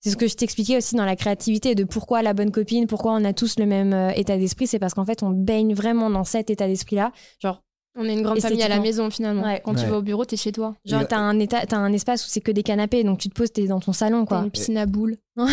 [0.05, 3.13] C'est ce que je t'expliquais aussi dans la créativité de pourquoi la bonne copine, pourquoi
[3.13, 4.67] on a tous le même euh, état d'esprit.
[4.67, 7.11] C'est parce qu'en fait, on baigne vraiment dans cet état d'esprit-là.
[7.41, 7.61] Genre,
[7.97, 9.43] On est une grande famille à la maison finalement.
[9.43, 9.61] Ouais.
[9.63, 10.75] Quand tu vas au bureau, t'es chez toi.
[10.85, 13.33] genre t'as un, état, t'as un espace où c'est que des canapés, donc tu te
[13.33, 14.43] poses, t'es dans ton salon, T'as quoi.
[14.43, 15.15] une piscine à boules.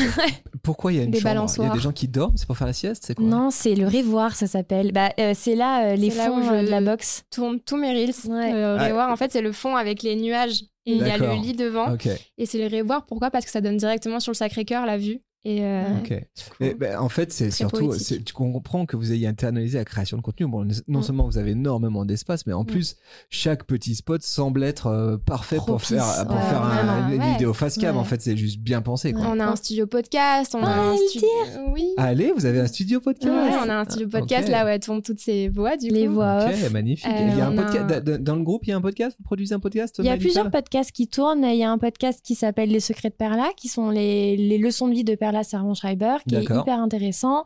[0.63, 1.47] Pourquoi il y a une Des chambre?
[1.59, 3.25] Il y a des gens qui dorment, c'est pour faire la sieste, c'est quoi?
[3.25, 4.93] Non, c'est le révoir, ça s'appelle.
[4.93, 7.23] Bah, euh, c'est là euh, les là fonds où je- de la boxe.
[7.31, 8.15] Tourne tous mes reels.
[8.29, 8.53] Ouais.
[8.55, 8.77] Euh.
[8.79, 10.65] Revoir, en fait, c'est le fond avec les nuages.
[10.87, 11.97] Et il y a le lit devant.
[12.39, 13.07] Et c'est le revoir.
[13.07, 13.31] Pourquoi?
[13.31, 15.21] Parce que ça donne directement sur le Sacré-Cœur la vue.
[15.45, 16.25] Et euh, Ok.
[16.61, 17.93] Mais, ben, en fait, c'est surtout,
[18.25, 20.47] tu comprends que vous ayez internalisé la création de contenu.
[20.47, 21.03] Bon, non Mm.
[21.03, 22.67] seulement vous avez énormément d'espace, mais en Mm.
[22.67, 22.97] plus,
[23.29, 27.53] chaque petit spot semble être euh, parfait pour faire, pour ouais, faire un- une vidéo
[27.55, 27.97] face cam.
[27.97, 28.01] Ouais.
[28.01, 29.13] En fait, c'est juste bien pensé.
[29.13, 29.23] Quoi.
[29.29, 31.29] on a un studio podcast, on a Ah, un le studio.
[31.73, 31.89] Oui.
[31.97, 34.79] Allez, vous avez un studio podcast Ouais, on a un studio podcast là où elles
[34.79, 36.13] tournent toutes ces voix du Les coup.
[36.15, 36.71] voix Ok, off.
[36.73, 37.07] magnifique.
[37.11, 38.65] Euh, il y a un a podcast un- da- dans le groupe.
[38.67, 39.17] Il y a un podcast?
[39.19, 41.45] Vous produisez un podcast Il y a plusieurs podcasts qui tournent.
[41.45, 44.59] Il y a un podcast qui s'appelle Les Secrets de Perla, qui sont les, les
[44.59, 47.45] leçons de vie de Perla Servan Schreiber, qui est hyper intéressant.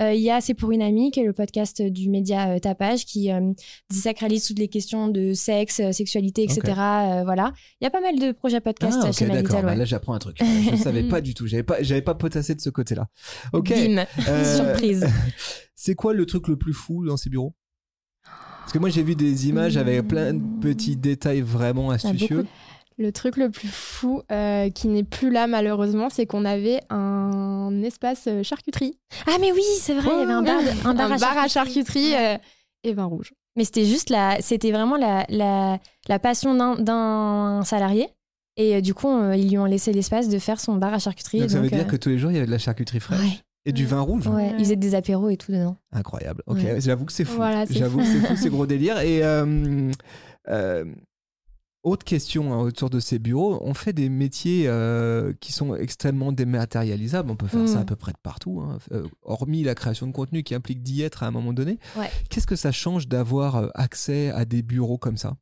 [0.00, 2.58] Euh, il y a C'est pour une amie, qui est le podcast du média euh,
[2.58, 3.52] Tapage, qui euh,
[3.90, 6.60] désacralise toutes les questions de sexe, euh, sexualité, etc.
[7.24, 7.52] Voilà.
[7.80, 9.62] Il y a pas mal de projets podcasts Ah, chez d'accord.
[9.62, 9.76] Bah, ouais.
[9.76, 10.38] là, j'apprends un truc.
[10.40, 11.46] Je ne savais pas du tout.
[11.46, 13.06] J'avais pas, j'avais pas potassé de ce côté-là.
[13.52, 13.70] Ok.
[13.70, 14.04] Bim,
[14.56, 15.06] surprise.
[15.76, 17.54] C'est quoi le truc le plus fou dans ces bureaux?
[18.24, 22.46] Parce que moi, j'ai vu des images avec plein de petits détails vraiment astucieux.
[22.96, 27.82] Le truc le plus fou euh, qui n'est plus là malheureusement, c'est qu'on avait un
[27.82, 28.98] espace euh, charcuterie.
[29.26, 31.50] Ah mais oui, c'est vrai, il y avait un bar, de- un bar, à charcuterie.
[31.50, 32.36] charcuterie euh,
[32.84, 33.32] et vin rouge.
[33.56, 35.78] Mais c'était juste la, c'était vraiment la, la,
[36.08, 38.08] la passion d'un- d'un salarié.
[38.56, 40.98] Et euh, du coup, euh, ils lui ont laissé l'espace de faire son bar à
[41.00, 41.40] charcuterie.
[41.40, 43.00] Donc, ça veut donc, dire que tous les jours, il y avait de la charcuterie
[43.00, 43.38] fraîche Ouais.
[43.66, 43.88] et du Ouais.
[43.88, 44.28] vin rouge.
[44.28, 44.52] Ouais, Ouais.
[44.58, 45.76] ils faisaient des apéros et tout dedans.
[45.92, 46.42] Incroyable.
[46.46, 46.80] Ok, Ouais.
[46.80, 47.36] j'avoue que c'est fou.
[47.36, 49.00] Voilà, j'avoue que c'est fou, c'est gros délire.
[49.00, 49.90] Et euh,
[50.48, 50.84] euh,
[51.84, 56.32] autre question hein, autour de ces bureaux, on fait des métiers euh, qui sont extrêmement
[56.32, 57.30] dématérialisables.
[57.30, 57.82] On peut faire ça Mm.
[57.82, 58.78] à peu près de partout, hein.
[58.92, 61.78] Euh, hormis la création de contenu qui implique d'y être à un moment donné.
[61.96, 62.10] Ouais.
[62.30, 65.36] Qu'est-ce que ça change d'avoir euh, accès à des bureaux comme ça?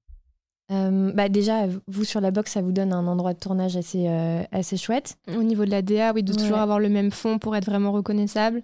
[0.70, 4.08] Euh, bah déjà, vous sur la box, ça vous donne un endroit de tournage assez,
[4.08, 5.16] euh, assez chouette.
[5.36, 6.38] Au niveau de la DA, oui, de Ouais.
[6.38, 8.62] toujours avoir le même fond pour être vraiment reconnaissable.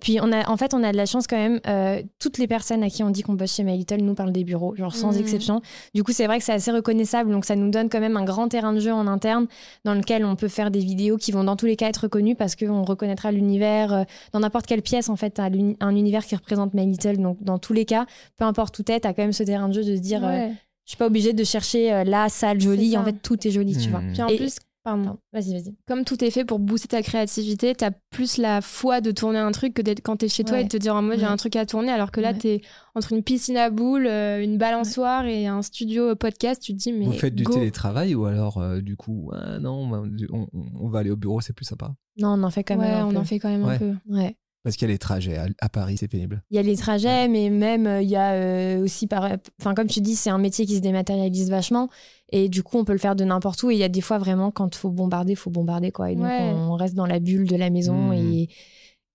[0.00, 1.60] Puis on a, en fait, on a de la chance quand même.
[1.66, 4.32] euh, toutes les personnes à qui on dit qu'on bosse chez My Little nous parlent
[4.32, 5.20] des bureaux, genre sans Mhm.
[5.20, 5.60] exception.
[5.94, 8.24] Du coup, c'est vrai que c'est assez reconnaissable, donc ça nous donne quand même un
[8.24, 9.46] grand terrain de jeu en interne
[9.84, 12.34] dans lequel on peut faire des vidéos qui vont dans tous les cas être reconnues
[12.34, 16.74] parce qu'on reconnaîtra l'univers euh, dans n'importe quelle pièce en fait, un univers qui représente
[16.74, 17.18] My Little.
[17.18, 19.74] Donc dans tous les cas, peu importe où t'es, t'as quand même ce terrain de
[19.74, 20.52] jeu de se dire, euh, Ouais.
[20.84, 22.96] je suis pas obligée de chercher euh, la salle jolie.
[22.96, 23.90] En fait, tout est joli, tu Mhm.
[23.90, 24.02] vois.
[24.12, 25.74] Puis en Et- plus, pardon, Vas-y, vas-y.
[25.86, 29.50] comme tout est fait pour booster ta créativité, t'as plus la foi de tourner un
[29.52, 30.60] truc que d'être quand t'es chez toi Ouais.
[30.62, 31.30] et de te dire en mode j'ai Ouais.
[31.30, 32.38] un truc à tourner, alors que là Ouais.
[32.38, 32.60] t'es
[32.94, 36.92] entre une piscine à boules, euh, une balançoire et un studio podcast, tu te dis
[36.92, 37.52] mais Vous faites du go.
[37.54, 40.48] télétravail ou alors euh, du coup, ah, non, on, on-
[40.80, 41.94] on va aller au bureau, c'est plus sympa?
[42.16, 43.02] Non, on en fait quand Ouais, même.
[43.02, 43.16] un on peu.
[43.18, 43.74] en fait quand même Ouais.
[43.74, 43.94] un peu.
[44.08, 44.36] Ouais.
[44.62, 46.42] Parce qu'il y a les trajets à, à Paris, c'est pénible.
[46.50, 49.26] Il y a les trajets, mais même euh, il y a euh, aussi par,
[49.58, 51.88] enfin comme tu dis, c'est un métier qui se dématérialise vachement
[52.30, 53.70] et du coup on peut le faire de n'importe où.
[53.70, 56.10] Et il y a des fois vraiment quand faut bombarder, faut bombarder quoi.
[56.10, 56.52] Et donc Ouais.
[56.52, 58.12] on reste dans la bulle de la maison Mhm.
[58.12, 58.48] et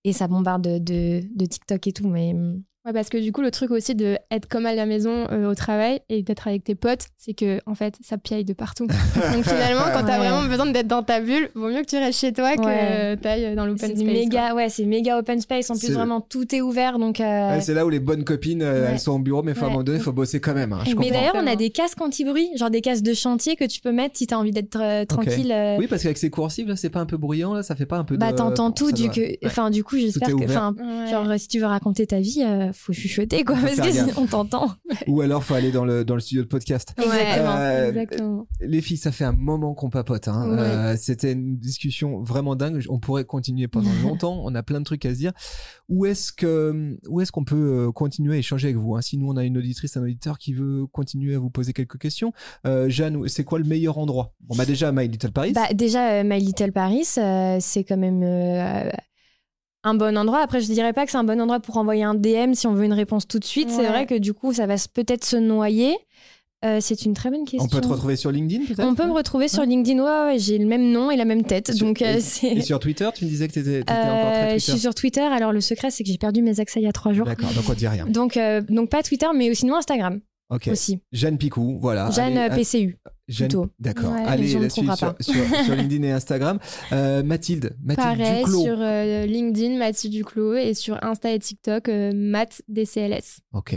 [0.03, 2.07] et ça bombarde de, de, de TikTok et tout.
[2.07, 4.85] Mais mm, Ouais, parce que du coup, le truc aussi de être comme à la
[4.85, 8.45] maison euh, au travail et d'être avec tes potes, c'est que en fait, ça piaille
[8.45, 8.85] de partout.
[9.33, 12.19] Donc finalement, quand t'as vraiment besoin d'être dans ta bulle, vaut mieux que tu restes
[12.19, 12.77] chez toi que Ouais.
[12.79, 14.03] euh, t'ailles dans l'open space.
[14.05, 15.71] méga, ouais, c'est méga open space.
[15.71, 17.19] En plus vraiment tout est ouvert donc.
[17.19, 18.89] euh, Ouais, c'est là où les bonnes copines, euh, Ouais.
[18.91, 19.71] elles sont au bureau, mais faut, à un Ouais.
[19.73, 20.71] moment donné, il faut bosser quand même.
[20.73, 23.65] hein, je mais d'ailleurs, on a des casques anti-bruit, genre des casques de chantier que
[23.65, 25.51] tu peux mettre si t'as envie d'être euh, tranquille.
[25.51, 27.87] euh, Oui, parce qu'avec ces coursives, là, c'est pas un peu bruyant, là, ça fait
[27.87, 28.19] pas un peu de.
[28.19, 29.39] bah t'entends tout du que, Ouais.
[29.45, 30.49] enfin du coup j'espère que, ouvert.
[30.49, 31.09] enfin Ouais.
[31.09, 34.09] Genre, si tu veux raconter ta vie, euh, faut chuchoter, quoi, parce faire que gaffe.
[34.09, 34.71] sinon on t'entend.
[35.07, 36.93] Ou alors, faut aller dans le, dans le studio de podcast.
[36.97, 37.55] Exactement.
[37.57, 38.47] Euh, Exactement.
[38.61, 40.27] Les filles, ça fait un moment qu'on papote.
[40.27, 40.49] Hein.
[40.51, 40.59] Ouais.
[40.59, 42.83] Euh, C'était une discussion vraiment dingue.
[42.89, 44.41] On pourrait continuer pendant longtemps.
[44.43, 45.31] On a plein de trucs à se dire.
[45.89, 49.01] Où est-ce que, où est-ce qu'on peut euh, continuer à échanger avec vous hein?
[49.01, 51.97] Si nous, on a une auditrice, un auditeur qui veut continuer à vous poser quelques
[51.99, 52.33] questions.
[52.65, 54.33] Euh, Jeanne, c'est quoi le meilleur endroit?
[54.41, 55.53] Bon, bah déjà, My Little Paris.
[55.53, 58.89] Bah, déjà, euh, My Little Paris, euh, c'est quand même euh,
[59.85, 60.39] un bon endroit.
[60.39, 62.73] Après, je dirais pas que c'est un bon endroit pour envoyer un DM si on
[62.73, 63.69] veut une réponse tout de suite.
[63.69, 65.95] C'est vrai que du coup, ça va peut-être se noyer.
[66.63, 67.63] Euh, c'est une très bonne question.
[67.63, 68.87] on peut te retrouver sur LinkedIn, peut-être?
[68.87, 69.99] On peut me retrouver sur LinkedIn.
[70.01, 71.71] Ouais, ouais, j'ai le même nom et la même tête.
[71.71, 72.47] Sur- donc, euh, et- c'est.
[72.47, 74.71] Et sur Twitter, tu me disais que tu étais, encore Euh, très je Twitter.
[74.71, 75.21] suis sur Twitter.
[75.21, 77.27] Alors, le secret, c'est que j'ai perdu mes accès il y a trois jours.
[77.27, 78.07] D'accord, donc on dit rien.
[78.07, 80.69] Donc, euh, donc pas Twitter, mais sinon Instagram Ok.
[80.71, 80.99] aussi.
[81.11, 82.11] Jeanne Picou, voilà.
[82.11, 82.97] Jeanne Allez, euh, PCU.
[83.27, 83.69] Jeanne- plutôt.
[83.79, 84.11] D'accord.
[84.13, 85.33] Ouais, Allez, là-dessus, trouvera sur, sur-
[85.65, 86.59] sur LinkedIn et Instagram.
[86.91, 88.63] Euh, Mathilde, Mathilde Pareil Duclos.
[88.63, 93.39] sur euh, LinkedIn, Mathilde Duclos, et sur Insta et TikTok, euh, Math DCLS.
[93.53, 93.75] Ok.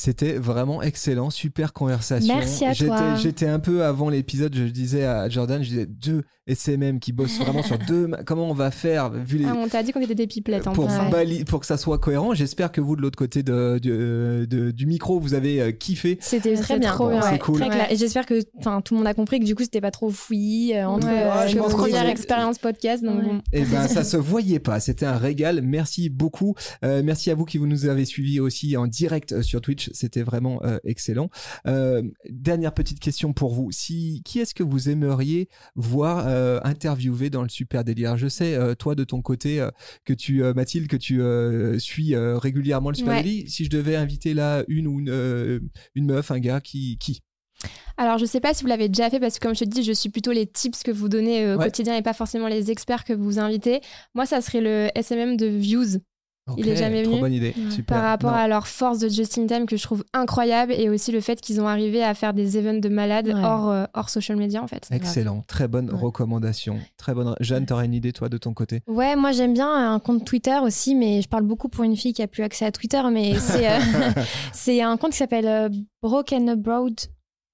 [0.00, 2.36] C'était vraiment excellent, super conversation.
[2.36, 3.14] Merci à J'étais- toi.
[3.16, 7.38] J'étais un peu avant l'épisode, je disais à Jordan, je disais deux SMM qui bossent
[7.40, 8.08] vraiment sur deux.
[8.24, 10.72] Comment on va faire vu les, Ah, on t'a dit qu'on était des pipelettes en
[10.72, 10.84] pour.
[10.86, 11.44] Ouais.
[11.44, 12.32] pour que ça soit cohérent.
[12.32, 16.16] J'espère que vous de l'autre côté de, de- de- du micro, vous avez euh, kiffé.
[16.20, 16.92] C'était très bien.
[16.92, 17.20] trop bien.
[17.20, 17.58] Ouais, C'est cool.
[17.58, 17.86] très clair.
[17.88, 17.92] Ouais.
[17.94, 20.10] Et j'espère que enfin, tout le monde a compris que du coup, c'était pas trop
[20.10, 21.08] fouillis euh, entre.
[21.08, 23.24] Ouais, euh, je que première expérience podcast, donc Ouais.
[23.24, 23.40] bon.
[23.52, 25.60] Et ben ça se voyait pas, c'était un régal.
[25.60, 26.54] Merci beaucoup.
[26.84, 29.87] Euh, merci à vous qui vous nous avez suivis aussi en direct euh, sur Twitch.
[29.92, 31.30] C'était vraiment euh, excellent.
[31.66, 33.70] Euh, dernière petite question pour vous.
[33.72, 38.16] Si, qui est-ce que vous aimeriez voir euh, interviewer dans le Super Délire?
[38.16, 39.66] Je sais, toi de ton côté,
[40.04, 41.20] que tu, Mathilde, que tu
[41.80, 43.44] suis régulièrement le Super Ouais.
[43.48, 45.60] Si je devais inviter là une ou une,
[45.94, 47.20] une meuf, un gars, qui, qui?
[47.96, 49.82] Alors, je sais pas si vous l'avez déjà fait parce que, comme je te dis,
[49.82, 51.64] je suis plutôt les tips que vous donnez euh, au Ouais.
[51.64, 53.80] quotidien et pas forcément les experts que vous invitez.
[54.14, 55.98] Moi, ça serait le SMM de Views
[56.56, 57.54] Il est jamais Trop venu bonne idée.
[57.56, 57.70] Ouais.
[57.70, 57.96] Super.
[57.96, 58.36] par rapport Non.
[58.38, 61.40] à leur force de Just in Time que je trouve incroyable et aussi le fait
[61.40, 63.34] qu'ils ont arrivé à faire des events de malades Ouais.
[63.44, 64.88] hors, euh, hors social media en fait.
[64.90, 65.98] Excellent, très bonne Ouais.
[66.00, 66.78] recommandation.
[66.96, 67.34] Très bonne.
[67.40, 68.80] Jeanne, t'aurais une idée toi de ton côté?
[68.86, 72.12] Ouais, moi j'aime bien un compte Twitter aussi, mais je parle beaucoup pour une fille
[72.12, 73.78] qui a plus accès à Twitter, mais c'est euh,
[74.52, 75.68] c'est un compte qui s'appelle euh,
[76.02, 76.94] Broken Abroad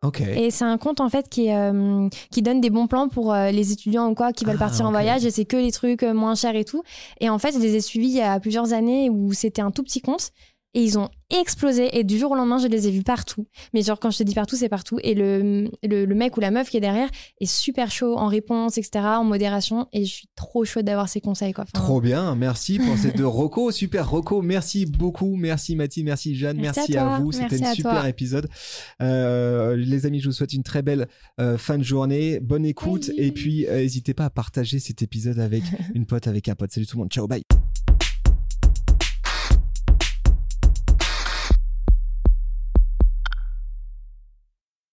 [0.05, 0.21] Ok.
[0.21, 3.51] et c'est un compte en fait qui euh, qui donne des bons plans pour euh,
[3.51, 6.03] les étudiants ou quoi qui veulent Ah, partir en voyage et c'est que les trucs
[6.03, 6.83] euh, moins chers et tout.
[7.21, 9.71] Et en fait, je les ai suivis il y a plusieurs années où c'était un
[9.71, 10.31] tout petit compte
[10.75, 11.99] et ils ont explosé.
[11.99, 13.47] Et du jour au lendemain, je les ai vus partout.
[13.73, 14.99] Mais genre quand je te dis partout, c'est partout.
[15.03, 17.09] Et le, le le mec ou la meuf qui est derrière
[17.41, 19.89] est super chaud en réponse, etc., en modération.
[19.93, 21.65] Et je suis trop chaude d'avoir ses conseils quoi.
[21.65, 26.35] Enfin, Trop bien, merci pour ces deux recos, super recos, merci beaucoup, merci Mathilde, merci
[26.35, 28.09] Jeanne, merci, Merci à, vous, c'était un super toi.
[28.09, 28.49] épisode.
[29.01, 31.09] Euh, les amis, je vous souhaite une très belle
[31.41, 33.11] euh, fin de journée, bonne écoute.
[33.17, 35.63] Et puis euh, n'hésitez pas à partager cet épisode avec
[35.95, 36.73] une pote, avec un pote.
[36.73, 37.43] Salut tout le monde, ciao, bye.